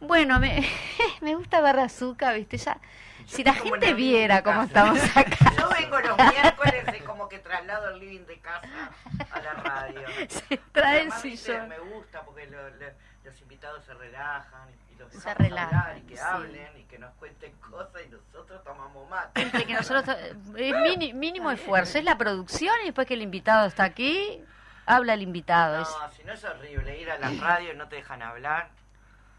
Bueno, 0.00 0.38
me, 0.40 0.62
me 1.22 1.34
gusta 1.36 1.60
Barrazuca, 1.60 2.32
¿viste? 2.32 2.58
Ya, 2.58 2.78
si 3.26 3.44
la 3.44 3.54
gente 3.54 3.94
viera 3.94 4.42
cómo 4.42 4.62
estamos 4.62 4.98
acá. 5.16 5.52
Yo 5.58 5.68
vengo 5.70 6.00
los 6.00 6.16
miércoles 6.16 6.84
y 6.98 7.04
como 7.04 7.28
que 7.28 7.38
traslado 7.38 7.90
el 7.90 7.98
living 8.00 8.24
de 8.26 8.38
casa 8.40 8.90
a 9.30 9.40
la 9.40 9.52
radio. 9.54 10.00
Se 10.28 10.56
trae 10.72 11.02
el 11.02 11.12
sillón. 11.12 11.68
Me 11.68 11.78
gusta 11.78 12.22
porque 12.22 12.46
lo- 12.46 12.70
lo- 12.70 13.06
los 13.24 13.40
invitados 13.42 13.84
se 13.84 13.92
relajan 13.94 14.68
y 14.92 14.94
los 14.94 15.12
Se 15.12 15.34
relajan, 15.34 15.74
hablar 15.80 15.98
y 15.98 16.02
que 16.02 16.16
sí. 16.16 16.22
hablen 16.24 16.78
y 16.78 16.84
que 16.84 16.96
nos 16.98 17.12
cuenten 17.14 17.52
cosas 17.54 18.02
y 18.06 18.08
nosotros 18.08 18.62
tomamos 18.62 19.10
mate. 19.10 19.42
Entre 19.42 19.64
que 19.66 19.74
nosotros 19.74 20.04
es 20.08 20.34
mini- 20.76 21.12
mínimo 21.12 21.50
esfuerzo, 21.50 21.98
es 21.98 22.04
la 22.04 22.16
producción 22.16 22.72
y 22.82 22.86
después 22.86 23.04
que 23.08 23.14
el 23.14 23.22
invitado 23.22 23.66
está 23.66 23.82
aquí, 23.82 24.40
habla 24.86 25.14
el 25.14 25.22
invitado. 25.22 25.78
No, 25.80 26.10
si 26.12 26.22
no 26.22 26.32
es 26.34 26.44
horrible 26.44 27.00
ir 27.00 27.10
a 27.10 27.18
la 27.18 27.30
radio 27.40 27.72
y 27.72 27.76
no 27.76 27.88
te 27.88 27.96
dejan 27.96 28.22
hablar. 28.22 28.70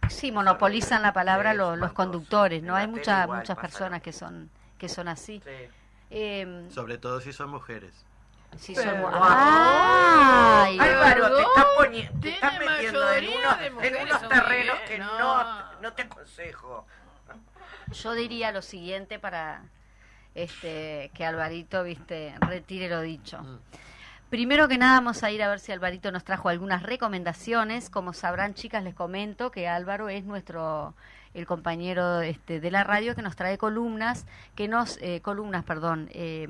Sí, 0.10 0.32
monopolizan 0.32 1.02
la 1.02 1.14
palabra 1.14 1.54
los, 1.54 1.78
los 1.78 1.94
conductores, 1.94 2.64
¿no? 2.64 2.76
Hay 2.76 2.88
muchas 2.88 3.28
muchas 3.28 3.58
personas 3.58 4.02
que 4.02 4.12
son 4.14 4.50
que 4.78 4.90
son 4.90 5.08
así. 5.08 5.42
Sí. 5.44 5.52
Eh, 6.10 6.68
Sobre 6.70 6.98
todo 6.98 7.20
si 7.20 7.34
son 7.34 7.50
mujeres. 7.50 7.92
si 8.58 8.74
Pero- 8.76 8.92
somos... 8.92 9.10
Guau. 9.12 9.24
¡Ay! 9.24 10.80
Álvaro, 10.80 11.36
te 11.36 11.42
estás, 11.42 11.66
poniendo, 11.78 12.20
te 12.22 12.30
estás 12.30 12.60
metiendo 12.60 13.12
en 13.14 13.28
unos, 13.30 13.62
en 13.62 13.74
mujeres 13.74 14.04
unos 14.04 14.20
son 14.22 14.30
terrenos 14.30 14.78
que 14.88 14.98
no. 15.00 15.20
no, 15.20 15.72
no 15.82 15.94
te 15.94 16.02
aconsejo. 16.04 16.86
Yo 17.92 18.14
diría 18.14 18.52
lo 18.52 18.62
siguiente 18.62 19.18
para 19.20 19.62
este 20.36 21.10
que 21.14 21.26
Alvarito, 21.26 21.84
viste, 21.84 22.36
retire 22.42 22.90
lo 22.90 23.02
dicho. 23.02 23.40
Mm. 23.40 23.60
Primero 24.30 24.68
que 24.68 24.78
nada 24.78 24.96
vamos 25.00 25.24
a 25.24 25.32
ir 25.32 25.42
a 25.42 25.48
ver 25.50 25.60
si 25.60 25.72
Alvarito 25.72 26.12
nos 26.12 26.24
trajo 26.26 26.50
algunas 26.50 26.84
recomendaciones. 26.84 27.90
Como 27.90 28.12
sabrán, 28.12 28.54
chicas, 28.56 28.84
les 28.84 28.94
comento 28.94 29.52
que 29.52 29.68
Álvaro 29.70 30.10
es 30.10 30.26
nuestro 30.26 30.94
el 31.34 31.46
compañero 31.46 32.22
este, 32.22 32.60
de 32.60 32.72
la 32.72 32.84
radio 32.84 33.16
que 33.16 33.22
nos 33.22 33.36
trae 33.36 33.58
columnas, 33.58 34.26
que 34.56 34.68
nos 34.68 34.98
eh, 35.02 35.22
columnas, 35.22 35.64
perdón, 35.64 36.10
eh, 36.12 36.48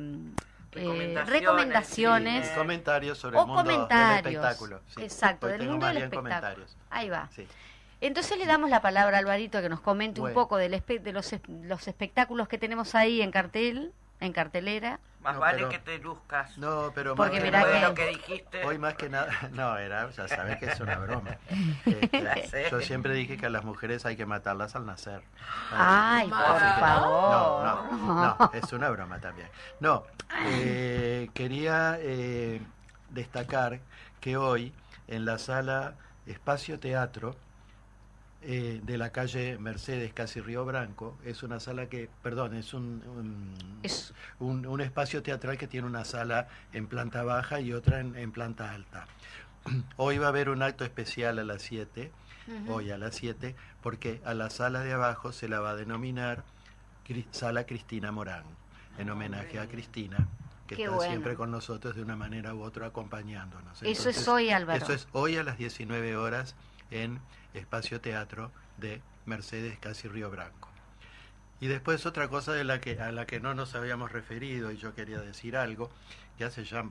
eh, 0.74 1.24
Recomendaciones, 1.26 2.50
Y 2.52 2.56
comentarios 2.58 3.18
sobre 3.18 3.38
o 3.38 3.42
el 3.42 3.48
mundo 3.48 3.64
comentarios. 3.64 4.24
del 4.24 4.34
espectáculo. 4.36 4.82
sí. 4.96 5.02
Exacto, 5.04 5.48
del 5.48 5.68
mundo 5.70 5.86
del 5.88 5.98
espectáculo. 5.98 6.66
Ahí 6.90 7.10
va. 7.10 7.30
Sí. 7.36 7.46
Entonces 8.00 8.38
le 8.38 8.46
damos 8.46 8.70
la 8.70 8.82
palabra 8.82 9.18
a 9.18 9.20
Alvarito 9.20 9.62
que 9.62 9.70
nos 9.70 9.82
comente 9.82 10.22
un 10.22 10.34
poco 10.34 10.58
del 10.58 10.74
espe- 10.74 11.02
de 11.02 11.12
los, 11.12 11.34
es- 11.34 11.42
los 11.48 11.88
espectáculos 11.88 12.48
que 12.48 12.58
tenemos 12.58 12.96
ahí 12.96 13.22
en 13.22 13.32
cartel, 13.32 13.92
en 14.20 14.34
cartelera. 14.34 15.00
Más 15.22 15.34
No, 15.34 15.40
vale 15.42 15.58
pero- 15.58 15.70
que 15.70 15.80
te 15.80 15.98
luzcas. 15.98 16.58
No, 16.58 16.92
pero 16.96 17.16
Porque 17.16 17.40
más 17.52 17.66
que- 17.66 17.80
lo 17.82 17.94
que 17.94 18.08
dijiste. 18.08 18.64
Hoy 18.64 18.78
más 18.78 18.94
que 18.96 19.10
nada, 19.10 19.28
no, 19.52 19.78
era, 19.78 20.10
ya 20.12 20.28
sabes 20.28 20.58
que 20.58 20.68
es 20.68 20.80
una 20.80 20.96
broma. 20.98 21.38
Este, 21.86 22.70
yo 22.70 22.80
siempre 22.82 23.14
dije 23.14 23.36
que 23.38 23.48
a 23.48 23.50
las 23.50 23.64
mujeres 23.66 24.06
hay 24.06 24.16
que 24.16 24.26
matarlas 24.26 24.76
al 24.76 24.86
nacer. 24.86 25.22
Ay, 25.72 26.30
por 26.30 26.40
favor. 26.80 27.66
No, 27.66 27.92
no, 27.92 28.38
no, 28.40 28.52
es 28.54 28.72
una 28.74 28.90
broma 28.90 29.20
también. 29.20 29.50
No, 29.80 30.06
eh, 30.46 31.30
quería 31.34 31.98
eh, 32.00 32.62
destacar 33.10 33.80
que 34.22 34.38
hoy 34.38 34.74
en 35.08 35.26
la 35.26 35.38
sala 35.40 35.96
Espacio 36.26 36.80
Teatro 36.80 37.36
eh, 38.50 38.80
de 38.82 38.98
la 38.98 39.12
calle 39.12 39.58
Mercedes, 39.60 40.14
casi 40.14 40.40
Río 40.40 40.64
Branco, 40.64 41.18
es 41.26 41.44
una 41.44 41.60
sala 41.60 41.88
que, 41.90 42.10
perdón, 42.24 42.56
es 42.56 42.74
un, 42.74 43.04
un, 43.06 43.80
Es- 43.84 44.14
un- 44.40 44.66
un 44.66 44.80
espacio 44.80 45.22
teatral 45.22 45.58
que 45.58 45.68
tiene 45.68 45.86
una 45.86 46.06
sala 46.06 46.48
en 46.72 46.88
planta 46.88 47.24
baja 47.24 47.60
y 47.60 47.74
otra 47.74 48.00
en, 48.00 48.16
en 48.16 48.32
planta 48.32 48.72
alta. 48.72 49.06
Hoy 49.98 50.18
va 50.18 50.28
a 50.28 50.30
haber 50.30 50.48
un 50.50 50.64
acto 50.64 50.86
especial 50.86 51.40
a 51.40 51.44
las 51.44 51.62
7, 51.62 52.10
hoy 52.70 52.92
a 52.92 52.98
las 52.98 53.14
7, 53.16 53.54
porque 53.84 54.22
a 54.24 54.34
la 54.34 54.50
sala 54.50 54.80
de 54.80 54.94
abajo 54.94 55.34
se 55.34 55.50
la 55.50 55.60
va 55.60 55.72
a 55.72 55.76
denominar 55.76 56.46
Sala 57.32 57.66
Cristina 57.66 58.14
Morán, 58.14 58.44
en 58.98 59.10
homenaje 59.10 59.60
a 59.60 59.68
Cristina, 59.68 60.26
que 60.66 60.78
Qué 60.78 60.84
está 60.84 60.96
bueno. 60.96 61.12
siempre 61.12 61.36
con 61.36 61.52
nosotros 61.52 61.98
de 61.98 62.02
una 62.02 62.16
manera 62.16 62.54
u 62.56 62.62
otra 62.62 62.88
acompañándonos. 62.88 63.84
Eso 63.84 64.10
es 64.10 64.26
hoy, 64.30 64.50
Álvaro. 64.52 64.82
Eso 64.82 64.94
es 64.94 65.10
hoy 65.12 65.36
a 65.36 65.44
las 65.44 65.58
19 65.58 66.16
horas 66.16 66.56
en 66.92 67.20
Espacio 67.54 68.02
Teatro 68.02 68.52
de 68.78 69.02
Mercedes 69.26 69.78
Casi 69.80 70.08
Río 70.08 70.30
Branco. 70.30 70.70
Y 71.60 71.68
después 71.68 72.06
otra 72.06 72.28
cosa 72.28 72.54
de 72.54 72.64
la 72.64 72.80
que, 72.80 73.00
a 73.00 73.12
la 73.12 73.26
que 73.26 73.40
no 73.40 73.54
nos 73.54 73.74
habíamos 73.76 74.12
referido 74.12 74.72
y 74.72 74.78
yo 74.78 74.94
quería 74.94 75.20
decir 75.20 75.58
algo, 75.58 75.90
que 76.38 76.44
hace 76.44 76.64
ya 76.64 76.86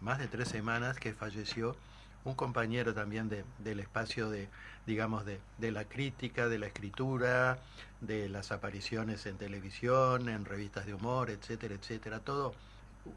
más 0.00 0.18
de 0.18 0.28
tres 0.28 0.48
semanas 0.48 0.98
que 0.98 1.14
falleció 1.14 1.76
un 2.24 2.34
compañero 2.34 2.94
también 2.94 3.28
de, 3.28 3.44
del 3.58 3.80
espacio 3.80 4.30
de, 4.30 4.48
digamos, 4.86 5.24
de, 5.24 5.40
de 5.58 5.72
la 5.72 5.84
crítica, 5.84 6.48
de 6.48 6.58
la 6.58 6.66
escritura, 6.66 7.58
de 8.00 8.28
las 8.28 8.52
apariciones 8.52 9.26
en 9.26 9.38
televisión, 9.38 10.28
en 10.28 10.44
revistas 10.44 10.86
de 10.86 10.94
humor, 10.94 11.30
etcétera, 11.30 11.74
etcétera, 11.74 12.20
todo 12.20 12.54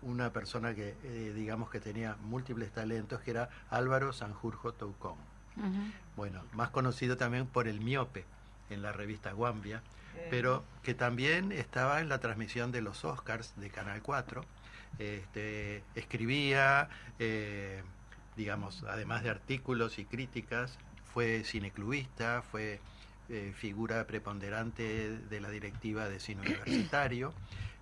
una 0.02 0.32
persona 0.32 0.74
que, 0.74 0.96
eh, 1.04 1.34
digamos, 1.36 1.70
que 1.70 1.80
tenía 1.80 2.16
múltiples 2.24 2.72
talentos, 2.72 3.22
que 3.22 3.32
era 3.32 3.50
Álvaro 3.70 4.14
Sanjurjo 4.14 4.74
Toucón. 4.74 5.18
Bueno, 6.15 6.44
más 6.54 6.70
conocido 6.70 7.18
también 7.18 7.46
por 7.46 7.68
el 7.68 7.82
miope 7.82 8.26
en 8.70 8.82
la 8.82 8.91
revista 8.91 9.32
Guambia, 9.32 9.82
pero 10.30 10.63
que 10.84 10.94
también 10.94 11.52
estaba 11.52 12.02
en 12.02 12.10
la 12.10 12.20
transmisión 12.20 12.72
de 12.72 12.82
los 12.82 13.06
Oscars 13.06 13.54
de 13.58 13.70
Canal 13.70 14.02
4. 14.02 14.44
Este, 14.98 15.84
escribía, 15.96 16.89
eh, 17.20 17.84
digamos, 18.38 18.84
además 18.88 19.24
de 19.24 19.30
artículos 19.30 20.00
y 20.00 20.06
críticas, 20.06 20.78
fue 21.13 21.44
cineclubista, 21.44 22.41
fue 22.41 22.80
eh, 23.30 23.54
figura 23.58 24.06
preponderante 24.06 25.18
de 25.18 25.41
la 25.41 25.50
directiva 25.50 26.08
de 26.08 26.20
cine 26.20 26.41
universitario, 26.46 27.34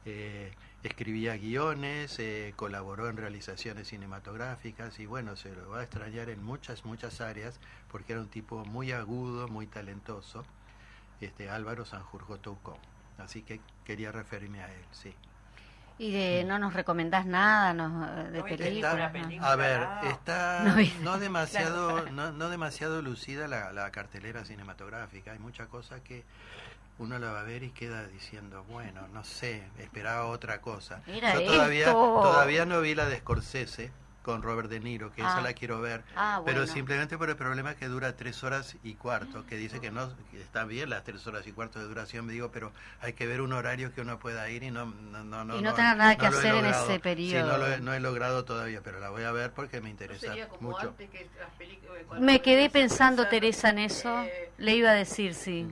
eh, 0.06 0.52
escribía 0.84 1.38
guiones, 1.38 2.20
eh, 2.20 2.54
colaboró 2.56 3.10
en 3.10 3.18
realizaciones 3.18 3.88
cinematográficas 3.88 5.00
y 5.00 5.06
bueno, 5.06 5.36
se 5.36 5.56
lo 5.56 5.70
va 5.70 5.80
a 5.80 5.84
extrañar 5.84 6.30
en 6.30 6.44
muchas, 6.44 6.86
muchas 6.86 7.22
áreas 7.22 7.60
porque 7.90 8.14
era 8.14 8.22
un 8.22 8.28
tipo 8.28 8.66
muy 8.66 8.92
agudo, 8.92 9.48
muy 9.48 9.66
talentoso, 9.68 10.44
este 11.22 11.50
Álvaro 11.50 11.86
Sanjurjo 11.86 12.38
Toucón. 12.38 12.78
Así 13.18 13.44
que 13.44 13.62
quería 13.86 14.12
referirme 14.12 14.62
a 14.62 14.68
él, 14.68 14.86
sí. 14.92 15.14
Y 16.00 16.12
de 16.12 16.44
no 16.44 16.58
nos 16.58 16.74
recomendás 16.74 17.26
nada 17.28 17.74
no, 17.74 18.08
de 18.32 18.40
No 18.40 18.46
películas. 18.46 19.14
A 19.42 19.56
ver, 19.56 19.88
está 20.10 20.76
No 21.02 21.20
demasiado 21.20 22.10
no, 22.10 22.32
no 22.32 22.50
demasiado 22.50 23.02
lucida 23.04 23.48
la, 23.48 23.72
la 23.72 23.92
cartelera 23.92 24.44
cinematográfica. 24.44 25.34
Hay 25.34 25.40
mucha 25.40 25.68
cosa 25.68 26.04
que 26.04 26.24
uno 27.00 27.18
la 27.20 27.32
va 27.32 27.42
a 27.42 27.44
ver 27.44 27.64
y 27.64 27.72
queda 27.72 28.08
diciendo, 28.08 28.64
bueno, 28.70 29.08
no 29.14 29.24
sé, 29.24 29.64
esperaba 29.80 30.26
otra 30.28 30.62
cosa. 30.62 31.02
Mira 31.08 31.34
Yo 31.34 31.44
todavía 31.46 31.88
esto. 31.88 32.20
todavía 32.22 32.66
no 32.66 32.82
vi 32.82 32.96
la 32.96 33.06
de 33.08 33.18
Scorsese 33.18 33.92
con 34.22 34.42
Robert 34.42 34.70
De 34.70 34.80
Niro, 34.80 35.12
que 35.12 35.22
Ah. 35.22 35.28
esa 35.32 35.42
la 35.42 35.52
quiero 35.52 35.82
ver. 35.82 36.02
Ah, 36.16 36.42
Pero 36.46 36.60
bueno. 36.62 36.72
simplemente 36.74 37.18
por 37.18 37.30
el 37.30 37.36
problema 37.36 37.76
que 37.76 37.88
dura 37.90 38.16
tres 38.16 38.42
horas 38.46 38.78
y 38.82 38.94
cuarto, 38.94 39.46
que 39.48 39.58
dice 39.58 39.82
que 39.82 39.92
no 39.92 40.16
que 40.32 40.40
está 40.42 40.64
bien 40.64 40.90
las 40.92 41.04
tres 41.04 41.28
horas 41.28 41.46
y 41.46 41.52
cuarto 41.52 41.80
de 41.80 41.86
duración, 41.86 42.26
me 42.26 42.32
digo, 42.32 42.50
pero 42.50 42.72
hay 43.02 43.12
que 43.14 43.28
ver 43.28 43.42
un 43.42 43.52
horario 43.52 43.94
que 43.94 44.00
uno 44.00 44.20
pueda 44.20 44.50
ir 44.50 44.64
y 44.64 44.72
no 44.72 44.86
no 44.86 45.26
no 45.26 45.44
no 45.44 45.58
Y 45.60 45.62
no 45.62 45.74
tenga 45.74 45.96
nada 45.96 46.16
que 46.16 46.30
lo 46.30 46.36
he 46.38 46.40
hacer 46.40 46.56
en 46.56 46.66
ese 46.68 46.94
Sí, 46.94 47.00
periodo. 47.00 47.48
no 47.52 47.58
lo 47.58 47.68
he, 47.68 47.80
no 47.82 47.94
he 47.94 48.00
logrado 48.00 48.46
todavía, 48.46 48.80
pero 48.82 49.02
la 49.02 49.10
voy 49.10 49.24
a 49.24 49.34
ver 49.34 49.52
porque 49.52 49.82
me 49.82 49.90
interesa 49.90 50.28
Sería 50.28 50.48
como 50.48 50.70
mucho. 50.70 50.90
antes 50.90 51.10
que 51.10 51.28
las 51.38 51.50
películas- 51.58 52.04
cuando 52.08 52.26
Me 52.26 52.42
quedé 52.42 52.70
pensando, 52.70 53.28
Teresa, 53.28 53.72
en 53.72 53.80
eso. 53.80 54.22
eh, 54.24 54.52
Le 54.58 54.76
iba 54.76 54.92
a 54.92 54.94
decir, 54.94 55.34
sí. 55.34 55.68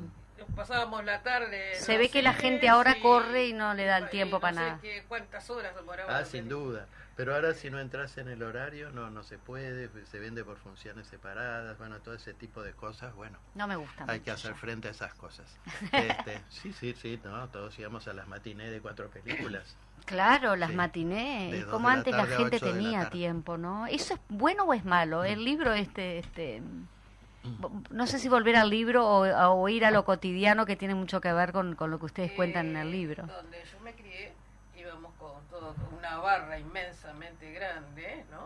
Pasábamos 0.56 1.04
la 1.06 1.22
tarde. 1.24 1.76
Se 1.76 1.98
ve 1.98 2.10
que 2.10 2.22
la 2.22 2.34
gente 2.34 2.70
ahora 2.70 2.98
y- 2.98 3.02
corre 3.02 3.48
y 3.48 3.54
no 3.54 3.74
le 3.74 3.86
da 3.86 3.98
el 3.98 4.10
tiempo 4.10 4.38
no 4.38 4.42
para 4.42 4.54
sé 4.54 4.60
nada. 4.60 4.80
qué- 4.82 5.04
cuántas 5.08 5.50
horas 5.50 5.76
demoraba 5.76 6.18
Ah, 6.18 6.26
sin 6.26 6.48
duda. 6.50 6.88
Pero 7.16 7.36
ahora 7.36 7.54
si 7.54 7.70
no 7.70 7.80
entras 7.80 8.18
en 8.18 8.30
el 8.30 8.42
horario, 8.42 8.90
no 8.92 9.10
no 9.12 9.22
se 9.24 9.38
puede, 9.38 9.90
se 10.06 10.18
vende 10.20 10.44
por 10.44 10.58
funciones 10.58 11.08
separadas, 11.08 11.78
bueno, 11.78 12.00
todo 12.00 12.16
ese 12.16 12.34
tipo 12.34 12.64
de 12.64 12.72
cosas, 12.74 13.14
bueno, 13.16 13.38
No 13.54 13.68
me 13.68 13.76
gusta 13.76 14.06
hay 14.08 14.20
mucho 14.20 14.24
que 14.26 14.32
hacer 14.32 14.52
ya. 14.54 14.58
frente 14.58 14.88
a 14.88 14.92
esas 14.92 15.14
cosas. 15.16 15.58
Este, 15.92 16.42
sí, 16.50 16.74
sí, 16.74 16.96
sí, 17.00 17.20
no, 17.24 17.48
todos 17.50 17.78
íbamos 17.78 18.08
a 18.08 18.14
las 18.14 18.28
matinés 18.28 18.72
de 18.72 18.80
cuatro 18.82 19.10
películas. 19.10 19.76
Claro, 20.06 20.56
las 20.56 20.72
Sí. 20.72 20.76
matinés, 20.76 21.66
como 21.66 21.90
la 21.90 21.94
antes 21.96 22.16
la 22.16 22.26
gente 22.26 22.60
la 22.60 22.72
tenía 22.72 23.10
tiempo, 23.12 23.58
¿no? 23.58 23.86
¿Eso 23.88 24.16
es 24.16 24.20
bueno 24.30 24.64
o 24.64 24.74
es 24.74 24.84
malo? 24.84 25.24
El 25.24 25.44
libro, 25.46 25.74
este, 25.74 26.18
este, 26.18 26.62
no 27.90 28.08
sé 28.08 28.20
si 28.20 28.30
volver 28.30 28.56
al 28.56 28.70
libro 28.70 29.06
o, 29.08 29.22
o 29.54 29.70
ir 29.70 29.86
a 29.86 29.92
lo 29.92 30.06
cotidiano 30.06 30.66
que 30.66 30.76
tiene 30.76 30.96
mucho 30.96 31.22
que 31.22 31.32
ver 31.34 31.52
con, 31.52 31.76
con 31.76 31.90
lo 31.92 32.00
que 32.00 32.06
ustedes 32.06 32.32
cuentan 32.34 32.68
en 32.70 32.78
el 32.78 32.88
Eh, 32.88 32.92
libro. 32.92 33.26
Donde 33.26 33.64
yo 33.66 33.80
me 33.82 33.94
crié, 33.94 34.34
íbamos 34.76 35.14
con 35.16 35.44
todo, 35.50 35.74
con 35.74 35.94
una 35.98 36.18
barra 36.18 36.60
inmensamente 36.60 37.52
grande, 37.52 38.26
¿no? 38.32 38.46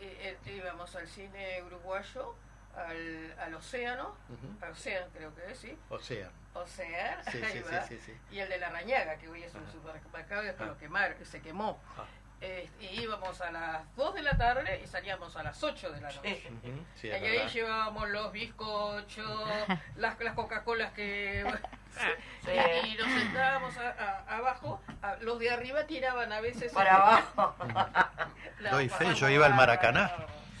Eh, 0.00 0.36
eh, 0.46 0.52
íbamos 0.56 0.94
al 0.96 1.06
cine 1.06 1.62
uruguayo, 1.64 2.34
al, 2.76 3.34
al 3.38 3.54
océano, 3.54 4.16
al 4.60 4.72
océano 4.72 5.06
creo 5.14 5.32
que 5.34 5.52
es, 5.52 5.58
sí, 5.58 5.76
O 5.88 5.98
sea, 6.00 6.28
océano, 6.54 7.22
sí, 7.30 7.38
ahí 7.42 7.52
sí, 7.52 7.58
sí, 7.58 7.64
va. 7.74 7.82
sí, 7.82 7.98
sí. 8.04 8.12
y 8.32 8.38
el 8.40 8.48
de 8.48 8.58
la 8.58 8.70
Rañaga, 8.70 9.16
que 9.16 9.28
hoy 9.28 9.42
es 9.44 9.54
un 9.54 9.66
supermercado 9.70 10.42
y 10.42 10.46
después 10.46 10.68
Ah. 10.68 10.72
lo 10.72 10.78
quemaron, 10.78 11.16
que 11.16 11.24
se 11.24 11.40
quemó. 11.40 11.78
Ah. 11.96 12.04
Eh, 12.40 12.68
y 12.80 12.93
íbamos 13.16 13.40
a 13.40 13.50
las 13.52 13.96
2 13.96 14.14
de 14.14 14.22
la 14.22 14.36
tarde 14.36 14.80
y 14.82 14.86
salíamos 14.86 15.36
a 15.36 15.42
las 15.42 15.62
8 15.62 15.92
de 15.92 16.00
la 16.00 16.08
noche. 16.12 16.42
Ujú, 16.50 16.84
sí, 16.96 17.08
y 17.08 17.10
ahí 17.10 17.20
verdad. 17.38 17.48
llevábamos 17.52 18.08
los 18.10 18.32
bizcochos, 18.32 19.48
las, 19.96 20.18
las 20.20 20.34
Coca-Colas 20.34 20.92
que... 20.92 21.44
Sí. 22.44 22.50
y, 22.50 22.88
y 22.88 22.96
nos 22.96 23.06
sentábamos 23.06 23.76
a- 23.78 23.90
a- 24.26 24.36
abajo, 24.38 24.82
a- 25.00 25.14
los 25.20 25.38
de 25.38 25.48
arriba 25.50 25.86
tiraban 25.86 26.32
a 26.32 26.40
veces... 26.40 26.72
Para 26.72 26.96
abajo. 26.96 27.54
Doy 28.72 28.88
fe, 28.88 29.14
yo 29.14 29.28
iba 29.28 29.46
al 29.46 29.54
Maracaná. 29.54 30.10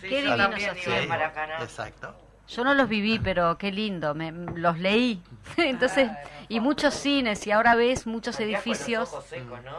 Sí, 0.00 0.08
Qué 0.08 0.10
yo 0.10 0.16
divino 0.18 0.36
también 0.36 0.76
iba 0.86 0.96
al. 0.96 1.08
Maracaná. 1.08 1.58
Exacto. 1.60 2.14
Yo 2.46 2.62
no 2.62 2.72
los 2.74 2.88
viví, 2.88 3.18
pero 3.18 3.58
qué 3.58 3.72
lindo, 3.72 4.14
me, 4.14 4.30
los 4.30 4.78
leí. 4.78 5.20
Entonces, 5.56 6.08
y 6.48 6.60
muchos 6.60 6.94
cines, 6.94 7.44
y 7.48 7.50
ahora 7.50 7.74
ves 7.74 8.06
muchos 8.06 8.38
edificios. 8.38 9.00
Los 9.00 9.12
ojos 9.14 9.24
secos, 9.26 9.60
¿no? 9.64 9.78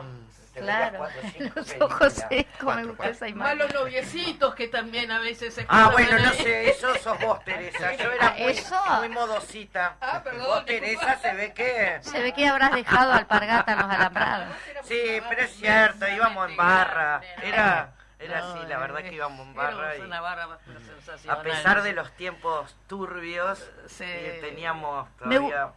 Te 0.55 0.61
Claro, 0.61 0.97
cuatro 0.99 1.21
o 1.21 1.29
cinco 1.37 1.51
los 1.59 1.75
ojos 1.81 2.13
secos, 2.13 2.75
me 2.77 2.85
gusta 2.85 3.09
esa 3.09 3.27
imagen. 3.27 3.57
Malos 3.57 3.73
noviecitos 3.73 4.55
que 4.55 4.67
también 4.69 5.11
a 5.11 5.19
veces 5.19 5.53
se 5.53 5.65
Ah, 5.67 5.89
bueno, 5.91 6.17
no 6.17 6.31
sé, 6.31 6.69
eso 6.69 6.95
sos 6.95 7.19
vos, 7.19 7.43
Teresa. 7.43 7.93
Yo 7.95 8.09
era 8.11 8.31
muy, 8.31 8.41
Eso. 8.43 8.75
muy 8.99 9.09
modosita. 9.09 9.97
Ah, 9.99 10.21
perdón, 10.23 10.45
Vos. 10.45 10.65
Teresa, 10.65 11.17
se 11.17 11.33
ve 11.33 11.53
que... 11.53 11.99
Se 12.01 12.21
ve 12.21 12.33
que 12.33 12.47
habrás 12.47 12.71
dejado 12.73 13.11
alpargata 13.11 13.73
en 13.73 13.79
los 13.79 13.89
alambrados. 13.89 14.55
Sí, 14.85 15.21
pero 15.27 15.41
es 15.41 15.51
cierto, 15.57 16.07
íbamos 16.07 16.49
en 16.49 16.55
barra. 16.55 17.21
Era, 17.43 17.91
era 18.17 18.39
No, 18.39 18.53
así, 18.53 18.67
la 18.67 18.77
verdad 18.79 18.99
que 19.01 19.11
íbamos 19.13 19.45
en 19.45 19.53
barra. 19.55 19.97
y 19.97 20.01
una 20.01 20.21
barra 20.21 20.45
bastante 20.45 20.85
sensacional. 20.85 21.37
a 21.39 21.43
pesar 21.43 21.83
de 21.83 21.91
los 21.91 22.11
tiempos 22.13 22.75
turbios, 22.87 23.59
Sí. 23.87 24.05
eh, 24.07 24.37
teníamos 24.41 25.09
todavía 25.17 25.67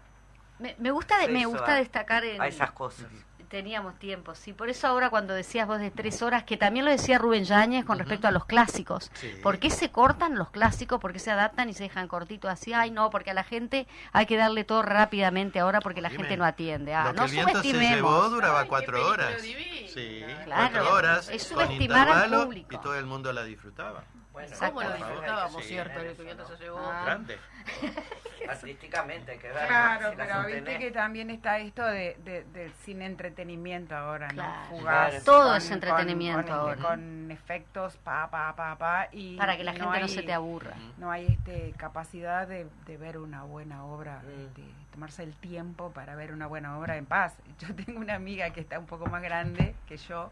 Me, 0.60 0.76
me 0.78 0.92
gusta, 0.92 1.18
de- 1.18 1.26
me 1.28 1.46
gusta 1.46 1.72
a- 1.72 1.76
destacar 1.76 2.24
en, 2.24 2.40
a 2.40 2.46
esas 2.46 2.70
cosas. 2.70 3.06
Teníamos 3.48 3.98
tiempo, 3.98 4.34
sí. 4.34 4.52
Por 4.52 4.68
eso 4.68 4.86
ahora 4.86 5.10
cuando 5.10 5.34
decías 5.34 5.66
vos 5.66 5.78
de 5.80 5.90
tres 5.90 6.22
horas, 6.22 6.44
que 6.44 6.56
también 6.56 6.84
lo 6.84 6.90
decía 6.90 7.18
Rubén 7.18 7.44
Yáñez 7.44 7.84
con 7.84 7.98
respecto 7.98 8.28
a 8.28 8.30
los 8.30 8.44
clásicos. 8.44 9.10
Sí. 9.14 9.32
¿Por 9.42 9.58
qué 9.58 9.70
se 9.70 9.90
cortan 9.90 10.36
los 10.36 10.50
clásicos? 10.50 11.00
¿Por 11.00 11.12
qué 11.12 11.18
se 11.18 11.30
adaptan 11.30 11.68
y 11.68 11.74
se 11.74 11.84
dejan 11.84 12.08
cortitos 12.08 12.50
así? 12.50 12.72
Ay, 12.72 12.90
no, 12.90 13.10
porque 13.10 13.30
a 13.30 13.34
la 13.34 13.44
gente 13.44 13.86
hay 14.12 14.26
que 14.26 14.36
darle 14.36 14.64
todo 14.64 14.82
rápidamente 14.82 15.60
ahora 15.60 15.80
porque 15.80 16.00
la 16.00 16.08
Dime, 16.10 16.22
gente 16.22 16.36
no 16.36 16.44
atiende. 16.44 16.94
Ah, 16.94 17.04
Lo 17.04 17.10
que 17.12 17.16
no 17.18 17.24
el 17.24 17.30
viento 17.30 17.48
se 17.48 17.56
subestimemos. 17.58 17.94
llevó 17.96 18.28
duraba 18.30 18.60
Ay, 18.60 18.68
cuatro 18.68 19.06
horas. 19.08 19.40
Sí, 19.42 20.24
Claro, 20.44 20.70
cuatro 20.74 20.94
horas 20.94 21.28
es 21.30 21.46
con 21.46 21.64
subestimar 21.64 22.08
al 22.08 22.30
público. 22.44 22.68
y 22.74 22.78
todo 22.78 22.94
el 22.96 23.06
mundo 23.06 23.32
la 23.32 23.44
disfrutaba. 23.44 24.04
Bueno, 24.38 24.56
¿Cómo 24.60 24.82
lo 24.82 24.92
disfrutábamos, 24.94 25.62
Sí, 25.62 25.68
cierto? 25.68 25.98
El 26.00 26.06
eso, 26.06 26.22
viento 26.22 26.42
¿no? 26.44 26.48
se 26.56 26.62
llevó. 26.62 26.78
Ah. 26.78 27.02
Grande. 27.04 27.38
Artísticamente 28.48 29.32
hay 29.32 29.38
que 29.38 29.48
ver. 29.48 29.66
Claro, 29.66 30.10
si 30.10 30.16
pero 30.16 30.44
viste 30.46 30.78
que 30.78 30.90
también 30.90 31.30
está 31.30 31.58
esto 31.58 31.84
de, 31.84 32.16
de- 32.24 32.44
del 32.44 32.72
cine 32.84 33.06
entretenimiento 33.06 33.96
ahora, 33.96 34.28
Claro. 34.28 34.52
¿no? 34.70 34.78
Fugaz, 34.78 35.10
Claro. 35.10 35.24
Todo 35.24 35.56
es 35.56 35.70
entretenimiento 35.70 36.46
con, 36.46 36.52
ahora. 36.58 36.82
Con 36.82 37.30
efectos, 37.30 37.96
pa, 37.98 38.30
pa, 38.30 38.54
pa, 38.54 38.76
pa, 38.78 39.08
y 39.12 39.36
Para 39.36 39.56
que 39.56 39.64
la 39.64 39.72
no 39.72 39.78
gente 39.90 39.98
no 39.98 40.04
hay- 40.06 40.08
se 40.08 40.22
te 40.22 40.32
aburra. 40.32 40.74
No 40.96 41.10
hay 41.10 41.26
este, 41.26 41.74
capacidad 41.76 42.46
de, 42.46 42.66
de 42.86 42.96
ver 42.96 43.18
una 43.18 43.42
buena 43.42 43.84
obra, 43.84 44.22
Mm. 44.22 44.46
este, 44.46 44.62
tomarse 44.92 45.22
el 45.24 45.34
tiempo 45.34 45.90
para 45.92 46.14
ver 46.14 46.32
una 46.32 46.46
buena 46.46 46.78
obra 46.78 46.96
en 46.96 47.06
paz. 47.06 47.34
Yo 47.58 47.74
tengo 47.74 48.00
una 48.00 48.14
amiga 48.14 48.50
que 48.50 48.60
está 48.60 48.78
un 48.78 48.86
poco 48.86 49.06
más 49.06 49.22
grande 49.22 49.74
que 49.86 49.96
yo 49.96 50.30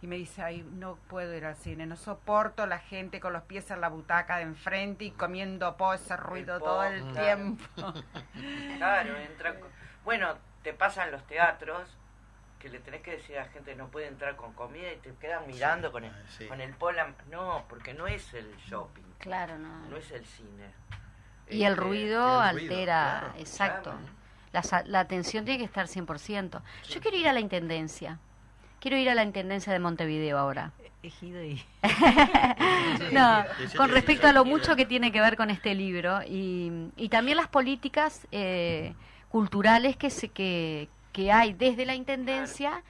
y 0.00 0.06
me 0.06 0.16
dice, 0.16 0.42
ay, 0.42 0.62
no 0.74 0.96
puedo 1.08 1.34
ir 1.36 1.44
al 1.44 1.56
cine, 1.56 1.84
no 1.86 1.96
soporto 1.96 2.66
la 2.66 2.78
gente 2.78 3.18
con 3.20 3.32
los 3.32 3.42
pies 3.42 3.70
en 3.72 3.80
la 3.80 3.88
butaca 3.88 4.36
de 4.36 4.42
enfrente 4.44 5.04
y 5.06 5.10
comiendo 5.10 5.76
po, 5.76 5.92
ese 5.94 6.16
ruido 6.16 6.58
po, 6.60 6.64
todo 6.66 6.84
el 6.84 7.02
claro. 7.12 7.24
tiempo. 7.24 7.64
Claro, 8.76 9.16
entra. 9.16 9.58
con- 9.58 9.68
Bueno, 10.04 10.34
te 10.62 10.72
pasan 10.72 11.10
los 11.10 11.26
teatros 11.26 11.88
que 12.60 12.68
le 12.68 12.80
tenés 12.80 13.02
que 13.02 13.12
decir 13.12 13.38
a 13.38 13.44
la 13.44 13.48
gente 13.50 13.74
no 13.76 13.88
puede 13.88 14.06
entrar 14.08 14.34
con 14.36 14.52
comida 14.52 14.92
y 14.92 14.96
te 14.96 15.12
quedan 15.14 15.46
mirando 15.46 15.92
con 15.92 16.04
el, 16.04 16.12
sí. 16.28 16.46
con 16.46 16.60
el 16.60 16.74
pola. 16.74 17.14
No, 17.30 17.64
porque 17.68 17.94
no 17.94 18.06
es 18.06 18.34
el 18.34 18.56
shopping, 18.56 19.04
Claro, 19.18 19.58
no. 19.58 19.88
no 19.88 19.96
es 19.96 20.10
el 20.10 20.24
cine. 20.26 20.72
Y 21.48 21.62
el 21.64 21.72
Este, 21.72 21.82
ruido 21.84 22.42
el 22.44 22.56
ruido, 22.56 22.68
altera, 22.70 23.18
claro. 23.20 23.34
exacto. 23.38 23.90
Claro. 23.90 24.06
La, 24.52 24.62
sa- 24.62 24.82
la 24.84 25.00
atención 25.00 25.44
tiene 25.44 25.58
que 25.58 25.64
estar 25.64 25.86
100%. 25.86 26.62
Yo 26.88 27.00
quiero 27.00 27.16
ir 27.16 27.28
a 27.28 27.32
la 27.32 27.40
Intendencia. 27.40 28.18
Quiero 28.80 28.96
ir 28.96 29.10
a 29.10 29.14
la 29.14 29.24
Intendencia 29.24 29.72
de 29.72 29.78
Montevideo 29.78 30.38
ahora. 30.38 30.72
Ejido 31.02 31.42
y... 31.42 31.62
No, 33.12 33.44
con 33.76 33.90
respecto 33.90 34.26
a 34.26 34.32
lo 34.32 34.44
mucho 34.44 34.76
que 34.76 34.84
tiene 34.84 35.12
que 35.12 35.20
ver 35.20 35.36
con 35.36 35.50
este 35.50 35.74
libro 35.74 36.20
y, 36.26 36.90
y 36.96 37.08
también 37.08 37.36
las 37.36 37.48
políticas 37.48 38.26
eh, 38.32 38.94
culturales 39.28 39.96
que, 39.96 40.10
se, 40.10 40.28
que, 40.28 40.88
que 41.12 41.32
hay 41.32 41.52
desde 41.52 41.86
la 41.86 41.94
Intendencia, 41.94 42.82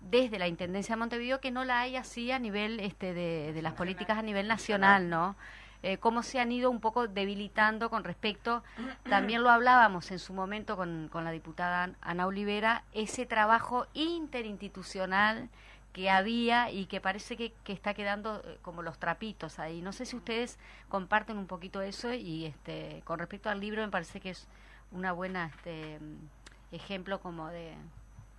desde 0.00 0.38
la 0.38 0.48
Intendencia 0.48 0.94
de 0.94 0.98
Montevideo, 1.00 1.40
que 1.40 1.50
no 1.50 1.64
la 1.64 1.80
hay 1.80 1.96
así 1.96 2.30
a 2.30 2.38
nivel 2.38 2.80
este, 2.80 3.12
de, 3.14 3.52
de 3.52 3.62
las 3.62 3.74
políticas 3.74 4.18
a 4.18 4.22
nivel 4.22 4.46
nacional, 4.48 5.10
¿no? 5.10 5.36
Eh, 5.82 5.96
cómo 5.96 6.22
se 6.22 6.40
han 6.40 6.52
ido 6.52 6.70
un 6.70 6.80
poco 6.80 7.08
debilitando 7.08 7.88
con 7.88 8.04
respecto, 8.04 8.62
también 9.08 9.42
lo 9.42 9.48
hablábamos 9.48 10.10
en 10.10 10.18
su 10.18 10.34
momento 10.34 10.76
con, 10.76 11.08
con 11.10 11.24
la 11.24 11.30
diputada 11.30 11.94
Ana 12.02 12.26
Olivera, 12.26 12.84
ese 12.92 13.24
trabajo 13.24 13.86
interinstitucional 13.94 15.48
que 15.92 16.10
había 16.10 16.70
y 16.70 16.86
que 16.86 17.00
parece 17.00 17.36
que, 17.36 17.52
que 17.64 17.72
está 17.72 17.94
quedando 17.94 18.42
eh, 18.44 18.58
como 18.62 18.82
los 18.82 18.98
trapitos 18.98 19.58
ahí. 19.58 19.80
No 19.80 19.92
sé 19.92 20.06
si 20.06 20.16
ustedes 20.16 20.58
comparten 20.88 21.38
un 21.38 21.46
poquito 21.46 21.80
eso 21.80 22.12
y 22.12 22.46
este 22.46 23.02
con 23.04 23.18
respecto 23.18 23.48
al 23.48 23.60
libro 23.60 23.82
me 23.82 23.90
parece 23.90 24.20
que 24.20 24.30
es 24.30 24.46
una 24.92 25.12
buena 25.12 25.46
este 25.46 25.98
mm, 25.98 26.74
ejemplo 26.74 27.20
como 27.20 27.48
de, 27.48 27.74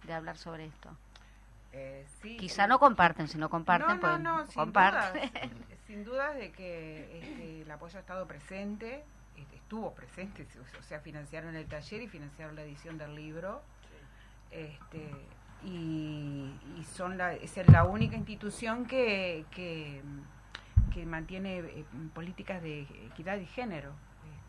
de 0.05 0.13
hablar 0.13 0.37
sobre 0.37 0.65
esto. 0.65 0.89
Eh, 1.73 2.05
sí, 2.21 2.37
Quizá 2.37 2.63
sí. 2.63 2.69
no 2.69 2.79
comparten, 2.79 3.27
si 3.27 3.37
no 3.37 3.49
comparten, 3.49 3.95
no, 3.95 4.01
pues 4.01 4.19
no, 4.19 4.45
sin 4.45 4.53
comparten. 4.55 5.29
dudas, 5.31 5.49
sin 5.87 6.03
dudas 6.03 6.35
de 6.35 6.51
que 6.51 7.19
este, 7.21 7.61
el 7.61 7.71
apoyo 7.71 7.97
ha 7.97 8.01
estado 8.01 8.27
presente, 8.27 9.03
este, 9.37 9.55
estuvo 9.55 9.93
presente, 9.93 10.45
o 10.79 10.83
sea, 10.83 10.99
financiaron 10.99 11.55
el 11.55 11.65
taller 11.67 12.01
y 12.01 12.07
financiaron 12.07 12.55
la 12.55 12.63
edición 12.63 12.97
del 12.97 13.15
libro. 13.15 13.61
Este, 14.51 15.09
y, 15.63 16.51
y 16.77 16.83
son 16.83 17.17
la, 17.17 17.33
es 17.35 17.55
la 17.69 17.85
única 17.85 18.17
institución 18.17 18.85
que, 18.85 19.45
que, 19.51 20.01
que 20.93 21.05
mantiene 21.05 21.59
eh, 21.59 21.85
políticas 22.13 22.61
de 22.61 22.81
equidad 22.81 23.37
y 23.37 23.45
género. 23.45 23.93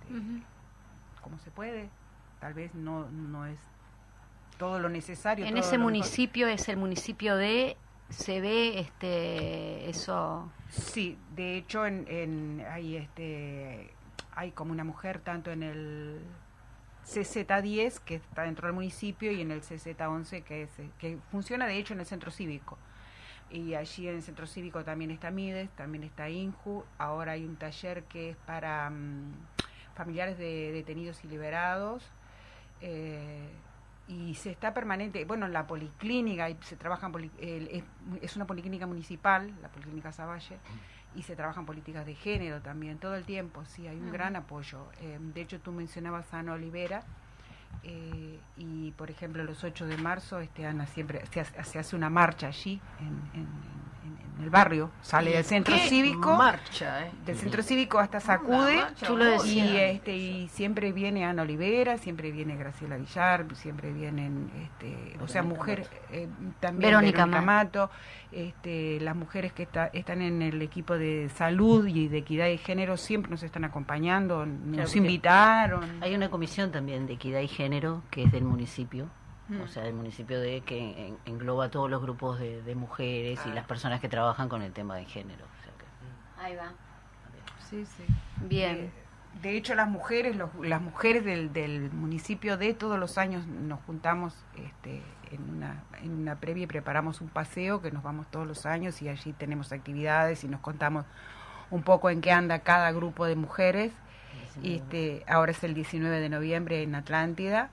Este, 0.08 0.42
como 1.22 1.38
se 1.38 1.52
puede, 1.52 1.88
tal 2.40 2.54
vez 2.54 2.74
no, 2.74 3.08
no 3.10 3.46
es 3.46 3.60
todo 4.58 4.78
lo 4.78 4.88
necesario. 4.88 5.44
En 5.44 5.54
todo 5.54 5.60
ese 5.60 5.78
municipio 5.78 6.46
es 6.48 6.68
el 6.68 6.76
municipio 6.76 7.36
de 7.36 7.76
se 8.10 8.40
ve 8.40 8.78
este 8.78 9.88
eso 9.88 10.50
Sí, 10.68 11.18
de 11.34 11.56
hecho 11.56 11.86
en, 11.86 12.06
en 12.08 12.64
hay 12.70 12.96
este 12.96 13.94
hay 14.34 14.52
como 14.52 14.72
una 14.72 14.84
mujer 14.84 15.20
tanto 15.20 15.50
en 15.50 15.62
el 15.62 16.20
CZ10 17.06 18.00
que 18.00 18.16
está 18.16 18.42
dentro 18.42 18.68
del 18.68 18.74
municipio 18.74 19.32
y 19.32 19.40
en 19.40 19.50
el 19.50 19.62
CZ11 19.62 20.42
que 20.44 20.62
es 20.62 20.70
que 20.98 21.18
funciona 21.30 21.66
de 21.66 21.76
hecho 21.76 21.94
en 21.94 22.00
el 22.00 22.06
centro 22.06 22.30
cívico. 22.30 22.78
Y 23.50 23.74
allí 23.74 24.08
en 24.08 24.16
el 24.16 24.22
centro 24.22 24.46
cívico 24.46 24.82
también 24.82 25.10
está 25.10 25.30
Mides, 25.30 25.68
también 25.76 26.04
está 26.04 26.30
Inju, 26.30 26.84
ahora 26.96 27.32
hay 27.32 27.44
un 27.44 27.56
taller 27.56 28.04
que 28.04 28.30
es 28.30 28.36
para 28.46 28.88
mm, 28.88 29.32
familiares 29.94 30.38
de 30.38 30.72
detenidos 30.72 31.22
y 31.24 31.28
liberados. 31.28 32.02
eh, 32.80 33.50
y 34.08 34.34
se 34.34 34.50
está 34.50 34.74
permanente, 34.74 35.24
bueno, 35.24 35.46
en 35.46 35.52
la 35.52 35.66
policlínica, 35.66 36.50
y 36.50 36.56
se 36.62 36.76
trabaja 36.76 37.06
en 37.06 37.12
poli- 37.12 37.30
el- 37.38 37.68
es, 37.68 37.84
es 38.20 38.36
una 38.36 38.46
policlínica 38.46 38.86
municipal, 38.86 39.52
la 39.62 39.68
policlínica 39.68 40.12
Savalle, 40.12 40.58
y 41.14 41.22
se 41.22 41.36
trabajan 41.36 41.66
políticas 41.66 42.04
de 42.06 42.14
género 42.14 42.60
también, 42.62 42.98
todo 42.98 43.14
el 43.14 43.24
tiempo, 43.24 43.64
sí, 43.64 43.86
hay 43.86 43.96
un 43.98 44.10
gran 44.12 44.34
apoyo. 44.36 44.86
Eh, 45.00 45.18
de 45.20 45.40
hecho, 45.42 45.60
tú 45.60 45.70
mencionabas 45.72 46.32
a 46.34 46.38
Ana 46.40 46.54
Olivera, 46.54 47.04
eh, 47.84 48.38
y 48.56 48.92
por 48.92 49.10
ejemplo 49.10 49.42
los 49.44 49.64
8 49.64 49.86
de 49.86 49.96
marzo 49.96 50.40
este 50.40 50.66
Ana 50.66 50.86
siempre 50.86 51.24
se 51.32 51.40
hace, 51.40 51.64
se 51.64 51.78
hace 51.78 51.96
una 51.96 52.10
marcha 52.10 52.48
allí 52.48 52.80
en, 53.00 53.40
en- 53.40 53.48
en- 54.04 54.22
en 54.38 54.44
el 54.44 54.50
barrio, 54.50 54.90
sale 55.02 55.30
del 55.32 55.44
centro 55.44 55.74
¿Qué 55.74 55.88
cívico, 55.88 56.34
marcha, 56.36 57.06
¿eh? 57.06 57.10
del 57.26 57.36
centro 57.36 57.62
cívico 57.62 57.98
hasta 57.98 58.18
Sacude. 58.18 58.76
Marcha. 58.76 59.06
Y, 59.46 59.76
este, 59.76 60.16
y 60.16 60.48
siempre 60.48 60.90
viene 60.92 61.24
Ana 61.24 61.42
Olivera, 61.42 61.98
siempre 61.98 62.32
viene 62.32 62.56
Graciela 62.56 62.96
Villar, 62.96 63.46
siempre 63.54 63.92
vienen, 63.92 64.50
este, 64.62 65.16
o 65.22 65.28
sea, 65.28 65.42
mujeres, 65.42 65.88
eh, 66.10 66.28
también 66.60 66.90
Verónica 66.90 67.26
Verónica, 67.26 67.42
Mato. 67.42 67.90
Este, 68.32 68.98
las 69.00 69.14
mujeres 69.14 69.52
que 69.52 69.62
está- 69.64 69.88
están 69.92 70.22
en 70.22 70.40
el 70.40 70.62
equipo 70.62 70.96
de 70.96 71.28
salud 71.34 71.86
y 71.86 72.08
de 72.08 72.18
equidad 72.18 72.46
de 72.46 72.56
género 72.56 72.96
siempre 72.96 73.30
nos 73.30 73.42
están 73.42 73.64
acompañando, 73.64 74.46
nos 74.46 74.96
invitaron. 74.96 76.02
Hay 76.02 76.14
una 76.14 76.30
comisión 76.30 76.72
también 76.72 77.06
de 77.06 77.12
equidad 77.12 77.40
y 77.40 77.48
género 77.48 78.02
que 78.10 78.24
es 78.24 78.32
del 78.32 78.44
municipio. 78.44 79.08
O 79.60 79.66
sea, 79.68 79.82
del 79.84 79.94
municipio 79.94 80.40
de 80.40 80.60
que 80.62 81.06
en- 81.08 81.18
engloba 81.26 81.68
todos 81.70 81.90
los 81.90 82.00
grupos 82.02 82.38
de, 82.38 82.62
de 82.62 82.74
mujeres 82.74 83.40
y 83.46 83.50
las 83.50 83.64
personas 83.66 84.00
que 84.00 84.08
trabajan 84.08 84.48
con 84.48 84.62
el 84.62 84.72
tema 84.72 84.96
de 84.96 85.04
género. 85.04 85.44
o 85.44 85.62
sea 85.64 85.72
que- 85.78 86.42
Ahí 86.44 86.56
va. 86.56 86.72
Sí, 87.68 87.84
sí. 87.86 88.04
Bien. 88.46 88.76
Eh, 88.76 88.90
de 89.42 89.56
hecho, 89.56 89.74
las 89.74 89.88
mujeres, 89.88 90.36
los- 90.36 90.50
las 90.60 90.80
mujeres 90.82 91.24
del, 91.24 91.52
del 91.52 91.90
municipio 91.92 92.56
de 92.58 92.74
todos 92.74 92.98
los 92.98 93.16
años 93.18 93.46
nos 93.46 93.80
juntamos 93.86 94.34
este, 94.56 95.02
en, 95.30 95.48
una, 95.48 95.82
en 96.02 96.12
una 96.12 96.36
previa 96.36 96.64
y 96.64 96.66
preparamos 96.66 97.20
un 97.22 97.28
paseo 97.28 97.80
que 97.80 97.90
nos 97.90 98.02
vamos 98.02 98.26
todos 98.30 98.46
los 98.46 98.66
años 98.66 99.00
y 99.00 99.08
allí 99.08 99.32
tenemos 99.32 99.72
actividades 99.72 100.44
y 100.44 100.48
nos 100.48 100.60
contamos 100.60 101.06
un 101.70 101.82
poco 101.82 102.10
en 102.10 102.20
qué 102.20 102.30
anda 102.30 102.58
cada 102.58 102.92
grupo 102.92 103.24
de 103.24 103.36
mujeres. 103.36 103.92
Y 104.62 104.74
este, 104.76 105.24
ahora 105.26 105.52
es 105.52 105.64
el 105.64 105.72
19 105.72 106.20
de 106.20 106.28
noviembre 106.28 106.82
en 106.82 106.94
Atlántida. 106.94 107.70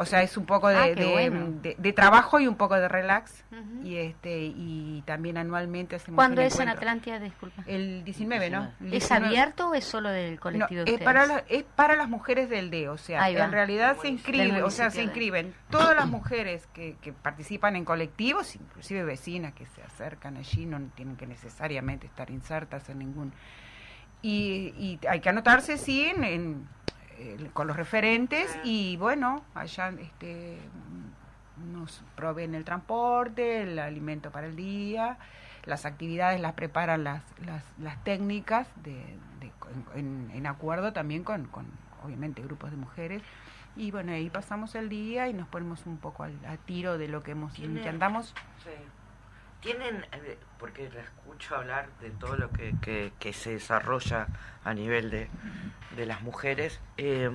O 0.00 0.06
sea, 0.06 0.22
es 0.22 0.38
un 0.38 0.46
poco 0.46 0.68
de, 0.68 0.76
Ah, 0.76 0.86
de- 0.86 1.04
bueno. 1.12 1.58
de- 1.60 1.76
de 1.78 1.92
trabajo 1.92 2.40
y 2.40 2.46
un 2.46 2.56
poco 2.56 2.74
de 2.76 2.88
relax. 2.88 3.44
Y 3.84 3.96
este 3.96 4.44
y 4.46 5.02
también 5.04 5.36
anualmente 5.36 5.96
hacemos 5.96 6.16
¿Cuándo 6.16 6.40
un 6.40 6.46
es 6.46 6.58
en. 6.58 6.70
Atlántida? 6.70 7.18
Disculpa. 7.18 7.62
El 7.66 8.02
19, 8.02 8.48
¿no? 8.48 8.70
El 8.80 8.86
¿Es 8.86 8.90
19. 9.08 9.26
abierto 9.26 9.68
o 9.68 9.74
es 9.74 9.84
solo 9.84 10.08
del 10.08 10.36
No, 10.36 10.40
colectivo 10.40 10.84
de 10.84 10.94
es 10.94 11.00
para, 11.02 11.26
la- 11.26 11.44
es 11.48 11.64
para 11.64 11.96
las 11.96 12.08
mujeres 12.08 12.48
del 12.48 12.70
DE, 12.70 12.88
o 12.88 12.96
sea, 12.96 13.28
en 13.28 13.52
realidad 13.52 13.96
se 13.96 14.04
Del 14.04 14.12
inscribe, 14.12 14.62
o 14.62 14.70
sea, 14.70 14.90
se 14.90 15.02
inscriben 15.02 15.52
todas 15.68 15.94
las 15.94 16.06
mujeres 16.08 16.66
que, 16.72 16.96
que 17.02 17.12
participan 17.12 17.76
en 17.76 17.84
colectivos, 17.84 18.56
inclusive 18.56 19.04
vecinas 19.04 19.52
que 19.52 19.66
se 19.66 19.82
acercan 19.82 20.38
allí, 20.38 20.64
no 20.64 20.80
tienen 20.94 21.16
que 21.16 21.26
necesariamente 21.26 22.06
estar 22.06 22.30
insertas 22.30 22.88
en 22.88 23.00
ningún... 23.00 23.32
Y, 24.22 24.74
y 24.76 24.98
hay 25.08 25.20
que 25.20 25.30
anotarse, 25.30 25.78
sí, 25.78 26.04
en, 26.04 26.24
en- 26.24 26.68
eh, 27.20 27.50
con 27.52 27.66
los 27.66 27.76
referentes 27.76 28.58
y 28.64 28.96
bueno, 28.96 29.44
allá 29.54 29.92
este, 30.00 30.58
nos 31.72 32.02
proveen 32.16 32.54
el 32.54 32.64
transporte, 32.64 33.62
el 33.62 33.78
alimento 33.78 34.30
para 34.30 34.46
el 34.46 34.56
día, 34.56 35.18
las 35.64 35.84
actividades 35.84 36.40
las 36.40 36.54
preparan 36.54 37.04
las, 37.04 37.22
las, 37.44 37.62
las 37.78 38.02
técnicas 38.04 38.66
de, 38.82 38.94
de- 39.40 39.52
en, 39.94 40.30
en 40.34 40.46
acuerdo 40.46 40.92
también 40.92 41.22
con, 41.22 41.44
con, 41.46 41.66
obviamente, 42.02 42.42
grupos 42.42 42.70
de 42.70 42.76
mujeres. 42.76 43.22
Y 43.76 43.90
bueno, 43.92 44.12
ahí 44.12 44.28
pasamos 44.30 44.74
el 44.74 44.88
día 44.88 45.28
y 45.28 45.32
nos 45.34 45.46
ponemos 45.46 45.86
un 45.86 45.96
poco 45.98 46.24
al, 46.24 46.34
a 46.46 46.56
tiro 46.56 46.98
de 46.98 47.06
lo 47.08 47.22
que 47.22 47.32
hemos 47.32 47.52
que 47.82 47.88
andamos. 47.88 48.34
Sí. 48.64 48.70
Tienen, 49.60 50.06
eh, 50.12 50.38
porque 50.58 50.90
la 50.94 51.00
escucho 51.00 51.56
hablar 51.56 51.88
de 52.00 52.10
todo 52.10 52.36
lo 52.36 52.50
que, 52.50 52.74
que, 52.80 53.12
que 53.18 53.32
se 53.32 53.52
desarrolla 53.52 54.26
a 54.64 54.74
nivel 54.74 55.10
de, 55.10 55.28
de 55.96 56.06
las 56.06 56.22
mujeres, 56.22 56.80
eh, 56.96 57.30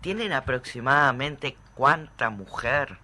¿tienen 0.00 0.32
aproximadamente 0.32 1.56
cuánta 1.74 2.30
mujer 2.30 2.98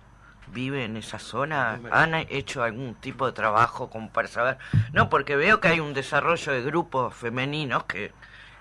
vive 0.49 0.85
en 0.85 0.97
esa 0.97 1.19
zona? 1.19 1.81
¿Han 1.91 2.15
hecho 2.15 2.63
algún 2.63 2.95
tipo 2.95 3.27
de 3.27 3.33
trabajo 3.33 3.91
como 3.91 4.11
para 4.11 4.29
saber? 4.29 4.59
No, 4.93 5.09
porque 5.09 5.37
veo 5.37 5.61
que 5.61 5.69
hay 5.69 5.81
un 5.81 5.95
desarrollo 5.95 6.53
de 6.53 6.63
grupos 6.63 7.15
femeninos 7.15 7.85
que, 7.85 8.13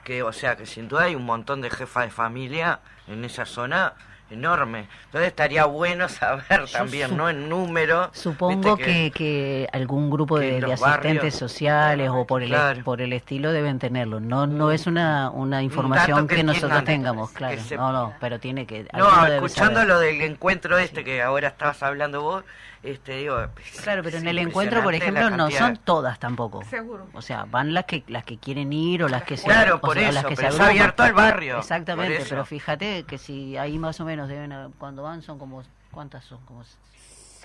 que 0.03 0.23
o 0.23 0.33
sea, 0.33 0.55
que 0.55 0.65
sin 0.65 0.87
duda 0.87 1.03
hay 1.03 1.15
un 1.15 1.25
montón 1.25 1.61
de 1.61 1.69
jefas 1.69 2.05
de 2.05 2.11
familia 2.11 2.79
en 3.07 3.23
esa 3.25 3.45
zona 3.45 3.93
enorme. 4.35 4.87
Entonces 5.05 5.27
estaría 5.29 5.65
bueno 5.65 6.07
saber 6.09 6.65
también, 6.71 7.17
¿no? 7.17 7.29
En 7.29 7.49
número. 7.49 8.09
Supongo 8.13 8.77
que, 8.77 9.11
que 9.13 9.67
algún 9.73 10.09
grupo 10.09 10.35
que 10.39 10.59
de, 10.61 10.73
asistentes 10.73 10.81
barrios- 10.81 11.33
sociales 11.35 12.09
o 12.13 12.25
por 12.25 12.43
el, 12.43 12.49
Claro. 12.49 12.83
por 12.83 13.01
el 13.01 13.13
estilo 13.13 13.51
deben 13.51 13.79
tenerlo. 13.79 14.19
No 14.19 14.45
no 14.47 14.71
es 14.71 14.87
una, 14.87 15.29
una 15.31 15.61
información 15.63 16.27
que 16.27 16.35
que, 16.35 16.43
nosotros 16.43 16.83
tengamos, 16.83 17.31
claro. 17.31 17.59
se- 17.61 17.77
No, 17.77 17.91
no, 17.91 18.13
pero 18.19 18.39
tiene 18.39 18.65
que... 18.65 18.87
No, 18.93 19.25
escuchando 19.25 19.83
lo 19.85 19.99
del 19.99 20.21
encuentro 20.21 20.77
este 20.77 21.03
que 21.03 21.21
ahora 21.21 21.47
estabas 21.49 21.81
hablando 21.83 22.21
vos, 22.21 22.43
este 22.83 23.17
digo, 23.17 23.37
Claro, 23.83 24.03
pero 24.03 24.17
en 24.19 24.27
el 24.27 24.37
encuentro, 24.37 24.83
por 24.83 24.93
ejemplo, 24.93 25.31
no 25.31 25.49
son 25.49 25.77
todas 25.77 26.19
tampoco. 26.19 26.63
Seguro. 26.65 27.07
O 27.13 27.21
sea, 27.23 27.45
van 27.49 27.73
las 27.73 27.85
que 27.85 28.03
las 28.07 28.23
que 28.25 28.37
quieren 28.37 28.71
ir 28.73 29.03
o 29.03 29.09
las 29.09 29.23
que 29.23 29.37
se 29.37 29.45
Claro, 29.45 29.77
o 29.77 29.79
por 29.81 29.95
sea, 29.97 30.03
eso, 30.09 30.13
las 30.13 30.25
que 30.25 30.35
pero 30.35 30.51
se 30.51 30.61
abierto 30.61 31.01
al 31.01 31.13
barrio, 31.13 31.57
Exactamente, 31.57 32.23
pero 32.29 32.45
fíjate 32.45 33.03
que 33.07 33.17
si 33.17 33.57
ahí 33.57 33.79
más 33.79 33.99
o 34.01 34.05
menos 34.05 34.24
deben 34.27 34.51
haber- 34.51 34.71
cuando 34.77 35.03
van 35.03 35.21
son 35.21 35.37
como 35.39 35.63
¿cuántas 35.91 36.23
son? 36.25 36.43
Como 36.45 36.63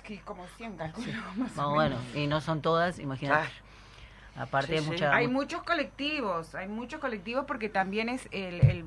Que 0.04 0.20
como 0.20 0.46
100 0.56 0.76
calculo, 0.76 1.12
más 1.36 1.54
más 1.56 1.58
o 1.58 1.68
o 1.70 1.74
bueno, 1.74 1.96
menos. 1.98 2.16
y 2.16 2.26
no 2.26 2.40
son 2.40 2.62
todas, 2.62 2.98
imagínate. 2.98 3.48
Ah, 3.48 4.42
Aparte 4.42 4.72
Sí, 4.72 4.78
hay 4.78 4.84
mucha 4.90 5.14
Hay 5.14 5.28
muchos 5.28 5.62
colectivos, 5.64 6.54
hay 6.54 6.68
muchos 6.68 7.00
colectivos 7.00 7.44
porque 7.46 7.68
también 7.68 8.08
es 8.08 8.28
el, 8.30 8.60
el- 8.60 8.84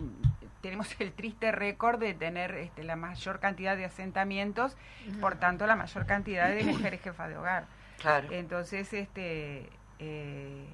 tenemos 0.61 0.95
el 0.99 1.11
triste 1.11 1.51
récord 1.51 1.99
de 1.99 2.13
tener 2.13 2.55
este, 2.55 2.83
la 2.85 2.95
mayor 2.95 3.39
cantidad 3.41 3.75
de 3.75 3.83
asentamientos, 3.83 4.77
por 5.19 5.35
tanto 5.35 5.67
la 5.67 5.75
mayor 5.75 6.05
cantidad 6.05 6.49
de 6.49 6.63
mujeres 6.63 7.01
jefas 7.01 7.27
de 7.27 7.37
hogar. 7.37 7.65
claro. 7.99 8.29
Entonces, 8.31 8.93
este, 8.93 9.69
eh, 9.99 10.65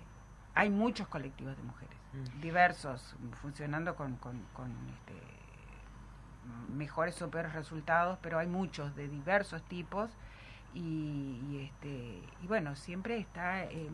hay 0.53 0.70
muchos 0.70 1.07
colectivos 1.07 1.57
de 1.57 1.63
mujeres, 1.63 1.97
diversos, 2.39 3.15
funcionando 3.41 3.95
con, 3.95 4.15
con, 4.17 4.39
con, 4.53 4.72
este, 4.93 5.13
mejores 6.70 7.22
o 7.22 7.30
peores 7.30 7.54
resultados, 7.54 8.18
pero 8.22 8.39
hay 8.39 8.47
muchos 8.47 8.95
de 8.95 9.08
diversos 9.08 9.62
tipos 9.64 10.10
y, 10.74 11.39
y, 11.50 11.66
este, 11.66 12.22
y 12.43 12.47
bueno, 12.47 12.76
siempre 12.76 13.18
está 13.18 13.64
eh, 13.64 13.89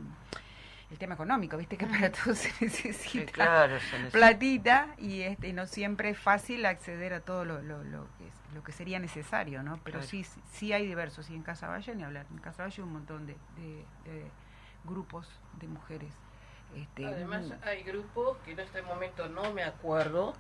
el 0.92 0.98
tema 0.98 1.16
económico, 1.16 1.58
viste 1.58 1.78
que 1.78 1.86
para 1.88 2.12
todo 2.12 2.36
se 2.36 2.50
necesita 2.64 3.32
claro, 3.32 3.80
se 3.80 3.86
necesita. 3.98 4.12
platita 4.12 4.88
y 4.98 5.22
este 5.22 5.48
y 5.50 5.54
no 5.54 5.66
siempre 5.66 6.10
es 6.10 6.20
fácil 6.20 6.66
acceder 6.66 7.14
a 7.14 7.22
todo 7.22 7.44
lo, 7.46 7.62
lo, 7.62 7.84
lo 7.84 8.08
que 8.18 8.28
es- 8.28 8.34
lo 8.54 8.64
que 8.64 8.72
sería 8.72 9.00
necesario 9.00 9.64
no 9.64 9.78
pero 9.84 9.98
Claro. 10.00 10.08
sí 10.08 10.24
sí- 10.24 10.40
sí 10.52 10.72
hay 10.74 10.86
diversos 10.88 11.30
y 11.30 11.36
en 11.36 11.42
Casaballe 11.44 11.94
ni 11.96 12.04
hablar 12.04 12.26
en 12.32 12.38
Casaballe 12.38 12.76
hay 12.82 12.84
un 12.88 12.94
montón 12.94 13.26
de, 13.26 13.36
de- 13.58 13.86
de 14.06 14.26
grupos 14.86 15.28
de 15.60 15.68
mujeres 15.68 16.14
este 16.76 17.06
Además 17.06 17.52
hay 17.64 17.84
grupos 17.84 18.38
que 18.46 18.52
en 18.52 18.60
este 18.60 18.82
momento 18.82 19.28
no 19.30 19.54
me 19.54 19.64
acuerdo. 19.64 20.34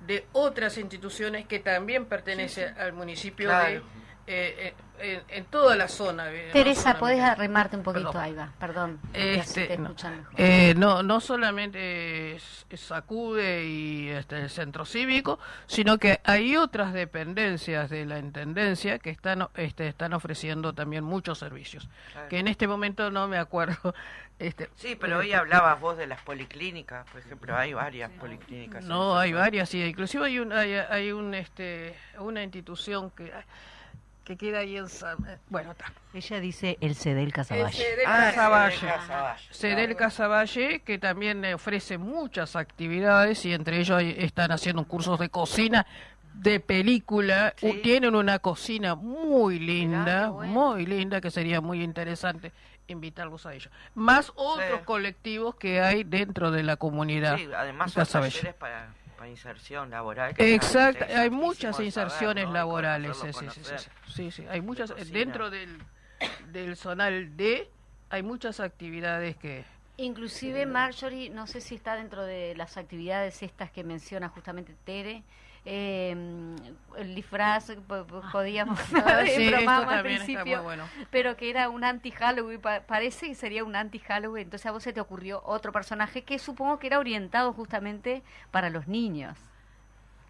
De 0.00 0.26
otras 0.32 0.78
instituciones 0.78 1.46
que 1.46 1.58
también 1.60 2.06
pertenecen 2.06 2.76
al 2.78 2.92
municipio 2.92 3.48
Claro. 3.48 3.70
de 3.74 3.82
eh, 4.26 4.74
eh, 5.00 5.22
en, 5.28 5.38
en 5.38 5.44
toda 5.46 5.74
la 5.76 5.88
zona. 5.88 6.30
eh, 6.30 6.44
no 6.46 6.52
Teresa, 6.52 6.98
podés 6.98 7.20
arrimarte 7.20 7.76
un 7.76 7.82
poquito, 7.82 8.12
Perdón. 8.12 8.22
ahí 8.22 8.34
va, 8.34 8.52
perdón. 8.60 9.00
Este, 9.12 9.66
te 9.66 9.78
no. 9.78 9.94
Eh, 10.36 10.74
no, 10.76 11.02
no 11.02 11.20
solamente 11.20 12.38
Sacude 12.76 13.64
y 13.66 14.08
este, 14.10 14.40
el 14.42 14.50
centro 14.50 14.84
cívico, 14.84 15.38
sino 15.66 15.98
que 15.98 16.20
hay 16.24 16.56
otras 16.56 16.92
dependencias 16.92 17.90
de 17.90 18.06
la 18.06 18.18
intendencia 18.18 18.98
que 18.98 19.10
están 19.10 19.48
este, 19.56 19.88
están 19.88 20.12
ofreciendo 20.12 20.72
también 20.72 21.04
muchos 21.04 21.38
servicios. 21.38 21.88
Claro. 22.12 22.28
Que 22.28 22.38
en 22.38 22.48
este 22.48 22.66
momento 22.68 23.10
no 23.10 23.28
me 23.28 23.38
acuerdo. 23.38 23.94
Este, 24.38 24.68
Sí, 24.74 24.96
pero 24.96 25.18
hoy 25.18 25.32
hablabas 25.32 25.78
vos 25.78 25.96
de 25.96 26.08
las 26.08 26.20
policlínicas, 26.22 27.08
por 27.10 27.20
ejemplo, 27.20 27.56
hay 27.56 27.74
varias 27.74 28.10
policlínicas. 28.10 28.82
No, 28.84 29.16
hay 29.16 29.32
varias, 29.32 29.68
sí. 29.68 29.80
Inclusive 29.84 30.26
hay 30.26 30.40
un, 30.40 30.52
hay, 30.52 30.74
hay 30.74 31.12
un, 31.12 31.32
este, 31.34 31.94
una 32.18 32.42
institución 32.42 33.10
que, 33.10 33.32
que 34.24 34.36
queda 34.36 34.60
ahí 34.60 34.76
en 34.76 34.88
San... 34.88 35.18
eh, 35.28 35.38
Bueno, 35.48 35.72
está. 35.72 35.92
Ella 36.14 36.40
dice 36.40 36.78
el 36.80 36.94
CEDEL 36.94 37.32
Casaballe. 37.32 37.76
Cedel 37.76 38.06
Ah, 38.06 38.30
Casaballe. 38.34 38.76
Cedel 38.76 38.92
Casaballe, 38.94 39.42
Cedel 39.50 39.74
claro. 39.86 39.96
Casaballe, 39.96 40.80
que 40.80 40.98
también 40.98 41.44
ofrece 41.54 41.98
muchas 41.98 42.54
actividades 42.56 43.44
y 43.44 43.52
entre 43.52 43.78
ellos 43.80 44.02
están 44.02 44.52
haciendo 44.52 44.84
cursos 44.86 45.18
de 45.18 45.28
cocina, 45.28 45.86
de 46.34 46.60
película. 46.60 47.54
Sí. 47.56 47.80
Tienen 47.82 48.14
una 48.14 48.38
cocina 48.38 48.94
muy 48.94 49.58
linda, 49.58 50.28
bueno. 50.30 50.52
muy 50.52 50.86
linda, 50.86 51.20
que 51.20 51.30
sería 51.30 51.60
muy 51.60 51.82
interesante 51.82 52.52
invitarlos 52.88 53.46
a 53.46 53.54
ellos. 53.54 53.70
Más 53.94 54.32
otros 54.34 54.80
Sí. 54.80 54.84
colectivos 54.84 55.54
que 55.56 55.80
hay 55.80 56.04
dentro 56.04 56.50
de 56.50 56.62
la 56.62 56.76
comunidad. 56.76 57.36
Sí, 57.38 57.48
además 57.56 57.94
de 57.94 58.04
son 58.04 58.22
talleres 58.22 58.54
para, 58.54 58.92
inserción 59.28 59.90
laboral. 59.90 60.34
que 60.34 60.54
Exacto, 60.54 61.04
hay 61.08 61.30
muchas 61.30 61.78
inserciones 61.80 62.44
saber, 62.44 62.46
¿no? 62.46 62.50
Y 62.50 62.54
laborales, 62.54 63.16
sí, 63.16 63.32
sí, 63.32 63.32
sí, 63.32 63.48
sí, 63.50 63.60
conocer. 63.60 63.80
sí, 64.08 64.30
sí, 64.30 64.46
hay 64.48 64.60
muchas, 64.60 64.94
dentro 65.10 65.50
del, 65.50 65.78
del 66.52 66.76
zonal 66.76 67.36
D 67.36 67.70
hay 68.12 68.22
muchas 68.22 68.60
actividades 68.60 69.36
que... 69.36 69.64
Inclusive 69.96 70.66
Marjorie, 70.66 71.30
no 71.30 71.46
sé 71.46 71.60
si 71.62 71.74
está 71.74 71.96
dentro 71.96 72.24
de 72.24 72.54
las 72.56 72.76
actividades 72.76 73.42
estas 73.42 73.70
que 73.70 73.84
menciona 73.84 74.28
justamente 74.28 74.74
Tere, 74.84 75.22
eh, 75.64 76.10
el 76.96 77.14
disfraz, 77.14 77.72
po- 77.86 78.04
po- 78.04 78.22
podíamos 78.32 78.78
Ah, 78.94 79.22
sí, 79.26 79.52
al 79.54 80.02
principio, 80.02 80.62
bueno. 80.62 80.84
pero 81.10 81.36
que 81.36 81.50
era 81.50 81.68
un 81.68 81.84
anti-Halloween, 81.84 82.60
pa- 82.60 82.80
parece 82.80 83.28
que 83.28 83.34
sería 83.34 83.64
un 83.64 83.76
anti-Halloween, 83.76 84.44
entonces 84.44 84.66
a 84.66 84.72
vos 84.72 84.82
se 84.82 84.92
te 84.92 85.00
ocurrió 85.00 85.40
otro 85.44 85.72
personaje 85.72 86.22
que 86.22 86.38
supongo 86.38 86.78
que 86.78 86.88
era 86.88 86.98
orientado 86.98 87.52
justamente 87.52 88.22
para 88.50 88.70
los 88.70 88.88
niños. 88.88 89.38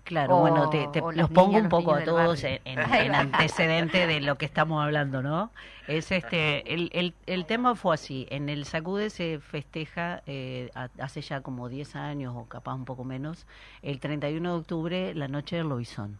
Claro, 0.04 0.36
O- 0.36 0.40
bueno, 0.40 0.68
te, 0.68 0.88
los 1.14 1.30
pongo 1.30 1.58
un 1.58 1.68
poco 1.68 1.94
a 1.94 2.02
todos 2.04 2.42
en, 2.44 2.60
barrio. 2.76 2.94
en- 2.94 3.06
en 3.06 3.14
antecedente 3.14 4.06
de 4.06 4.20
lo 4.20 4.36
que 4.36 4.44
estamos 4.46 4.82
hablando, 4.84 5.22
¿no? 5.22 5.50
Es 5.86 6.10
este, 6.10 6.74
el, 6.74 6.90
el, 6.92 7.14
el 7.26 7.46
tema 7.46 7.74
fue 7.76 7.94
así, 7.94 8.26
en 8.30 8.48
el 8.48 8.64
Sacude 8.64 9.10
se 9.10 9.38
festeja 9.40 10.22
eh, 10.26 10.70
hace 10.98 11.20
ya 11.22 11.40
como 11.40 11.68
10 11.68 11.94
años 11.96 12.34
o 12.36 12.46
capaz 12.46 12.74
un 12.74 12.84
poco 12.84 13.04
menos, 13.04 13.46
el 13.82 14.00
31 14.00 14.52
de 14.54 14.58
octubre, 14.58 15.14
la 15.14 15.28
noche 15.28 15.56
del 15.56 15.68
lobizón. 15.68 16.18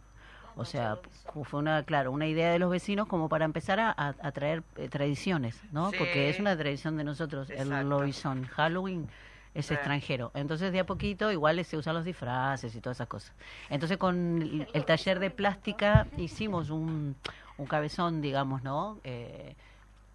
O 0.55 0.65
sea, 0.65 0.97
fue 1.43 1.59
una, 1.59 1.81
claro, 1.83 2.11
una 2.11 2.27
idea 2.27 2.51
de 2.51 2.59
los 2.59 2.69
vecinos 2.69 3.07
como 3.07 3.27
para 3.27 3.43
empezar 3.43 3.79
a, 3.79 3.89
a- 3.89 4.13
a 4.21 4.31
traer 4.31 4.63
eh, 4.77 4.87
tradiciones, 4.87 5.59
¿no? 5.71 5.89
Sí. 5.89 5.97
Porque 5.97 6.29
es 6.29 6.39
una 6.39 6.55
tradición 6.55 6.95
de 6.95 7.03
nosotros, 7.03 7.49
Exacto. 7.49 7.77
el 7.79 7.89
lobizón. 7.89 8.45
Halloween 8.45 9.09
es 9.53 9.69
extranjero. 9.71 10.31
Entonces, 10.33 10.71
de 10.71 10.79
a 10.79 10.85
poquito, 10.85 11.31
igual 11.31 11.63
se 11.63 11.77
usan 11.77 11.93
los 11.95 12.05
disfraces 12.05 12.75
y 12.75 12.81
todas 12.81 12.97
esas 12.97 13.07
cosas. 13.07 13.33
Entonces, 13.69 13.97
con 13.97 14.67
el, 14.73 14.85
taller 14.85 15.19
de 15.19 15.29
plástica 15.29 16.07
hicimos 16.17 16.69
un, 16.69 17.15
un 17.57 17.65
cabezón, 17.67 18.21
digamos, 18.21 18.63
¿no? 18.63 18.99
Eh, 19.03 19.55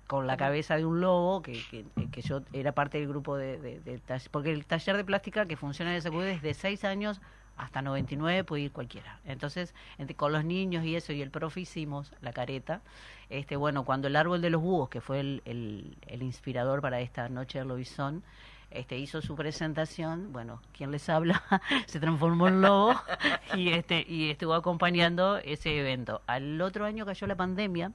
con 0.06 0.26
la 0.26 0.36
cabeza 0.38 0.76
de 0.76 0.86
un 0.86 1.00
lobo, 1.00 1.42
que, 1.42 1.60
que, 1.70 1.84
que 2.10 2.22
yo 2.22 2.40
era 2.54 2.72
parte 2.72 2.98
del 2.98 3.08
grupo 3.08 3.36
de, 3.36 3.58
de- 3.60 3.80
de 3.80 4.00
porque 4.30 4.50
el 4.52 4.64
taller 4.64 4.96
de 4.96 5.04
plástica 5.04 5.44
que 5.46 5.56
funciona 5.56 5.90
en 5.90 5.96
el 5.96 6.02
Sacude 6.02 6.24
desde 6.26 6.54
6 6.54 6.84
años 6.84 7.20
hasta 7.58 7.82
99 7.82 8.42
puede 8.44 8.62
ir 8.62 8.72
cualquiera. 8.72 9.18
Entonces, 9.26 9.74
entre- 9.98 10.16
con 10.16 10.32
los 10.32 10.44
niños 10.44 10.84
y 10.84 10.96
eso, 10.96 11.12
y 11.12 11.20
el 11.20 11.30
profe 11.30 11.60
hicimos 11.60 12.12
la 12.22 12.32
careta. 12.32 12.80
Este, 13.28 13.56
bueno, 13.56 13.84
cuando 13.84 14.08
el 14.08 14.16
árbol 14.16 14.40
de 14.40 14.48
los 14.48 14.62
búhos, 14.62 14.88
que 14.88 15.00
fue 15.02 15.20
el, 15.20 15.42
el, 15.44 15.96
el 16.06 16.22
inspirador 16.22 16.80
para 16.80 17.00
esta 17.00 17.28
noche 17.28 17.58
del 17.58 17.68
lobizón, 17.68 18.22
este, 18.70 18.98
hizo 18.98 19.22
su 19.22 19.34
presentación, 19.34 20.32
bueno, 20.32 20.60
quien 20.76 20.90
les 20.90 21.08
habla, 21.08 21.42
se 21.86 22.00
transformó 22.00 22.48
en 22.48 22.60
lobo 22.60 22.94
y, 23.54 23.70
este, 23.70 24.04
y 24.08 24.30
estuvo 24.30 24.54
acompañando 24.54 25.38
ese 25.38 25.78
evento. 25.78 26.22
Al 26.26 26.60
otro 26.60 26.84
año 26.84 27.06
cayó 27.06 27.26
la 27.26 27.36
pandemia, 27.36 27.92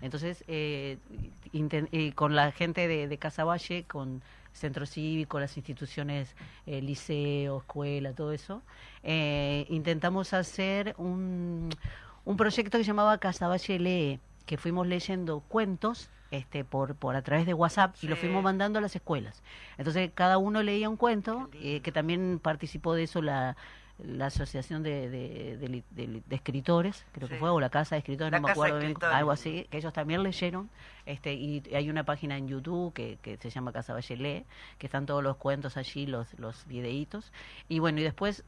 entonces 0.00 0.44
eh, 0.48 0.98
eh, 1.52 2.12
con 2.14 2.34
la 2.34 2.52
gente 2.52 2.88
de, 2.88 3.08
de 3.08 3.18
Casaballe, 3.18 3.84
con 3.84 4.22
centro 4.52 4.86
cívico, 4.86 5.40
las 5.40 5.56
instituciones, 5.56 6.34
eh, 6.66 6.82
liceo, 6.82 7.58
escuela, 7.58 8.12
todo 8.12 8.32
eso, 8.32 8.62
eh, 9.02 9.66
intentamos 9.68 10.32
hacer 10.32 10.94
un, 10.98 11.70
un 12.24 12.36
proyecto 12.36 12.78
que 12.78 12.84
se 12.84 12.88
llamaba 12.88 13.18
Casaballe 13.18 13.78
Lee, 13.78 14.20
que 14.46 14.56
fuimos 14.56 14.86
leyendo 14.86 15.40
cuentos 15.40 16.10
este, 16.30 16.64
por, 16.64 16.94
por 16.94 17.16
a 17.16 17.22
través 17.22 17.46
de 17.46 17.54
WhatsApp 17.54 17.96
y 18.02 18.06
lo 18.08 18.16
fuimos 18.16 18.42
mandando 18.42 18.78
a 18.78 18.82
las 18.82 18.94
escuelas. 18.94 19.42
Entonces 19.78 20.10
cada 20.14 20.38
uno 20.38 20.62
leía 20.62 20.88
un 20.88 20.96
cuento, 20.96 21.50
eh, 21.54 21.80
que 21.80 21.92
también 21.92 22.38
participó 22.42 22.94
de 22.94 23.04
eso 23.04 23.20
la, 23.22 23.56
la 23.98 24.26
Asociación 24.26 24.82
de, 24.82 25.10
de, 25.10 26.22
Escritores, 26.30 27.04
creo 27.12 27.28
que 27.28 27.36
fue, 27.36 27.50
o 27.50 27.60
la 27.60 27.68
Casa 27.70 27.94
de 27.94 27.98
Escritores, 28.00 28.32
La 28.32 28.38
no 28.38 28.46
me 28.46 28.52
acuerdo 28.52 28.78
bien, 28.78 28.96
algo 29.02 29.30
así, 29.30 29.66
que 29.70 29.78
ellos 29.78 29.92
también 29.92 30.22
leyeron. 30.22 30.70
Este, 31.06 31.34
y 31.34 31.62
hay 31.74 31.90
una 31.90 32.04
página 32.04 32.36
en 32.36 32.48
YouTube 32.48 32.92
que, 32.92 33.18
que 33.22 33.36
se 33.36 33.50
llama 33.50 33.72
Casa 33.72 33.92
Valle 33.92 34.16
Lee, 34.16 34.44
que 34.78 34.86
están 34.86 35.06
todos 35.06 35.22
los 35.22 35.36
cuentos 35.36 35.76
allí, 35.76 36.06
los, 36.06 36.38
los 36.38 36.66
videitos. 36.66 37.32
Y 37.68 37.78
bueno, 37.80 38.00
y 38.00 38.02
después 38.04 38.44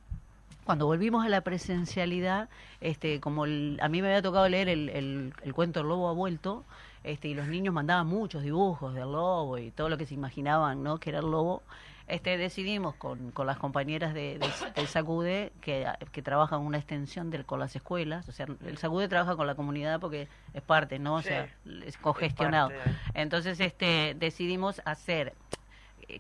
cuando 0.65 0.87
volvimos 0.87 1.25
a 1.25 1.29
la 1.29 1.41
presencialidad, 1.41 2.49
este, 2.81 3.21
como 3.21 3.45
el- 3.47 3.79
a 3.83 3.89
mí 3.89 4.01
me 4.01 4.09
había 4.09 4.23
tocado 4.23 4.49
leer 4.49 4.69
el, 4.69 4.89
el, 4.91 5.35
el 5.43 5.55
cuento 5.55 5.81
El 5.81 5.89
Lobo 5.89 6.09
ha 6.09 6.13
vuelto, 6.13 6.65
este, 7.05 7.29
y 7.29 7.35
los 7.35 7.47
niños 7.49 7.75
mandaban 7.75 8.07
muchos 8.07 8.43
dibujos 8.43 8.95
del 8.95 9.13
lobo 9.13 9.59
y 9.59 9.71
todo 9.71 9.89
lo 9.89 9.97
que 9.99 10.07
se 10.07 10.15
imaginaban, 10.15 10.83
¿no? 10.83 10.99
Que 10.99 11.11
era 11.11 11.19
el 11.21 11.31
lobo. 11.31 11.63
Este, 12.09 12.37
decidimos 12.37 12.95
con, 12.97 13.31
con 13.31 13.47
las 13.47 13.59
compañeras 13.59 14.13
de, 14.13 14.39
de- 14.39 14.51
del 14.75 14.87
Sacude 14.89 15.53
que, 15.61 15.87
que 16.11 16.21
trabajan 16.21 16.61
una 16.61 16.77
extensión 16.79 17.31
del, 17.31 17.47
con 17.47 17.61
las 17.61 17.75
escuelas, 17.77 18.29
o 18.29 18.33
sea, 18.33 18.47
el 18.67 18.77
Sacude 18.77 19.09
trabaja 19.09 19.37
con 19.37 19.47
la 19.47 19.55
comunidad 19.55 20.01
porque 20.01 20.29
es 20.53 20.63
parte, 20.63 20.99
¿no? 20.99 21.15
O 21.15 21.23
Sí. 21.23 21.29
sea, 21.29 21.49
es 21.87 21.97
cogestionado. 21.99 22.71
Es 22.71 22.77
parte 22.79 22.99
Entonces, 23.15 23.61
este, 23.61 24.15
decidimos 24.19 24.83
hacer 24.85 25.35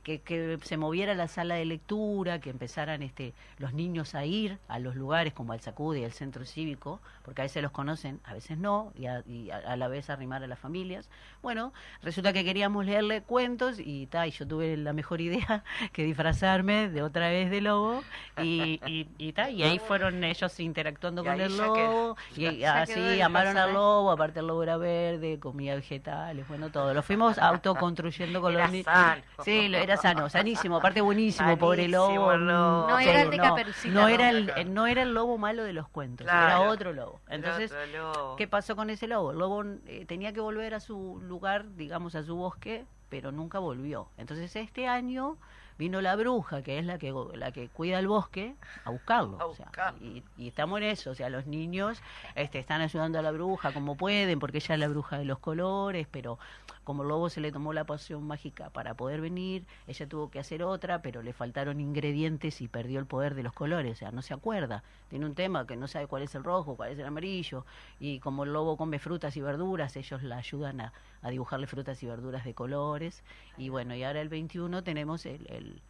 que, 0.00 0.20
que 0.20 0.58
se 0.62 0.76
moviera 0.76 1.14
la 1.14 1.28
sala 1.28 1.54
de 1.56 1.64
lectura, 1.64 2.40
que 2.40 2.50
empezaran 2.50 3.02
este, 3.02 3.34
los 3.58 3.72
niños 3.74 4.14
a 4.14 4.24
ir 4.24 4.58
a 4.68 4.78
los 4.78 4.94
lugares 4.96 5.32
como 5.34 5.52
al 5.52 5.60
Sacude 5.60 6.00
y 6.00 6.04
al 6.04 6.12
centro 6.12 6.44
cívico, 6.44 7.00
porque 7.24 7.42
a 7.42 7.44
veces 7.44 7.62
los 7.62 7.72
conocen, 7.72 8.20
a 8.24 8.34
veces 8.34 8.58
no, 8.58 8.92
y 8.96 9.06
a, 9.06 9.22
y 9.26 9.50
a- 9.50 9.76
la 9.76 9.88
vez 9.88 10.10
arrimar 10.10 10.42
a 10.42 10.46
las 10.46 10.58
familias. 10.58 11.08
Bueno, 11.42 11.72
resulta 12.02 12.32
que 12.32 12.44
queríamos 12.44 12.86
leerle 12.86 13.22
cuentos 13.22 13.76
y, 13.78 14.06
ta, 14.06 14.26
y 14.26 14.30
yo 14.30 14.46
tuve 14.46 14.76
la 14.76 14.92
mejor 14.92 15.20
idea 15.20 15.64
que 15.92 16.04
disfrazarme 16.04 16.88
de 16.88 17.02
otra 17.02 17.28
vez 17.28 17.50
de 17.50 17.60
lobo 17.60 18.02
y, 18.40 18.80
y, 18.86 19.08
y, 19.18 19.32
ta, 19.32 19.50
y 19.50 19.62
ahí 19.62 19.78
fueron 19.78 20.22
ellos 20.24 20.58
interactuando 20.60 21.22
con 21.22 21.40
el 21.40 21.56
lobo 21.56 22.16
y 22.36 22.64
así 22.64 23.20
amaron 23.20 23.56
al 23.58 23.72
lobo, 23.74 24.10
aparte 24.10 24.40
el 24.40 24.46
lobo 24.46 24.62
era 24.62 24.76
verde, 24.76 25.38
comía 25.38 25.74
vegetales, 25.74 26.46
bueno, 26.48 26.70
todo. 26.70 26.94
Lo 26.94 27.02
fuimos 27.02 27.38
autoconstruyendo 27.38 28.40
con 28.40 28.52
los 28.54 28.62
niños. 28.70 28.84
sano. 28.84 29.22
Sí, 29.44 29.68
lo- 29.68 29.78
era 29.82 29.96
sano, 29.96 30.28
sanísimo, 30.28 30.76
aparte 30.76 31.00
buenísimo, 31.00 31.56
pobre 31.58 31.82
Sanísimo 31.90 32.32
lobo. 32.36 32.88
No 32.88 32.98
era 32.98 33.22
el 33.22 33.30
de 33.30 33.36
no, 33.36 33.42
Caperucita 33.42 33.94
no 33.94 34.08
era 34.08 34.32
Roja. 34.32 34.52
el, 34.60 34.74
no 34.74 34.86
era 34.86 35.02
el 35.02 35.14
lobo 35.14 35.38
malo 35.38 35.64
de 35.64 35.72
los 35.72 35.88
cuentos, 35.88 36.26
Claro. 36.26 36.62
era 36.62 36.70
otro 36.70 36.92
lobo. 36.92 37.20
Entonces, 37.28 37.70
El 37.72 37.96
otro 38.00 38.12
lobo. 38.22 38.36
¿qué 38.36 38.46
pasó 38.48 38.76
con 38.76 38.90
ese 38.90 39.06
lobo? 39.08 39.32
El 39.32 39.38
lobo 39.38 39.64
eh, 39.86 40.04
tenía 40.06 40.32
que 40.32 40.40
volver 40.40 40.74
a 40.74 40.80
su 40.80 41.20
lugar, 41.26 41.64
digamos, 41.76 42.14
a 42.14 42.22
su 42.22 42.36
bosque, 42.36 42.84
pero 43.08 43.32
nunca 43.32 43.58
volvió. 43.58 44.08
Entonces, 44.16 44.54
este 44.56 44.88
año 44.88 45.36
vino 45.78 46.00
la 46.00 46.14
bruja, 46.16 46.62
que 46.62 46.78
es 46.78 46.84
la 46.84 46.98
que 46.98 47.12
la 47.34 47.50
que 47.50 47.68
cuida 47.68 47.98
el 47.98 48.06
bosque, 48.06 48.54
a 48.84 48.90
buscarlo. 48.90 49.40
A 49.40 49.46
o 49.46 49.54
sea, 49.54 49.66
buscarlo. 49.66 49.98
y, 50.06 50.22
y 50.36 50.48
estamos 50.48 50.78
en 50.78 50.84
eso, 50.84 51.10
o 51.10 51.14
sea, 51.14 51.28
los 51.28 51.46
niños 51.46 52.00
este, 52.36 52.58
están 52.58 52.82
ayudando 52.82 53.18
a 53.18 53.22
la 53.22 53.32
bruja 53.32 53.72
como 53.72 53.96
pueden, 53.96 54.38
porque 54.38 54.58
ella 54.58 54.74
es 54.74 54.80
la 54.80 54.88
bruja 54.88 55.18
de 55.18 55.24
los 55.24 55.38
colores, 55.40 56.06
pero 56.10 56.38
como 56.84 57.02
el 57.02 57.08
lobo 57.08 57.28
se 57.30 57.40
le 57.40 57.52
tomó 57.52 57.72
la 57.72 57.84
poción 57.84 58.24
mágica 58.26 58.70
para 58.70 58.94
poder 58.94 59.20
venir, 59.20 59.64
ella 59.86 60.08
tuvo 60.08 60.30
que 60.30 60.38
hacer 60.38 60.62
otra, 60.62 61.00
pero 61.02 61.22
le 61.22 61.32
faltaron 61.32 61.80
ingredientes 61.80 62.60
y 62.60 62.68
perdió 62.68 62.98
el 62.98 63.06
poder 63.06 63.34
de 63.34 63.42
los 63.42 63.52
colores, 63.52 63.92
o 63.92 63.96
sea, 63.96 64.10
no 64.10 64.22
se 64.22 64.34
acuerda. 64.34 64.82
Tiene 65.08 65.26
un 65.26 65.34
tema 65.34 65.66
que 65.66 65.76
no 65.76 65.86
sabe 65.88 66.06
cuál 66.06 66.22
es 66.22 66.34
el 66.34 66.42
rojo, 66.44 66.74
cuál 66.76 66.90
es 66.90 66.98
el 66.98 67.06
amarillo, 67.06 67.64
y 68.00 68.18
como 68.20 68.44
el 68.44 68.52
lobo 68.52 68.76
come 68.76 68.98
frutas 68.98 69.36
y 69.36 69.40
verduras, 69.40 69.96
ellos 69.96 70.22
la 70.22 70.38
ayudan 70.38 70.80
a, 70.80 70.92
a 71.22 71.30
dibujarle 71.30 71.66
frutas 71.66 72.02
y 72.02 72.06
verduras 72.06 72.44
de 72.44 72.54
colores. 72.54 73.22
Y 73.56 73.68
bueno, 73.68 73.94
y 73.94 74.02
ahora 74.02 74.20
el 74.20 74.28
21 74.28 74.82
tenemos 74.82 75.24
el, 75.26 75.46
el- 75.48 75.82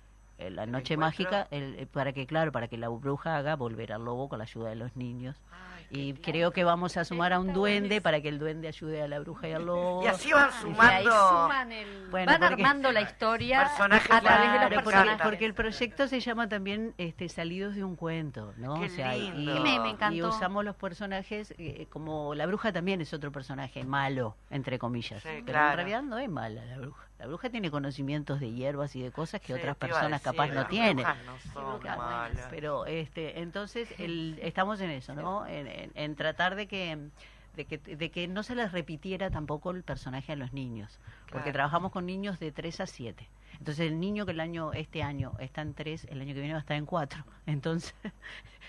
la 0.57 0.67
noche 0.67 0.97
mágica 0.97 1.47
el- 1.53 1.77
el- 1.77 1.87
para 1.87 2.13
que, 2.13 2.27
claro, 2.27 2.51
para 2.51 2.67
que 2.67 2.77
la 2.77 2.89
bruja 2.89 3.37
haga 3.37 3.55
volver 3.55 3.93
al 3.93 4.05
lobo 4.05 4.29
con 4.29 4.39
la 4.39 4.45
ayuda 4.45 4.71
de 4.71 4.75
los 4.77 4.97
niños. 4.97 5.37
Qué 5.72 5.72
Y 5.95 6.15
creo 6.15 6.53
que 6.53 6.65
vamos 6.65 6.97
a 6.97 7.05
sumar 7.05 7.35
a 7.35 7.39
un 7.39 7.53
duende 7.53 8.01
para 8.01 8.23
que 8.23 8.29
el 8.31 8.39
duende 8.39 8.67
ayude 8.67 9.03
a 9.03 9.09
la 9.09 9.19
bruja 9.21 9.49
y 9.49 9.53
al 9.53 9.67
lobo. 9.67 10.03
Y 10.03 10.07
así 10.07 10.33
van 10.33 10.49
Y 10.49 10.55
ahí 10.55 10.61
sumando. 11.05 11.29
suman 11.29 11.73
el- 11.73 12.09
Bueno, 12.11 12.33
van 12.33 12.41
porque- 12.41 12.55
armando 12.55 12.93
la 12.93 13.01
historia 13.03 13.61
Personajes 13.65 14.11
a 14.11 14.21
través 14.23 14.53
de 14.53 14.59
los 14.59 14.69
Claro, 14.69 14.85
personajes. 14.85 15.23
porque, 15.23 15.45
el 15.45 15.53
proyecto 15.55 16.09
se 16.09 16.21
llama 16.21 16.49
también 16.49 16.95
este, 16.97 17.29
Salidos 17.29 17.75
de 17.75 17.85
un 17.85 17.97
cuento, 17.97 18.55
¿no? 18.57 18.81
Qué 18.81 18.87
o 18.87 18.89
sea, 18.89 19.15
y- 19.17 19.31
lindo. 19.33 19.55
y, 19.57 19.61
Me- 19.61 19.81
me 19.81 19.91
encantó. 19.91 20.17
y 20.17 20.23
usamos 20.23 20.65
los 20.65 20.77
personajes 20.77 21.55
eh, 21.59 21.87
como 21.91 22.35
la 22.35 22.47
bruja 22.47 22.73
también 22.73 23.03
es 23.03 23.13
otro 23.13 23.31
personaje 23.31 23.85
malo, 23.85 24.35
entre 24.49 24.79
comillas, 24.79 25.23
Sí, 25.23 25.29
pero 25.31 25.45
claro. 25.45 25.71
en 25.73 25.77
realidad 25.77 26.03
no 26.03 26.19
es 26.19 26.31
mala 26.31 26.65
la 26.65 26.79
bruja. 26.79 27.05
La 27.23 27.29
bruja 27.29 27.51
tiene 27.51 27.71
conocimientos 27.71 28.41
de 28.41 28.51
hierbas 28.51 28.97
y 28.97 29.01
de 29.03 29.13
cosas 29.13 29.41
que 29.41 29.47
Sí, 29.47 29.53
otras 29.53 29.77
personas 29.77 30.21
decir, 30.25 30.37
capaz 30.37 30.53
no 30.53 30.67
tienen. 30.67 30.97
no 31.25 31.39
son 31.55 31.81
malas. 31.97 32.49
Pero 32.51 32.85
este, 32.87 33.39
entonces 33.43 33.95
el, 33.99 34.41
estamos 34.43 34.81
en 34.81 34.91
eso, 34.91 35.15
¿no? 35.15 35.47
En, 35.47 35.69
en- 35.69 35.93
en 35.95 36.17
tratar 36.17 36.57
de 36.57 36.67
que, 36.67 36.99
de 37.55 37.67
que 37.67 37.79
de 37.79 38.11
que 38.11 38.29
no 38.29 38.43
se 38.43 38.55
les 38.55 38.73
repitiera 38.73 39.31
tampoco 39.31 39.71
el 39.73 39.83
personaje 39.83 40.33
a 40.33 40.37
los 40.37 40.53
niños, 40.53 40.99
porque 41.31 41.53
trabajamos 41.53 41.93
con 41.93 42.07
niños 42.07 42.39
de 42.41 42.51
3 42.53 42.81
a 42.81 42.87
7. 42.87 43.29
Entonces 43.59 43.87
el 43.87 44.01
niño 44.01 44.25
que 44.25 44.33
el 44.33 44.41
año 44.41 44.73
este 44.73 45.03
año 45.03 45.33
está 45.39 45.61
en 45.61 45.75
3, 45.75 46.07
el 46.11 46.21
año 46.23 46.33
que 46.35 46.41
viene 46.41 46.55
va 46.55 46.59
a 46.59 46.63
estar 46.63 46.77
en 46.77 46.87
4. 46.87 47.23
Entonces, 47.47 47.95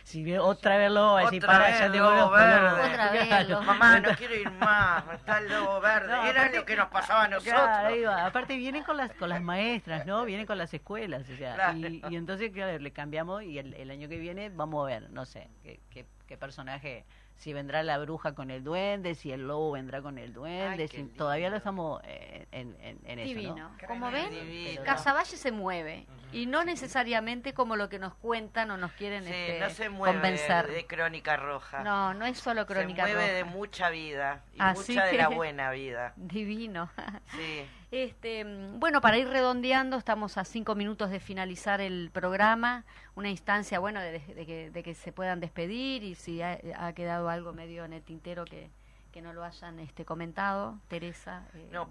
si 0.04 0.36
otra 0.36 0.78
vez 0.78 0.92
lo 0.92 1.14
va 1.14 1.20
a 1.20 1.24
decir, 1.24 1.42
Otra 1.44 1.54
para, 1.54 1.68
vez 1.70 1.80
ya 1.80 1.88
verde. 1.88 2.00
colores". 2.00 2.74
Otra 2.74 3.12
vez 3.12 3.50
Mamá, 3.66 4.00
no 4.02 4.10
quiero 4.18 4.36
ir 4.36 4.52
más. 4.52 5.04
Está 5.14 5.38
el 5.40 5.48
lobo 5.50 5.80
verde. 5.80 6.08
No, 6.10 6.26
Era 6.26 6.42
aparte- 6.42 6.58
lo 6.58 6.66
que 6.66 6.76
nos 6.76 6.88
pasaba 6.90 7.24
a 7.24 7.28
nosotros. 7.30 7.54
Claro, 7.54 7.88
ahí 7.88 8.02
va. 8.04 8.26
Aparte 8.26 8.58
vienen 8.58 8.84
con 8.84 8.98
las 8.98 9.14
con 9.14 9.30
las 9.30 9.42
maestras, 9.42 10.06
¿no? 10.06 10.26
Vienen 10.26 10.46
con 10.46 10.58
las 10.58 10.74
escuelas, 10.74 11.30
o 11.30 11.36
sea, 11.38 11.56
Claro. 11.56 11.78
y, 11.78 12.04
y 12.10 12.16
entonces 12.18 12.52
claro, 12.52 12.78
le 12.78 12.92
cambiamos 12.92 13.44
y 13.44 13.58
el, 13.60 13.74
el 13.76 13.90
año 13.90 14.10
que 14.10 14.18
viene 14.18 14.50
vamos 14.50 14.84
a 14.84 14.88
ver, 14.88 15.10
no 15.12 15.24
sé, 15.26 15.48
qué, 15.64 15.80
qué, 15.90 16.06
qué 16.28 16.38
personaje 16.38 17.06
si 17.36 17.52
vendrá 17.52 17.84
la 17.84 17.98
bruja 17.98 18.34
con 18.36 18.52
el 18.52 18.64
duende, 18.64 19.16
si 19.16 19.32
el 19.32 19.48
lobo 19.48 19.72
vendrá 19.72 20.02
con 20.02 20.18
el 20.18 20.32
duende, 20.34 20.84
Ay, 20.84 20.88
si- 20.88 21.04
todavía 21.04 21.50
lo 21.50 21.58
estamos 21.58 22.02
eh, 22.06 22.48
en, 22.52 22.76
en, 22.82 23.00
en 23.06 23.20
eso, 23.20 23.28
Divino. 23.28 23.56
¿no? 23.56 23.88
Como 23.88 24.12
ven, 24.12 24.30
Divino. 24.30 24.82
Casaballe 24.84 25.36
se 25.36 25.52
mueve 25.52 26.08
y 26.32 26.46
no 26.46 26.64
necesariamente 26.64 27.54
como 27.54 27.76
lo 27.76 27.90
que 27.90 28.00
nos 28.00 28.14
cuentan 28.16 28.72
o 28.72 28.78
nos 28.78 28.92
quieren 28.94 29.24
Sí, 29.26 29.32
este, 29.34 29.60
no 29.60 29.70
se 29.72 29.90
mueve 29.90 30.14
convencer. 30.16 30.68
de 30.68 30.86
crónica 30.88 31.36
roja. 31.38 31.84
No, 31.84 32.14
no 32.14 32.26
es 32.26 32.38
solo 32.38 32.66
crónica 32.66 33.06
se 33.08 33.14
mueve 33.14 33.28
roja. 33.28 33.34
de 33.38 33.44
mucha 33.44 33.90
vida 33.90 34.44
y 34.54 34.58
Así 34.60 34.94
mucha 34.94 35.06
de 35.06 35.14
la 35.18 35.28
buena 35.28 35.72
vida. 35.72 36.14
Divino. 36.18 36.90
Sí. 37.36 37.66
Este, 37.92 38.44
mm, 38.46 38.80
bueno, 38.80 39.02
para 39.02 39.18
ir 39.18 39.28
redondeando, 39.28 39.98
estamos 39.98 40.38
a 40.38 40.46
cinco 40.46 40.74
minutos 40.76 41.12
de 41.12 41.20
finalizar 41.20 41.82
el 41.82 42.10
programa, 42.12 42.86
una 43.16 43.30
instancia, 43.30 43.80
bueno, 43.80 44.00
de, 44.00 44.20
de 44.20 44.46
que, 44.46 44.70
de 44.72 44.84
que 44.84 44.96
se 44.96 45.12
puedan 45.12 45.40
despedir 45.40 46.04
y 46.04 46.16
si 46.16 46.42
ha, 46.42 46.60
ha 46.78 46.94
quedado 46.94 47.30
algo 47.30 47.54
medio 47.54 47.86
en 47.86 47.94
el 47.94 48.02
tintero 48.02 48.46
que, 48.46 48.70
que 49.12 49.22
no 49.22 49.34
lo 49.34 49.44
hayan 49.44 49.80
este, 49.80 50.04
comentado, 50.06 50.80
Teresa. 50.88 51.46
eh, 51.54 51.70
No, 51.72 51.90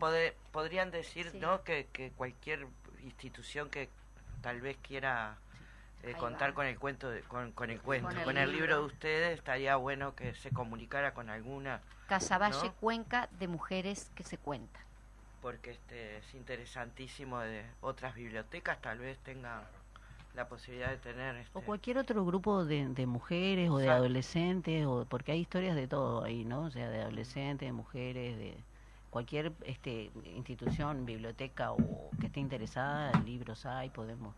podrían 0.53 0.91
decir, 0.91 1.31
Sí. 1.31 1.39
¿no? 1.39 1.63
Que, 1.63 1.87
que 1.93 2.11
cualquier 2.11 2.67
institución 3.05 3.71
que 3.71 3.89
tal 4.43 4.61
vez 4.61 4.77
quiera 4.83 5.37
eh, 6.03 6.15
contar 6.15 6.51
va. 6.51 6.55
con 6.55 6.67
el 6.67 6.79
cuento, 6.79 7.09
de- 7.11 7.21
con, 7.23 7.53
con 7.53 7.71
el 7.71 7.81
cuento, 7.81 8.09
Con 8.09 8.25
con 8.25 8.37
el 8.37 8.51
libro. 8.51 8.67
libro. 8.67 8.81
de 8.81 8.87
ustedes, 8.87 9.39
estaría 9.39 9.77
bueno 9.77 10.17
que 10.17 10.35
se 10.35 10.51
comunicara 10.51 11.15
con 11.15 11.31
alguna, 11.31 11.81
Casaballe 12.09 12.67
¿no? 12.67 12.75
Cuenca 12.75 13.29
de 13.39 13.47
Mujeres 13.47 14.11
que 14.17 14.25
se 14.25 14.37
cuentan. 14.39 14.83
porque 15.41 15.71
este 15.71 16.19
es 16.19 16.35
interesantísimo 16.35 17.39
de 17.41 17.65
otras 17.81 18.15
bibliotecas, 18.17 18.81
tal 18.81 18.99
vez 18.99 19.19
tengan 19.21 19.63
la 20.35 20.49
posibilidad 20.49 20.91
de 20.91 20.99
tener. 20.99 21.37
Este, 21.37 21.53
O 21.55 21.63
cualquier 21.63 21.99
otro 21.99 22.25
grupo 22.25 22.65
de, 22.65 22.89
de 22.89 23.07
mujeres 23.07 23.71
o 23.71 23.79
de 23.79 23.85
Exacto. 23.85 23.93
adolescentes, 23.93 24.87
o 24.87 25.07
porque 25.09 25.33
hay 25.33 25.41
historias 25.41 25.77
de 25.77 25.87
todo 25.87 26.25
ahí, 26.25 26.45
¿no? 26.45 26.63
O 26.65 26.71
sea, 26.71 26.89
de 26.91 27.01
adolescentes, 27.03 27.67
de 27.69 27.73
mujeres, 27.73 28.39
de 28.39 28.65
cualquier 29.11 29.53
este, 29.67 30.11
institución, 30.25 31.05
biblioteca 31.05 31.73
o 31.73 32.11
que 32.21 32.27
esté 32.29 32.41
interesada, 32.41 33.13
libros 33.21 33.67
hay, 33.67 33.91
podemos 33.91 34.35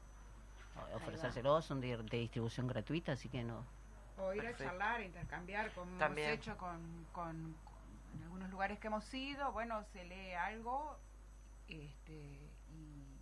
ofrecérselos, 0.95 1.65
son 1.65 1.81
de, 1.81 1.97
de 1.97 2.19
distribución 2.19 2.67
gratuita, 2.67 3.13
así 3.13 3.29
que 3.29 3.45
no. 3.45 3.65
O 4.17 4.33
ir 4.33 4.47
a 4.47 4.57
charlar, 4.57 5.03
intercambiar, 5.03 5.73
como 5.73 5.91
También. 5.99 6.29
hemos 6.31 6.41
hecho 6.41 6.57
con, 6.57 7.07
con- 7.13 7.55
con- 7.65 8.01
en 8.15 8.23
algunos 8.23 8.51
lugares 8.51 8.79
que 8.79 8.87
hemos 8.87 9.13
ido, 9.15 9.53
bueno, 9.53 9.83
se 9.93 10.05
lee 10.05 10.33
algo 10.35 10.97
este, 11.69 12.53
y, 12.69 13.14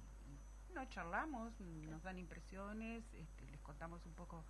no 0.75 0.85
charlamos, 0.87 1.59
nos 1.61 2.03
dan 2.03 2.19
impresiones, 2.19 3.05
este, 3.15 3.51
les 3.51 3.61
contamos 3.61 4.05
un 4.07 4.15
poco 4.15 4.45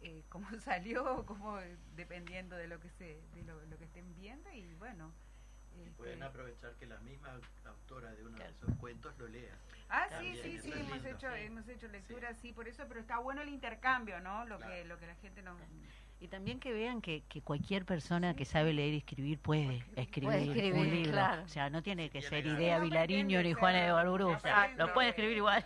eh, 0.00 0.24
cómo 0.28 0.48
salió, 0.60 1.24
cómo 1.26 1.58
dependiendo 1.94 2.56
de 2.56 2.68
lo 2.68 2.80
que 2.80 2.90
se, 2.90 3.22
de 3.34 3.42
lo, 3.42 3.64
lo 3.66 3.78
que 3.78 3.84
estén 3.84 4.14
viendo 4.14 4.50
y 4.52 4.74
bueno. 4.74 5.12
Y 5.76 5.82
este, 5.82 5.96
pueden 5.96 6.22
aprovechar 6.22 6.74
que 6.76 6.86
la 6.86 6.98
misma 7.00 7.38
autora 7.64 8.12
de 8.12 8.24
uno 8.24 8.38
de 8.38 8.48
esos 8.48 8.74
cuentos 8.76 9.16
lo 9.18 9.28
lea. 9.28 9.58
Ah, 9.88 10.06
sí, 10.08 10.14
También, 10.14 10.36
sí, 10.42 10.58
sí, 10.58 10.72
hemos 10.72 10.92
lindo, 10.94 11.08
hecho, 11.10 11.28
sí. 11.32 11.42
hemos 11.42 11.68
hecho 11.68 11.88
lectura, 11.88 12.34
sí. 12.34 12.52
por 12.52 12.66
eso, 12.68 12.84
pero 12.88 13.00
está 13.00 13.18
bueno 13.18 13.42
el 13.42 13.48
intercambio, 13.48 14.18
¿no? 14.20 14.44
Lo 14.44 14.56
Claro. 14.58 14.72
que, 14.74 14.84
lo 14.84 14.98
que 14.98 15.06
la 15.06 15.14
gente 15.16 15.42
nos, 15.42 15.56
Y 16.18 16.28
también 16.28 16.58
que 16.58 16.72
vean 16.72 17.00
que, 17.02 17.22
que 17.28 17.42
cualquier 17.42 17.84
persona 17.84 18.34
que 18.34 18.44
sabe 18.44 18.72
leer 18.72 18.94
y 18.94 18.96
escribir 18.98 19.38
puede 19.38 19.84
escribir, 19.96 20.32
escribir, 20.50 20.72
un 20.74 20.90
libro. 20.90 21.12
claro. 21.12 21.42
O 21.44 21.48
sea, 21.48 21.68
no 21.70 21.82
tiene 21.82 22.08
que 22.10 22.22
ser 22.22 22.46
idea 22.46 22.78
No 22.78 22.84
Vilariño 22.84 23.42
ni 23.42 23.52
Juana 23.52 23.78
de. 23.86 24.28
O 24.28 24.38
sea, 24.40 24.64
Exacto. 24.64 24.86
lo 24.86 24.94
puede 24.94 25.10
escribir 25.10 25.36
igual. 25.36 25.64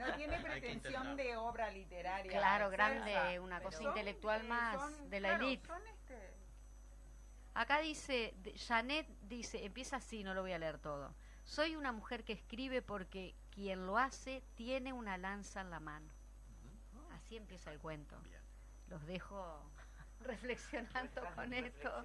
no 0.00 0.14
tiene 0.16 0.38
pretensión 0.40 1.16
de 1.16 1.36
obra 1.36 1.70
literaria. 1.70 2.30
Claro, 2.32 2.68
grande, 2.68 3.38
una 3.40 3.60
cosa 3.60 3.78
son, 3.78 3.86
intelectual 3.88 4.44
más 4.48 4.74
son- 4.76 5.08
de 5.08 5.20
la 5.20 5.28
claro, 5.38 5.46
son, 5.66 5.80
este, 5.86 6.34
Acá 7.54 7.80
dice, 7.80 8.34
de- 8.42 8.58
Janet 8.58 9.06
dice, 9.22 9.64
empieza 9.64 9.96
así, 9.96 10.22
no 10.22 10.34
lo 10.34 10.42
voy 10.42 10.52
a 10.52 10.58
leer 10.58 10.78
todo. 10.78 11.14
Soy 11.46 11.76
una 11.76 11.92
mujer 11.92 12.24
que 12.24 12.32
escribe 12.32 12.82
porque 12.82 13.36
quien 13.50 13.86
lo 13.86 13.98
hace 13.98 14.42
tiene 14.56 14.92
una 14.92 15.16
lanza 15.16 15.60
en 15.60 15.70
la 15.70 15.78
mano. 15.78 16.12
Así 17.12 17.36
empieza 17.36 17.72
el 17.72 17.78
cuento. 17.78 18.18
Bien. 18.20 18.42
Los 18.88 19.06
dejo 19.06 19.70
reflexionando 20.20 21.22
con 21.36 21.52
esto. 21.52 22.02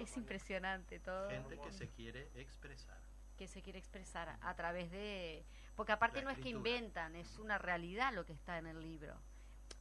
Es 0.00 0.16
impresionante 0.16 0.98
todo. 0.98 1.30
Gente 1.30 1.58
que 1.58 1.72
se 1.72 1.88
quiere 1.88 2.30
expresar. 2.34 3.00
que 3.38 3.46
se 3.46 3.62
quiere 3.62 3.78
expresar 3.78 4.36
a, 4.40 4.54
través 4.54 4.90
de... 4.90 5.46
Porque 5.76 5.92
aparte 5.92 6.22
no 6.22 6.30
es 6.30 6.38
que 6.38 6.50
inventan, 6.50 7.14
es 7.14 7.38
una 7.38 7.58
realidad 7.58 8.12
lo 8.12 8.26
que 8.26 8.32
está 8.32 8.58
en 8.58 8.66
el 8.66 8.80
libro. 8.80 9.14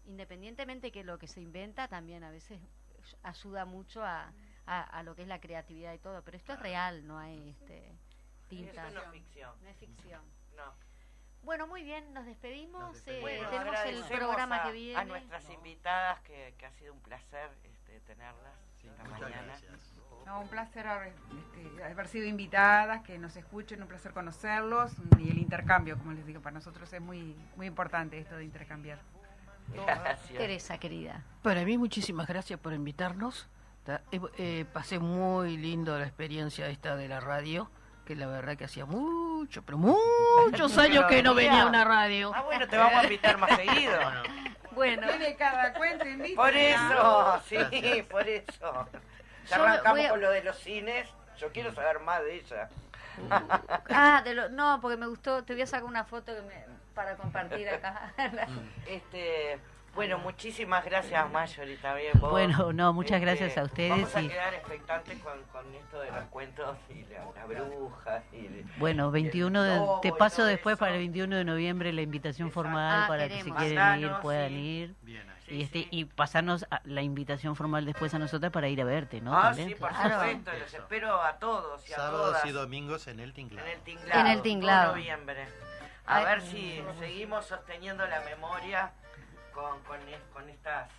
Independientemente 0.06 0.92
que 0.92 1.04
lo 1.04 1.18
que 1.18 1.28
se 1.28 1.42
inventa 1.42 1.88
también 1.88 2.24
a 2.24 2.30
veces 2.30 2.62
ayuda 3.24 3.66
mucho 3.66 4.04
a, 4.04 4.32
a, 4.66 4.82
a 4.82 5.04
lo 5.04 5.16
que 5.16 5.24
es 5.24 5.28
la 5.28 5.42
creatividad 5.42 5.94
y 5.94 6.00
todo, 6.00 6.24
pero 6.24 6.38
esto 6.38 6.54
es 6.54 6.60
real, 6.60 7.06
no 7.06 7.18
hay 7.18 7.50
este, 7.50 7.98
tinta. 8.50 8.88
Eso 8.88 8.96
no 8.96 9.02
es 9.04 9.12
ficción. 9.12 9.52
No 9.64 9.70
es 9.70 9.78
ficción. 9.78 10.22
No. 10.56 10.74
Bueno, 11.44 11.68
muy 11.68 11.84
bien, 11.84 12.14
nos 12.14 12.26
despedimos. 12.26 12.82
Nos 12.82 13.08
eh. 13.08 13.20
Bueno, 13.22 13.48
tenemos 13.50 13.80
el 13.86 14.04
programa 14.18 14.58
a, 14.58 14.64
que 14.66 14.72
viene. 14.74 15.00
a 15.00 15.06
nuestras 15.06 15.50
invitadas, 15.50 16.20
que, 16.22 16.54
que 16.58 16.66
ha 16.66 16.72
sido 16.74 16.94
un 16.94 17.00
placer 17.00 17.50
este, 17.64 18.00
tenerlas 18.02 18.54
Sí, 18.82 18.88
esta 18.88 19.04
mañana. 19.06 19.58
no, 20.26 20.42
un 20.42 20.48
placer 20.50 20.88
haber, 20.88 21.14
este, 21.38 21.84
haber 21.84 22.08
sido 22.08 22.26
invitadas, 22.28 23.02
que 23.04 23.18
nos 23.18 23.36
escuchen, 23.38 23.82
un 23.82 23.88
placer 23.88 24.12
conocerlos 24.14 24.92
y 25.18 25.30
el 25.30 25.38
intercambio, 25.38 25.98
como 25.98 26.12
les 26.14 26.26
digo, 26.26 26.42
para 26.42 26.54
nosotros 26.56 26.92
es 26.92 27.02
muy, 27.02 27.36
muy 27.56 27.68
importante 27.68 28.18
esto 28.20 28.36
de 28.36 28.44
intercambiar. 28.44 29.00
Gracias. 29.74 30.38
Teresa, 30.38 30.78
querida. 30.78 31.24
Para 31.42 31.64
mí, 31.64 31.78
muchísimas 31.78 32.28
gracias 32.28 32.60
por 32.60 32.74
invitarnos. 32.74 33.48
Ta- 33.84 34.02
eh, 34.12 34.20
eh, 34.38 34.66
pasé 34.74 35.00
muy 35.00 35.58
lindo 35.58 35.98
la 35.98 36.06
experiencia 36.06 36.68
esta 36.70 36.96
de 36.96 37.08
la 37.08 37.20
radio, 37.20 37.70
que 38.10 38.16
la 38.16 38.26
verdad 38.26 38.58
que 38.58 38.66
hacía 38.66 38.88
mucho, 38.88 39.62
pero 39.62 39.78
muchos 39.78 40.76
años 40.80 41.06
que 41.06 41.22
no 41.22 41.36
venía 41.36 41.62
a 41.62 41.66
una 41.68 41.84
radio. 41.84 42.32
Ah, 42.34 42.42
bueno, 42.42 42.68
te 42.68 42.76
vamos 42.76 42.96
a 42.96 43.04
invitar 43.04 43.38
más 43.38 43.56
seguido. 43.56 43.94
Bueno, 44.72 45.08
Tiene 45.10 45.36
cada 45.36 45.72
vista. 45.78 46.36
Por 46.42 46.56
eso, 46.56 47.42
sí, 47.50 48.02
por 48.10 48.28
eso. 48.30 48.88
Ya 49.50 49.56
arrancamos 49.58 50.06
a- 50.06 50.10
con 50.10 50.22
lo 50.22 50.32
de 50.32 50.42
los 50.42 50.58
cines. 50.58 51.08
Yo 51.38 51.52
quiero 51.52 51.74
saber 51.76 52.00
más 52.00 52.22
de 52.24 52.36
ella. 52.36 52.70
ah, 53.90 54.22
de 54.24 54.34
lo, 54.36 54.48
no, 54.50 54.80
porque 54.82 54.96
me 54.96 55.06
gustó, 55.08 55.44
te 55.44 55.54
voy 55.54 55.64
a 55.64 55.68
sacar 55.68 55.84
una 55.84 56.06
foto 56.06 56.34
que 56.34 56.42
me- 56.44 56.66
para 56.96 57.16
compartir 57.18 57.68
acá. 57.70 58.14
Este, 58.88 59.60
bueno, 60.00 60.18
muchísimas 60.20 60.86
gracias, 60.86 61.32
Mayori, 61.32 61.76
también 61.78 62.12
vos. 62.20 62.32
Bueno, 62.32 62.72
no, 62.74 62.94
muchas 62.94 63.22
Este, 63.22 63.26
gracias 63.26 63.58
a 63.58 63.64
ustedes 63.64 63.90
Vamos 63.92 64.16
a 64.16 64.22
y- 64.22 64.30
quedar 64.30 64.54
expectantes 64.54 65.20
con, 65.20 65.44
con 65.52 65.76
esto 65.76 66.00
de 66.02 66.12
los 66.12 66.24
cuentos 66.26 66.78
y 66.90 67.04
la, 67.12 67.26
la 67.36 67.46
bruja. 67.46 68.24
Y, 68.32 68.64
Bueno, 68.80 69.12
21 69.12 69.62
de, 69.64 69.82
te 70.02 70.12
paso 70.14 70.46
después 70.46 70.74
eso. 70.74 70.80
para 70.80 70.94
el 70.94 71.00
21 71.00 71.36
de 71.36 71.44
noviembre 71.44 71.92
la 71.94 72.02
invitación 72.02 72.48
Exacto. 72.48 72.64
formal 72.70 73.02
Ah, 73.04 73.08
para 73.08 73.28
que 73.28 73.42
si 73.44 73.52
quieren 73.52 74.00
ir 74.00 74.12
puedan 74.22 74.50
sí. 74.50 74.56
ir. 74.56 74.96
Bien 75.02 75.30
ahí. 75.30 75.36
Sí, 75.48 75.56
y 75.56 75.62
este 75.64 75.80
sí. 75.80 75.88
y 75.92 76.06
pasarnos 76.06 76.66
a- 76.72 76.82
la 76.86 77.02
invitación 77.02 77.56
formal 77.56 77.84
después 77.86 78.14
a 78.14 78.20
nosotras 78.20 78.52
para 78.52 78.68
ir 78.70 78.80
a 78.82 78.86
verte, 78.86 79.20
¿no? 79.20 79.36
ah, 79.38 79.42
También, 79.50 79.70
sí, 79.70 79.76
por 79.76 79.90
claro. 79.90 80.20
supuesto. 80.20 80.52
Los 80.60 80.74
espero 80.74 81.22
a 81.24 81.34
todos 81.40 81.90
y 81.90 81.94
a 81.94 81.96
Sábados 81.98 82.22
todas 82.28 82.46
y 82.46 82.52
domingos 82.52 83.08
en 83.08 83.20
el 83.20 83.34
tinglado. 83.34 83.68
en 83.68 83.74
el 83.74 83.82
tinglado. 83.82 84.20
En 84.22 84.28
el 84.28 84.42
tinglado. 84.42 84.84
todo 84.88 84.96
noviembre. 84.98 85.48
A 86.06 86.16
Ay, 86.18 86.26
ver 86.26 86.42
si 86.42 86.82
seguimos 87.00 87.46
sosteniendo 87.46 88.08
la 88.08 88.22
memoria 88.22 88.92
con, 89.62 89.80
con, 89.84 90.00
es- 90.10 90.22
con 90.34 90.50
estas 90.50 90.90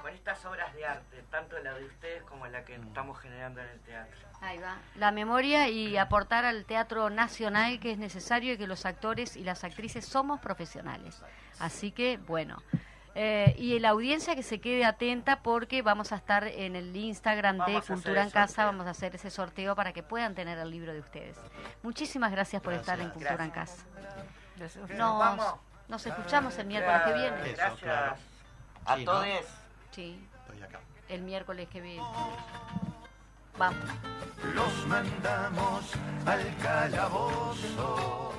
con 0.00 0.10
estas 0.10 0.42
obras 0.46 0.72
de 0.74 0.86
arte, 0.86 1.22
tanto 1.30 1.58
la 1.58 1.74
de 1.74 1.84
ustedes 1.84 2.22
como 2.22 2.46
la 2.46 2.64
que 2.64 2.76
estamos 2.76 3.18
generando 3.20 3.60
en 3.60 3.68
el 3.68 3.80
teatro. 3.80 4.16
Ahí 4.40 4.56
va. 4.56 4.78
La 4.94 5.10
memoria 5.10 5.68
y 5.68 5.98
aportar 5.98 6.46
al 6.46 6.64
teatro 6.64 7.10
nacional 7.10 7.78
que 7.78 7.90
es 7.92 7.98
necesario 7.98 8.54
y 8.54 8.56
que 8.56 8.66
los 8.66 8.86
actores 8.86 9.36
y 9.36 9.44
las 9.44 9.64
actrices 9.64 10.06
somos 10.06 10.40
profesionales. 10.40 11.22
Así 11.58 11.92
que, 11.92 12.16
bueno. 12.16 12.56
Eh, 13.14 13.54
y 13.58 13.78
la 13.78 13.90
audiencia 13.90 14.34
que 14.34 14.42
se 14.42 14.60
quede 14.62 14.84
atenta 14.86 15.42
porque 15.42 15.82
vamos 15.82 16.10
a 16.12 16.16
estar 16.16 16.46
en 16.46 16.74
el 16.74 16.94
Instagram 16.96 17.56
de 17.56 17.60
Vamos 17.72 17.86
Cultura 17.86 18.22
en 18.22 18.30
Casa, 18.30 18.46
sorteo. 18.48 18.66
vamos 18.66 18.86
a 18.86 18.90
hacer 18.90 19.14
ese 19.14 19.30
sorteo 19.30 19.74
para 19.76 19.92
que 19.92 20.02
puedan 20.02 20.34
tener 20.34 20.56
el 20.58 20.70
libro 20.70 20.94
de 20.94 21.00
ustedes. 21.00 21.36
Muchísimas 21.82 22.30
gracias 22.32 22.62
por 22.62 22.72
estar 22.72 22.98
en 22.98 23.08
Gracias. 23.10 23.24
Cultura 23.28 23.44
en 23.44 23.50
Casa. 23.50 23.84
Gracias. 24.56 24.88
Nos, 24.90 25.18
vamos. 25.18 25.54
Nos 25.88 26.04
escuchamos 26.06 26.56
el 26.58 26.66
miércoles 26.66 27.02
que 27.04 27.12
viene. 27.12 27.36
Eso, 27.50 27.56
Gracias 27.56 27.80
claro. 27.80 28.16
a 28.84 28.96
Sí, 28.96 29.04
¿no? 29.04 29.12
todos. 29.12 29.26
Sí, 29.92 30.28
Estoy 30.46 30.62
acá. 30.62 30.80
el 31.08 31.22
miércoles 31.22 31.68
que 31.68 31.80
viene. 31.80 32.02
Vamos. 33.58 33.78
Los 34.54 34.86
mandamos 34.86 35.84
al 36.26 36.56
calabozo. 36.58 38.32